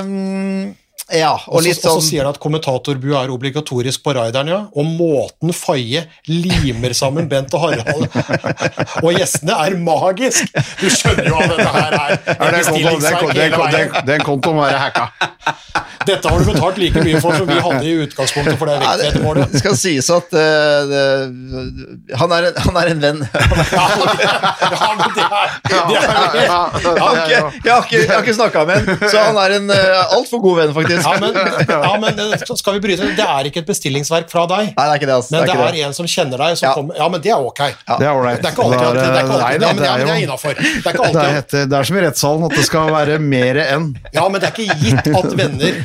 Um, 0.00 0.72
ja, 1.12 1.34
og 1.34 1.58
Og 1.58 1.60
så, 1.60 1.66
litt 1.66 1.76
og 1.76 1.82
så 1.82 1.92
sånn 1.98 2.04
sier 2.06 2.24
han 2.24 2.32
at 2.32 2.40
kommentatorbua 2.40 3.26
er 3.26 3.32
obligatorisk 3.34 4.00
på 4.04 4.14
raideren, 4.16 4.48
ja. 4.48 4.60
Og 4.72 4.86
måten 4.96 5.52
Faye 5.52 6.06
limer 6.30 6.94
sammen 6.96 7.28
Bent 7.28 7.52
og 7.52 7.66
Harald 7.66 8.06
Og 9.04 9.10
gjestene 9.12 9.58
er 9.66 9.76
magisk! 9.76 10.48
Du 10.80 10.88
skjønner 10.88 11.28
jo 11.28 11.36
at 11.36 11.52
dette 11.52 11.68
her 11.76 11.98
er 11.98 12.16
Ja, 12.32 14.02
den 14.08 14.24
kontoen 14.24 14.56
må 14.56 14.64
være 14.64 14.80
hacka. 14.86 15.10
Dette 16.08 16.28
har 16.28 16.38
du 16.42 16.48
betalt 16.52 16.78
like 16.82 17.02
mye 17.04 17.20
for 17.22 17.36
som 17.36 17.46
vi 17.48 17.58
hadde 17.62 17.84
i 17.86 17.92
utgangspunktet 18.04 18.58
for 18.60 18.70
det 18.70 18.76
Ja, 18.80 18.92
det, 18.96 19.08
vektveddemålet. 19.08 19.52
det 19.52 19.60
skal 19.62 19.76
sies 19.78 20.08
at 20.12 20.34
uh, 20.34 20.40
det, 20.90 21.02
han, 22.20 22.34
er 22.36 22.48
en, 22.50 22.60
han 22.66 22.78
er 22.82 22.90
en 22.92 23.02
venn. 23.02 23.20
Ja, 23.72 23.84
men 24.98 25.14
det 25.16 25.24
er, 25.26 25.48
det 25.68 25.76
er 25.76 26.32
Jeg 26.32 26.48
har 26.50 27.18
ikke, 27.22 27.38
jeg 27.64 27.72
har 27.72 27.84
ikke, 27.86 27.98
jeg 27.98 28.10
har 28.12 28.22
ikke 28.24 28.34
snakka 28.36 28.64
med 28.68 28.80
ham, 28.80 29.04
så 29.12 29.24
han 29.28 29.38
er 29.44 29.56
en 29.58 29.70
uh, 29.72 30.16
altfor 30.18 30.42
god 30.44 30.60
venn, 30.62 30.74
faktisk. 30.76 31.06
ja, 31.06 31.14
men, 31.22 31.32
ja, 31.68 31.92
men 32.02 32.22
eh, 32.26 32.44
så 32.46 32.56
skal 32.58 32.76
vi 32.78 32.82
bryte 32.86 33.08
det? 33.16 33.26
Er 33.26 33.48
ikke 33.50 33.62
et 33.62 33.68
bestillingsverk 33.68 34.30
fra 34.32 34.46
deg, 34.50 34.72
Nei, 34.72 34.84
det 34.86 34.88
er 34.88 35.00
ikke 35.00 35.10
det. 35.10 35.16
Altså. 35.20 35.36
men 35.36 35.46
det 35.48 35.56
er 35.82 35.88
en 35.88 35.96
som 35.96 36.08
kjenner 36.08 36.44
deg, 36.46 36.58
som 36.60 36.68
Ja. 36.68 36.74
kommer 36.78 36.98
Ja, 36.98 37.08
men 37.12 37.22
det 37.24 37.32
er 37.32 37.46
ok. 37.46 37.62
Det 37.62 38.06
er 38.06 38.12
ålreit. 38.12 38.42
Det 38.42 38.48
er 38.48 38.54
ikke 38.54 38.66
alltid 38.66 38.78
det 38.82 38.86
er 38.86 39.58
det 39.62 39.88
er 39.88 40.06
er 40.06 40.22
innafor. 40.22 40.54
Det 40.56 40.62
er 40.62 40.94
ikke 40.94 41.08
det 41.12 41.22
er, 41.22 41.36
alltid 41.42 41.70
det 41.72 41.78
er 41.78 41.88
som 41.88 41.96
i 41.98 42.04
rettssalen, 42.06 42.44
at 42.48 42.56
det 42.58 42.64
skal 42.66 42.92
være 42.92 43.18
mer 43.22 43.60
enn. 43.64 43.88
Ja, 44.14 44.26
men 44.28 44.40
det 44.42 44.50
er 44.50 44.54
ikke 44.56 44.78
gitt 44.82 45.10
at 45.12 45.36
venner 45.38 45.82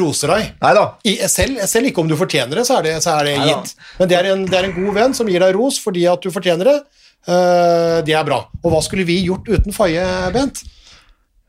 roser 0.00 0.28
deg. 0.34 0.52
Neida. 0.62 0.84
I, 1.04 1.16
selv, 1.28 1.60
selv 1.70 1.86
ikke 1.90 2.00
om 2.04 2.08
du 2.10 2.16
fortjener 2.16 2.60
det, 2.60 2.66
så 2.68 2.78
er 2.78 2.82
det, 2.88 2.94
så 3.04 3.16
er 3.18 3.28
det 3.28 3.34
gitt. 3.44 3.74
Men 4.00 4.08
det 4.10 4.18
er, 4.18 4.30
en, 4.32 4.44
det 4.48 4.58
er 4.60 4.68
en 4.70 4.76
god 4.76 4.94
venn 5.00 5.14
som 5.16 5.28
gir 5.28 5.40
deg 5.44 5.54
ros 5.56 5.78
fordi 5.82 6.06
at 6.10 6.22
du 6.24 6.30
fortjener 6.34 6.70
det. 6.72 6.78
Uh, 7.24 8.00
det 8.04 8.12
er 8.12 8.24
bra. 8.26 8.42
Og 8.62 8.72
hva 8.72 8.80
skulle 8.84 9.04
vi 9.08 9.22
gjort 9.24 9.46
uten 9.48 9.72
Faye, 9.72 10.04
Bent? 10.34 10.60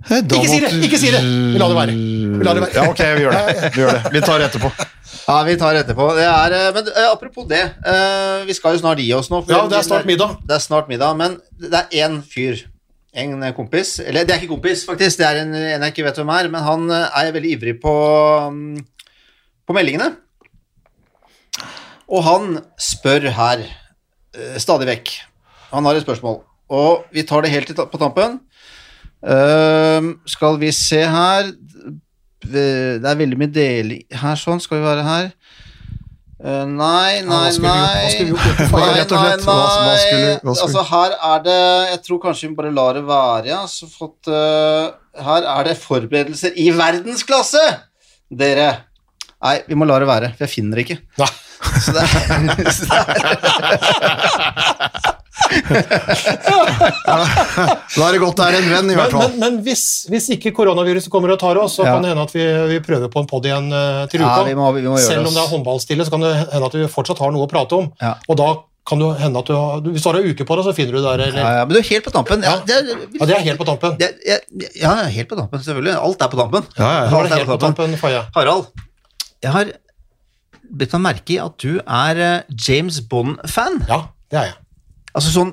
Ikke 0.05 0.47
si 0.47 0.59
det! 0.61 0.69
Ikke 0.85 0.99
si 1.01 1.09
det! 1.11 1.21
Vi 1.23 1.57
lar 1.59 1.71
det 1.71 1.77
være. 1.79 1.95
Vi 1.95 2.45
lar 2.45 2.57
det 2.59 2.65
være. 2.67 2.75
Ja, 2.77 2.83
ok, 2.91 3.01
vi 3.17 3.23
gjør 3.25 3.35
det. 3.39 3.55
Vi, 3.75 3.81
gjør 3.81 3.95
det. 3.95 4.11
vi 4.13 4.21
tar 4.27 4.39
det 4.43 4.49
etterpå. 4.51 4.69
Ja, 5.25 5.37
vi 5.47 5.55
tar 5.57 5.77
etterpå. 5.79 6.07
Det 6.17 6.25
er, 6.27 6.53
eh, 6.59 6.67
men 6.75 6.89
eh, 6.91 7.07
apropos 7.09 7.47
det, 7.49 7.61
eh, 7.87 8.43
vi 8.45 8.53
skal 8.53 8.75
jo 8.75 8.81
snart 8.83 8.99
gi 9.01 9.07
oss 9.17 9.31
nå. 9.31 9.39
for- 9.45 9.55
Ja, 9.55 9.63
det 9.71 9.79
er 9.79 9.87
snart 9.87 10.05
middag. 10.05 10.35
Det 10.45 10.57
er 10.59 10.61
snart 10.61 10.91
middag, 10.91 11.15
men 11.17 11.39
det 11.57 11.71
er 11.81 12.05
én 12.05 12.19
fyr, 12.29 12.61
en 13.15 13.45
kompis 13.55 13.99
Eller 14.03 14.25
det 14.25 14.35
er 14.35 14.41
ikke 14.41 14.55
kompis, 14.55 14.83
faktisk, 14.87 15.19
det 15.21 15.27
er 15.27 15.41
en, 15.43 15.53
en 15.55 15.85
jeg 15.85 15.93
ikke 15.93 16.05
vet 16.07 16.19
hvem 16.19 16.33
er, 16.35 16.49
men 16.51 16.65
han 16.65 16.89
eh, 16.91 17.19
er 17.21 17.33
veldig 17.35 17.53
ivrig 17.55 17.75
på, 17.81 17.93
mm, 18.51 18.79
på 19.65 19.75
meldingene. 19.77 20.11
Og 22.11 22.25
han 22.25 22.59
spør 22.77 23.29
her 23.37 23.63
eh, 23.65 24.57
stadig 24.61 24.89
vekk. 24.91 25.13
Han 25.71 25.87
har 25.87 25.97
et 25.97 26.05
spørsmål, 26.05 26.41
og 26.69 27.07
vi 27.15 27.25
tar 27.27 27.45
det 27.45 27.53
helt 27.53 27.71
på 27.75 28.01
tampen. 28.01 28.39
Ehm, 29.25 30.19
skal 30.29 30.59
vi 30.61 30.69
se 30.75 30.99
her 31.01 31.47
Det 32.45 33.01
er 33.01 33.17
veldig 33.17 33.37
mye 33.39 33.49
deling 33.49 34.03
her, 34.13 34.35
sånn. 34.37 34.61
Skal 34.61 34.77
vi 34.77 34.85
være 34.85 35.05
her? 35.05 35.31
Eh, 36.45 36.65
nei, 36.69 37.23
nei, 37.25 37.49
ja, 37.49 37.57
nei. 37.57 38.09
rett 38.93 39.09
og 39.09 39.17
slett? 39.17 39.45
Altså, 40.45 40.83
her 40.91 41.15
er 41.15 41.39
det 41.41 41.55
Jeg 41.89 42.01
tror 42.05 42.19
kanskje 42.27 42.51
vi 42.51 42.57
bare 42.59 42.73
lar 42.75 42.93
det 42.99 43.01
være, 43.07 43.47
ja. 43.49 43.63
Så 43.65 43.89
fått 43.89 44.29
uh, 44.29 44.93
Her 45.25 45.47
er 45.55 45.65
det 45.65 45.73
forberedelser 45.81 46.53
i 46.61 46.69
verdensklasse, 46.75 47.63
dere. 48.29 48.69
Nei, 49.41 49.57
vi 49.65 49.77
må 49.79 49.89
la 49.89 49.97
det 50.01 50.09
være, 50.09 50.31
for 50.35 50.45
jeg 50.45 50.53
finner 50.53 50.77
det 50.77 50.85
ikke. 50.85 50.99
Nei. 51.23 51.31
Så 51.81 51.95
det 51.95 52.03
er, 52.05 52.09
så 52.77 52.83
det 52.85 52.99
er 55.09 55.14
Da 57.05 58.07
er 58.07 58.15
det 58.15 58.21
godt 58.21 58.37
det 58.39 58.45
er 58.47 58.57
en 58.59 58.69
venn, 58.71 58.91
i 58.91 58.97
hvert 58.97 59.13
fall. 59.13 59.29
men, 59.31 59.39
men 59.43 59.57
hvis, 59.65 59.83
hvis 60.11 60.29
ikke 60.35 60.51
koronaviruset 60.57 61.11
kommer 61.13 61.33
og 61.35 61.39
tar 61.41 61.57
oss, 61.61 61.77
så 61.79 61.85
Ja. 61.85 61.93
kan 61.95 62.03
det 62.05 62.11
hende 62.13 62.25
at 62.27 62.33
vi, 62.35 62.45
vi 62.73 62.79
prøver 62.85 63.09
på 63.13 63.19
en 63.23 63.27
pod 63.29 63.45
igjen 63.47 63.67
eh, 63.71 64.05
til 64.11 64.21
Ja, 64.21 64.31
uka. 64.33 64.43
vi 64.49 64.55
må- 64.59 64.71
vi 64.75 64.81
må 64.87 64.97
Selv 64.99 65.27
om 65.27 65.33
det 65.33 65.41
er 65.43 65.51
håndballstille, 65.53 66.05
så 66.05 66.11
kan 66.15 66.21
det 66.25 66.33
hende 66.53 66.65
at 66.65 66.73
vi 66.73 66.87
fortsatt 66.91 67.19
har 67.19 67.31
noe 67.35 67.45
å 67.47 67.51
prate 67.51 67.73
om. 67.77 67.91
Ja. 68.01 68.15
Og 68.29 68.37
da 68.37 68.49
kan 68.85 68.99
det 69.01 69.17
hende 69.19 69.39
at 69.39 69.45
du 69.49 69.53
har, 69.55 69.81
Hvis 69.81 70.03
du 70.03 70.09
har 70.11 70.19
ei 70.19 70.29
uke 70.33 70.45
på 70.45 70.55
deg, 70.57 70.65
så 70.65 70.73
finner 70.75 70.91
du 70.93 70.99
det 71.01 71.05
der. 71.09 71.19
Eller, 71.27 71.41
ja, 71.41 71.65
men 71.65 71.73
du 71.73 71.79
er 71.79 71.87
helt 71.89 72.05
på 72.05 72.11
tampen. 72.13 72.43
Ja, 72.43 72.57
det, 72.65 72.75
er- 72.75 72.85
ja, 73.19 73.25
det 73.25 73.35
er 73.35 73.45
helt 73.49 73.59
på 73.59 73.65
tampen. 73.65 73.97
det, 73.97 74.09
ja, 74.25 74.37
ja, 74.81 74.93
helt 75.09 75.29
på 75.29 75.35
tampen, 75.39 75.59
selvfølgelig. 75.63 75.95
Alt 76.01 76.21
er 76.21 76.27
på 76.27 76.37
tampen. 76.37 76.63
Ja, 76.77 76.89
Alt 77.09 77.09
det 77.09 77.31
er 77.31 77.35
er 77.35 77.37
helt 77.39 77.49
på 77.49 77.59
tampen, 77.59 77.95
tampen 77.97 78.29
Harald, 78.35 78.65
jeg 79.43 79.51
har 79.51 79.65
blitt 80.75 80.93
meg 80.93 81.01
merke 81.01 81.29
i 81.35 81.37
at 81.39 81.57
du 81.61 81.79
er 81.85 82.17
eh, 82.17 82.41
James 82.67 82.99
Bond-fan. 83.01 83.83
Ja, 83.87 83.99
det 84.31 84.39
er 84.39 84.43
jeg. 84.49 84.53
Altså 85.15 85.31
sånn 85.31 85.51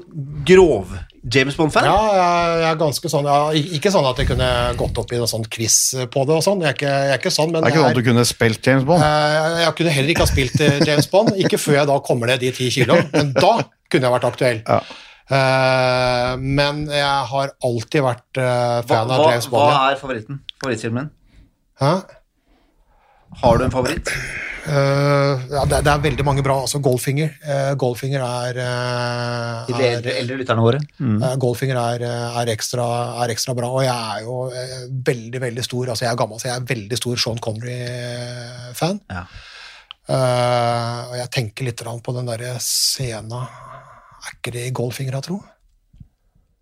grov 0.49 0.91
James 1.23 1.55
Bond-fan. 1.55 1.87
Ja, 1.87 1.99
jeg, 2.17 2.55
jeg 2.59 2.67
er 2.73 2.79
ganske 2.81 3.11
sånn 3.13 3.29
Jeg, 3.31 3.61
Ikke 3.79 3.93
sånn 3.95 4.07
at 4.09 4.19
jeg 4.19 4.27
kunne 4.33 4.49
gått 4.81 4.97
opp 4.99 5.13
i 5.15 5.21
en 5.21 5.29
sånn 5.31 5.45
quiz 5.47 5.77
på 6.11 6.25
det 6.27 6.35
og 6.35 6.43
sånn. 6.43 6.65
Jeg 6.65 6.73
er 6.73 6.79
ikke, 6.79 6.91
jeg 6.91 7.15
er 7.15 7.21
ikke 7.21 7.33
sånn, 7.35 7.53
men 7.55 7.63
Det 7.63 7.71
er 7.71 7.77
ikke 7.77 7.85
sånn 7.85 7.95
at 7.95 8.01
du 8.01 8.09
kunne 8.09 8.25
spilt 8.27 8.67
James 8.67 8.89
Bond. 8.89 9.05
Eh, 9.07 9.61
Jeg 9.63 9.77
kunne 9.79 9.95
heller 9.95 10.15
ikke 10.17 10.27
ha 10.27 10.33
spilt 10.33 10.65
eh, 10.67 10.83
James 10.89 11.09
Bond, 11.13 11.31
ikke 11.45 11.61
før 11.63 11.79
jeg 11.79 11.91
da 11.93 12.01
kommer 12.09 12.33
ned 12.33 12.43
de 12.43 12.51
ti 12.57 12.69
kilo, 12.75 12.99
men 13.15 13.31
da 13.39 13.53
kunne 13.93 14.09
jeg 14.09 14.17
vært 14.17 14.29
aktuell. 14.33 14.61
Ja. 14.67 14.83
Uh, 15.33 16.33
men 16.43 16.83
jeg 16.91 17.29
har 17.31 17.53
alltid 17.65 18.03
vært 18.05 18.37
Hva, 18.37 18.83
fan 18.91 19.13
av 19.15 19.23
James 19.31 19.47
Bond. 19.53 19.71
Hva 19.71 19.93
er 19.93 20.01
favoritten? 20.01 20.43
Favorittfilmen? 20.59 21.07
Hæ? 21.81 21.93
Har 23.41 23.59
du 23.59 23.65
en 23.65 23.73
favoritt? 23.73 24.11
Uh, 24.63 25.41
ja, 25.51 25.65
det, 25.67 25.81
det 25.83 25.91
er 25.91 26.03
veldig 26.05 26.25
mange 26.27 26.43
bra. 26.47 26.61
altså 26.63 26.79
Goldfinger. 26.79 27.33
uh, 27.43 27.73
Goldfinger 27.81 28.23
er, 28.23 28.59
uh, 28.63 29.65
Til 29.67 29.81
de 29.81 29.89
eldre, 29.89 30.13
eldre 30.21 30.37
lytterne 30.39 30.63
våre. 30.63 30.79
Mm. 31.03 31.17
Eh, 31.19 31.33
Goldfinger 31.43 31.81
er, 31.81 32.05
eh, 32.07 32.37
er, 32.43 32.53
ekstra, 32.53 32.85
er 33.25 33.33
ekstra 33.35 33.57
bra, 33.59 33.73
og 33.75 33.83
jeg 33.83 33.91
er 33.97 34.23
jo 34.23 34.37
eh, 34.55 34.85
veldig 35.09 35.41
veldig 35.43 35.65
stor 35.67 35.91
altså 35.95 36.07
jeg 36.07 36.13
er 36.13 36.21
gammel, 36.21 36.39
så 36.39 36.49
jeg 36.51 36.61
er 36.61 36.69
veldig 36.69 36.99
stor 37.01 37.25
Sean 37.25 37.43
Connery-fan. 37.43 39.01
Ja. 39.11 39.25
Eh, 40.13 41.01
og 41.11 41.17
jeg 41.19 41.31
tenker 41.35 41.67
litt 41.67 41.83
på 41.83 42.15
den 42.17 42.27
derre 42.27 42.57
scena 42.59 43.45
Er 43.47 44.33
ikke 44.35 44.51
det 44.55 44.65
i 44.67 44.73
Goldfinger, 44.75 45.19
jeg 45.19 45.27
tror? 45.29 45.45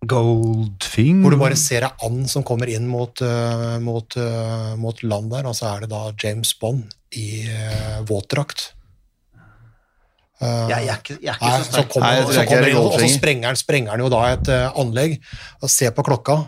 Goldfinger 0.01 1.21
Hvor 1.21 1.35
du 1.35 1.37
bare 1.37 1.57
ser 1.59 1.85
ei 1.85 2.07
and 2.07 2.25
som 2.29 2.41
kommer 2.41 2.69
inn 2.73 2.87
mot, 2.89 3.21
eh, 3.21 3.77
mot, 3.85 4.17
eh, 4.17 4.71
mot 4.75 5.03
land 5.03 5.29
der, 5.29 5.45
og 5.45 5.53
så 5.53 5.75
er 5.75 5.83
det 5.83 5.91
da 5.91 6.09
James 6.23 6.53
Bond 6.57 6.89
i 7.13 7.43
uh, 7.45 7.99
våtdrakt. 8.07 8.71
Uh, 10.41 10.71
jeg, 10.71 10.87
jeg, 10.87 10.87
er 10.87 10.97
ikke, 11.03 11.17
jeg 11.21 11.29
er 11.29 11.35
ikke 11.35 11.45
Nei, 11.45 11.59
så 11.59 11.65
så 11.65 11.71
sterk. 11.75 11.91
kommer, 11.91 12.07
Nei, 12.07 12.33
så 12.33 12.45
kommer 12.47 12.65
er 12.65 12.71
inn, 12.71 12.79
og 12.81 12.97
så 12.97 13.11
sprenger 13.13 13.51
han, 13.51 13.59
sprenger 13.59 13.93
han 13.93 14.01
jo 14.01 14.09
da 14.09 14.21
et 14.31 14.49
uh, 14.49 14.79
anlegg 14.81 15.17
og 15.61 15.69
ser 15.69 15.93
på 15.93 16.07
klokka. 16.07 16.39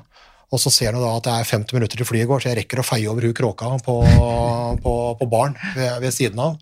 Og 0.54 0.62
så 0.62 0.72
ser 0.74 0.96
han 0.96 1.04
da 1.04 1.12
at 1.20 1.28
det 1.28 1.36
er 1.36 1.50
50 1.52 1.78
minutter 1.78 2.00
til 2.00 2.10
flyet 2.10 2.30
går, 2.30 2.42
så 2.42 2.50
jeg 2.50 2.62
rekker 2.64 2.82
å 2.82 2.88
feie 2.88 3.10
over 3.12 3.28
hun 3.28 3.38
kråka 3.38 3.70
på, 3.86 4.00
på, 4.82 4.94
på 5.20 5.30
baren 5.30 5.58
ved, 5.76 6.00
ved 6.02 6.16
siden 6.16 6.42
av. 6.42 6.58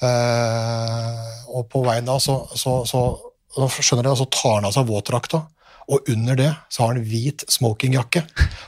Uh, 0.00 1.58
og 1.58 1.68
på 1.72 1.84
veien 1.84 2.08
da, 2.08 2.16
så, 2.22 2.40
så, 2.56 2.78
så, 2.88 3.02
så 3.52 3.68
skjønner 3.76 4.14
jeg, 4.14 4.22
så 4.22 4.32
tar 4.32 4.62
han 4.62 4.70
av 4.70 4.78
seg 4.78 4.88
våtdrakta. 4.88 5.44
Og 5.90 6.08
under 6.12 6.38
det 6.38 6.50
så 6.70 6.84
har 6.84 6.94
han 6.94 7.02
hvit 7.06 7.42
smokingjakke, 7.50 8.22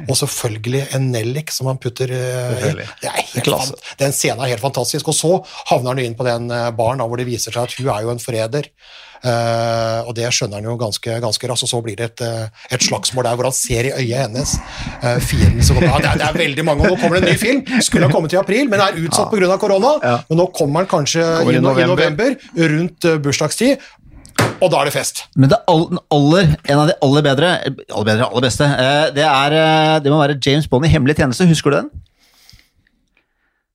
og 0.08 0.16
selvfølgelig 0.18 0.82
en 0.96 1.10
nellik 1.14 1.52
som 1.54 1.70
han 1.70 1.78
putter 1.78 2.10
uh, 2.10 2.66
i. 2.72 2.74
Det 3.02 3.10
er 3.10 3.20
helt 3.20 3.44
Klasse. 3.46 3.78
Den 4.00 4.12
scenen 4.16 4.42
er 4.44 4.54
helt 4.54 4.64
fantastisk. 4.64 5.08
Og 5.12 5.16
så 5.16 5.32
havner 5.70 5.94
han 5.94 6.02
inn 6.04 6.18
på 6.18 6.26
den 6.26 6.50
eh, 6.50 6.70
baren 6.74 7.02
da, 7.02 7.06
hvor 7.08 7.20
det 7.20 7.28
viser 7.28 7.54
seg 7.54 7.68
at 7.68 7.74
hun 7.78 7.90
er 7.92 8.06
jo 8.06 8.14
en 8.14 8.22
forræder. 8.22 8.70
Uh, 9.24 10.04
og 10.04 10.10
det 10.18 10.26
skjønner 10.36 10.58
han 10.60 10.66
jo 10.68 10.74
ganske, 10.76 11.14
ganske 11.22 11.48
raskt, 11.48 11.64
og 11.64 11.70
så 11.70 11.78
blir 11.80 11.96
det 11.96 12.10
et, 12.10 12.22
uh, 12.28 12.66
et 12.76 12.82
slagsmål 12.84 13.24
der 13.24 13.38
hvor 13.38 13.48
han 13.48 13.54
ser 13.56 13.88
i 13.88 13.92
øyet 14.02 14.18
hennes 14.20 14.52
uh, 15.00 15.16
fienden 15.24 15.64
som 15.64 15.78
kommer. 15.78 15.94
Ja, 15.94 16.02
det, 16.02 16.10
er, 16.10 16.18
det 16.20 16.26
er 16.26 16.36
veldig 16.42 16.66
mange, 16.68 16.84
og 16.84 16.92
nå 16.92 16.98
kommer 17.00 17.16
det 17.16 17.22
en 17.24 17.32
ny 17.32 17.40
film. 17.40 17.62
Skulle 17.80 18.04
ha 18.04 18.12
kommet 18.12 18.36
i 18.36 18.40
april, 18.40 18.68
men 18.68 18.84
er 18.84 18.98
utsatt 19.00 19.32
på 19.32 19.40
Ja. 19.40 19.56
korona. 19.60 19.94
Men 20.28 20.40
nå 20.42 20.46
kommer 20.52 20.84
den 20.84 20.90
kanskje 20.92 21.24
Kommer 21.24 21.56
i, 21.56 21.62
november. 21.64 21.84
i 21.84 21.88
november. 21.94 22.36
rundt 22.74 23.08
bursdagstid, 23.24 23.80
og 24.60 24.70
da 24.72 24.80
er 24.80 24.88
det 24.88 24.94
fest. 24.94 25.24
Men 25.36 25.50
det 25.52 25.58
all, 25.70 25.86
aller, 26.14 26.54
en 26.64 26.80
av 26.84 26.88
de 26.90 26.96
aller 27.04 27.24
bedre, 27.26 27.52
aller 27.68 28.08
bedre, 28.08 28.30
aller 28.30 28.46
beste, 28.46 28.64
eh, 28.64 29.06
det, 29.16 29.26
er, 29.28 29.58
eh, 29.60 29.98
det 30.04 30.12
må 30.12 30.20
være 30.22 30.38
James 30.40 30.68
Bond 30.70 30.86
i 30.88 30.92
Hemmelig 30.92 31.16
tjeneste. 31.20 31.46
Husker 31.50 31.74
du 31.74 31.80
den? 31.82 31.92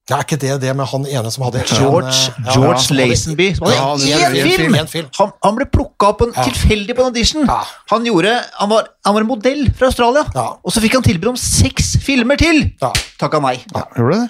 Det 0.10 0.16
er 0.18 0.24
ikke 0.26 0.40
det 0.42 0.56
det 0.64 0.72
med 0.74 0.88
han 0.90 1.04
ene 1.06 1.30
som 1.30 1.44
hadde 1.46 1.62
George, 1.70 2.10
en, 2.10 2.46
ja, 2.48 2.54
George 2.56 2.82
ja, 2.82 2.96
Lazenby. 2.98 3.52
Som 3.54 3.68
hadde 3.70 4.08
det 4.08 4.16
én 4.18 4.40
en 4.40 4.56
film! 4.58 4.78
En 4.80 4.90
film. 4.90 5.12
Han, 5.20 5.36
han 5.46 5.60
ble 5.60 5.68
plukka 5.70 6.10
opp 6.16 6.24
en, 6.26 6.34
tilfeldig 6.34 6.96
på 6.98 7.04
en 7.06 7.12
audition. 7.12 7.46
Ja. 7.46 7.60
Han, 7.94 8.08
gjorde, 8.10 8.32
han, 8.58 8.72
var, 8.72 8.90
han 9.06 9.14
var 9.20 9.26
en 9.28 9.30
modell 9.30 9.62
fra 9.78 9.92
Australia, 9.92 10.26
Ja. 10.34 10.48
og 10.66 10.74
så 10.74 10.82
fikk 10.82 10.98
han 10.98 11.06
tilbud 11.06 11.36
om 11.36 11.38
seks 11.38 11.92
filmer 12.02 12.42
til! 12.42 12.72
Ja. 12.82 12.90
Takka 13.22 13.38
nei. 13.46 13.60
Ja, 13.70 13.86
gjorde 14.00 14.16
du 14.16 14.18
det? 14.24 14.26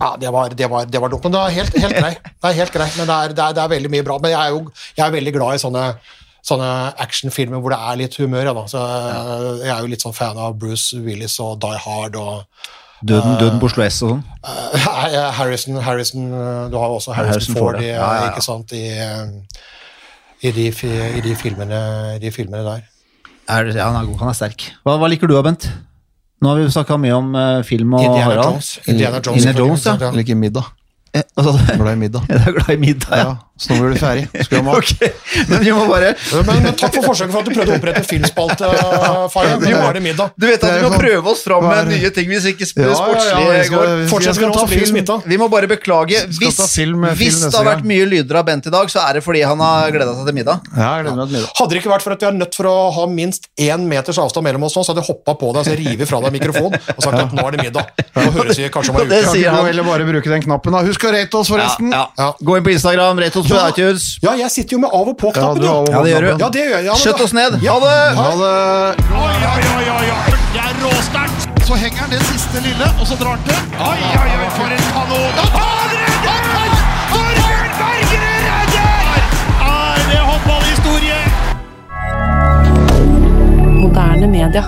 Ja, 0.00 0.14
det 0.16 0.30
var, 0.32 0.48
det 0.56 0.68
var, 0.72 0.86
det 0.88 1.00
var 1.02 1.12
dumt, 1.12 1.26
men 1.28 1.34
det 1.34 1.40
er 1.44 1.56
helt, 1.58 1.74
helt 1.82 1.96
grei. 2.00 2.14
Det 2.24 2.48
er 2.50 2.56
helt 2.56 2.72
grei, 2.72 2.88
men 2.96 3.06
det 3.10 3.16
er, 3.16 3.34
det, 3.36 3.44
er, 3.44 3.56
det 3.58 3.62
er 3.66 3.72
veldig 3.74 3.90
mye 3.92 4.04
bra. 4.06 4.16
Men 4.22 4.32
jeg 4.32 4.40
er 4.40 4.54
jo 4.54 4.60
jeg 4.96 5.04
er 5.06 5.14
veldig 5.16 5.32
glad 5.36 5.58
i 5.58 5.60
sånne, 5.60 5.82
sånne 6.50 6.70
actionfilmer 7.04 7.60
hvor 7.60 7.74
det 7.74 7.80
er 7.92 7.98
litt 8.00 8.16
humør. 8.16 8.48
Ja, 8.48 8.54
da. 8.56 8.62
Så 8.72 8.80
eh, 8.80 9.48
jeg 9.66 9.72
er 9.74 9.82
jo 9.84 9.90
litt 9.92 10.04
sånn 10.06 10.16
fan 10.16 10.40
av 10.40 10.56
Bruce 10.60 10.96
Willis 11.04 11.36
og 11.44 11.58
Die 11.64 11.82
Hard 11.84 12.16
og 12.20 12.46
Døden, 13.00 13.36
døden 13.40 13.60
på 13.60 13.68
Oslo 13.70 13.80
S 13.86 14.02
og 14.04 14.10
sånn. 14.12 14.24
eh, 14.44 15.28
Harrison, 15.38 15.76
Harrison 15.80 16.26
eh, 16.36 16.64
Du 16.68 16.74
har 16.76 16.90
jo 16.92 16.98
også 16.98 17.14
Harrison, 17.16 17.32
Harrison 17.32 17.56
Ford, 17.56 17.76
Ford, 17.78 17.84
i, 17.84 17.88
ja. 17.88 18.00
Ja, 18.00 18.08
ja, 18.18 18.26
ikke 18.32 18.44
sant, 18.44 18.74
i, 18.76 18.82
eh, 18.92 19.68
i, 20.44 20.52
de, 20.56 20.66
i 21.20 21.22
de, 21.24 21.32
filmene, 21.40 21.78
de 22.20 22.32
filmene 22.34 22.60
der. 22.66 22.82
Er, 23.48 23.70
ja, 23.72 23.86
han 23.88 23.96
er 24.02 24.08
god, 24.10 24.18
han 24.20 24.32
er 24.32 24.36
sterk. 24.36 24.66
Hva, 24.84 24.98
hva 25.00 25.08
liker 25.08 25.28
du 25.28 25.36
da, 25.36 25.40
Bent? 25.48 25.68
Nå 26.40 26.48
har 26.48 26.60
vi 26.60 26.70
snakka 26.72 26.96
mye 27.00 27.16
om 27.16 27.34
uh, 27.36 27.60
film 27.68 27.94
og 27.98 28.04
Indiana 28.04 28.24
Harald. 28.30 28.54
Jones. 28.54 28.68
Indiana 28.88 29.20
Jones, 29.20 29.44
Indiana 29.44 29.58
Jones, 29.58 29.84
ja. 29.84 29.94
Eller 29.94 30.06
Jeg 30.06 30.22
liker 30.22 30.38
middag. 30.40 30.70
Eh, 31.12 31.22
altså, 31.36 31.52
du? 31.52 31.82
Glad 31.82 31.92
i 31.92 32.00
middag. 32.00 32.26
Jeg 32.30 32.40
er 32.46 32.56
glad 32.56 32.70
i 32.74 32.80
middag, 32.80 33.16
Ja, 33.16 33.28
ja. 33.28 33.34
Så 33.60 33.74
nå 33.74 33.80
blir 33.82 33.92
du 33.92 34.00
ferdig. 34.00 34.22
Skal 34.46 34.56
du 34.56 34.60
ha 34.60 34.66
mat? 34.70 34.76
Ok, 34.80 35.44
men 35.50 35.60
vi 35.62 35.72
må 35.76 35.82
bare 35.90 36.14
Men, 36.46 36.62
men 36.64 36.74
takk 36.80 36.94
for 36.96 37.10
forsøket 37.10 37.34
for 37.34 37.42
at 37.42 37.48
du 37.50 37.54
prøvde 37.58 37.74
å 37.74 37.78
opprette 37.78 38.02
filmspalte, 38.08 38.70
Vi 39.60 39.72
nå 39.74 39.82
er 39.84 39.98
det 39.98 40.02
middag. 40.04 40.32
Du 40.40 40.46
vet 40.48 40.64
at 40.64 40.76
vi 40.78 40.86
må 40.86 40.96
prøve 40.96 41.32
oss 41.34 41.42
fram 41.44 41.66
med 41.68 41.90
nye 41.92 42.10
ting 42.14 42.30
hvis 42.30 42.46
ikke 42.50 42.66
Ja, 42.70 42.86
ja, 42.86 42.88
ja, 42.88 42.96
sportslige 42.96 43.68
går. 43.74 43.92
Fortsett 44.10 44.38
skal 44.38 44.50
med 44.50 44.56
ta 44.56 44.66
film. 44.70 45.24
Vi 45.30 45.38
må 45.40 45.48
bare 45.52 45.68
beklage. 45.70 46.22
Hvis, 46.30 46.56
film- 46.72 47.04
film 47.04 47.06
hvis 47.20 47.40
det 47.44 47.52
har 47.54 47.66
vært 47.68 47.84
mye 47.88 48.06
lyder 48.08 48.40
av 48.40 48.46
Bent 48.48 48.66
i 48.70 48.72
dag, 48.72 48.88
så 48.92 49.02
er 49.04 49.18
det 49.18 49.24
fordi 49.26 49.42
han 49.46 49.60
har 49.62 49.90
gleda 49.94 50.14
seg 50.16 50.28
til 50.30 50.36
middag. 50.40 50.64
Ja, 50.74 50.90
jeg 51.00 51.06
meg 51.10 51.20
til 51.20 51.36
middag. 51.36 51.52
Hadde 51.60 51.74
det 51.76 51.82
ikke 51.82 51.92
vært 51.92 52.06
for 52.06 52.16
at 52.16 52.24
vi 52.24 52.28
er 52.30 52.36
nødt 52.40 52.56
for 52.58 52.70
å 52.70 52.74
ha 52.96 53.06
minst 53.10 53.50
én 53.60 53.84
meters 53.90 54.18
avstand 54.22 54.46
mellom 54.48 54.64
oss 54.68 54.76
nå, 54.78 54.84
så 54.86 54.94
hadde 54.94 55.04
jeg 55.04 55.10
hoppa 55.12 55.36
på 55.40 55.52
deg, 55.56 55.68
så 55.68 55.76
revet 55.78 56.10
fra 56.10 56.22
deg 56.24 56.34
mikrofonen 56.38 56.78
og 56.96 57.04
sagt 57.04 57.20
at 57.26 57.36
nå 57.36 57.44
er 57.46 57.56
det 57.58 57.66
middag. 57.68 57.92
Nå 58.16 58.26
høres 58.38 58.58
vi 58.60 58.70
kanskje 58.72 58.94
om 58.94 59.00
en 59.02 59.10
Det 59.10 59.20
uke. 59.26 59.34
Kan 59.36 59.54
han. 59.54 59.60
gå 59.60 59.68
heller 59.70 59.88
bare 59.90 60.08
bruke 60.08 60.32
den 60.32 60.44
knappen, 60.46 60.76
da. 60.76 60.82
Husk 60.88 61.04
å 61.06 61.12
rate 61.14 61.40
oss, 61.42 61.52
forresten. 61.52 61.92
Ja, 61.94 62.06
Ja. 62.20 62.30
Gå 62.40 62.56
inn 62.58 62.64
på 62.66 62.72
Instagram, 62.74 63.20
rate 63.22 63.38
oss 63.42 63.49
på 63.50 63.56
Ja. 63.58 63.68
iTunes. 63.68 64.04
Ja, 64.22 64.32
jeg 64.38 64.50
sitter 64.50 64.72
jo 64.76 64.80
med 64.84 64.90
av 64.92 65.08
og 65.12 65.16
på-knappen, 65.18 65.62
Ja, 65.62 65.74
ja. 65.74 65.92
Ja, 65.92 66.02
det 66.04 66.10
gjør 66.14 66.20
du. 66.20 66.30
Ja, 66.44 66.48
det 66.56 66.60
gjør 66.64 66.76
jeg. 66.76 66.84
Ja, 66.90 66.94
Skjøtt 67.02 67.20
oss 67.26 67.32
ned. 67.36 67.52
Ja. 67.62 67.72
Ha 67.74 67.78
det! 67.86 68.00
Ha 68.20 68.30
det. 68.42 68.56
Oi, 69.10 69.36
oi, 69.54 69.62
oi, 69.76 69.86
oi. 69.98 70.06
Det 70.54 70.60
er 70.66 70.74
råsterkt. 70.84 71.40
Så 71.66 71.74
henger 71.78 71.98
han 72.02 72.10
det 72.10 72.22
siste 72.26 72.58
lille, 72.66 72.86
og 73.00 73.06
så 73.06 73.14
drar 73.20 73.36
han 73.36 73.42
til. 73.46 73.58
Oi, 73.78 74.00
oi, 74.22 74.30
oi, 74.42 74.48
for 74.58 74.68
en 74.76 74.84
kanon. 74.94 75.32
Han 75.54 75.90
redder! 76.00 76.70
Torbjørn 77.12 77.70
Bergerud 77.80 78.42
redder! 78.48 79.20
Er 79.70 80.02
det 80.10 80.20
håndballhistorie? 80.30 81.18
Moderne 83.80 84.26
media. 84.26 84.62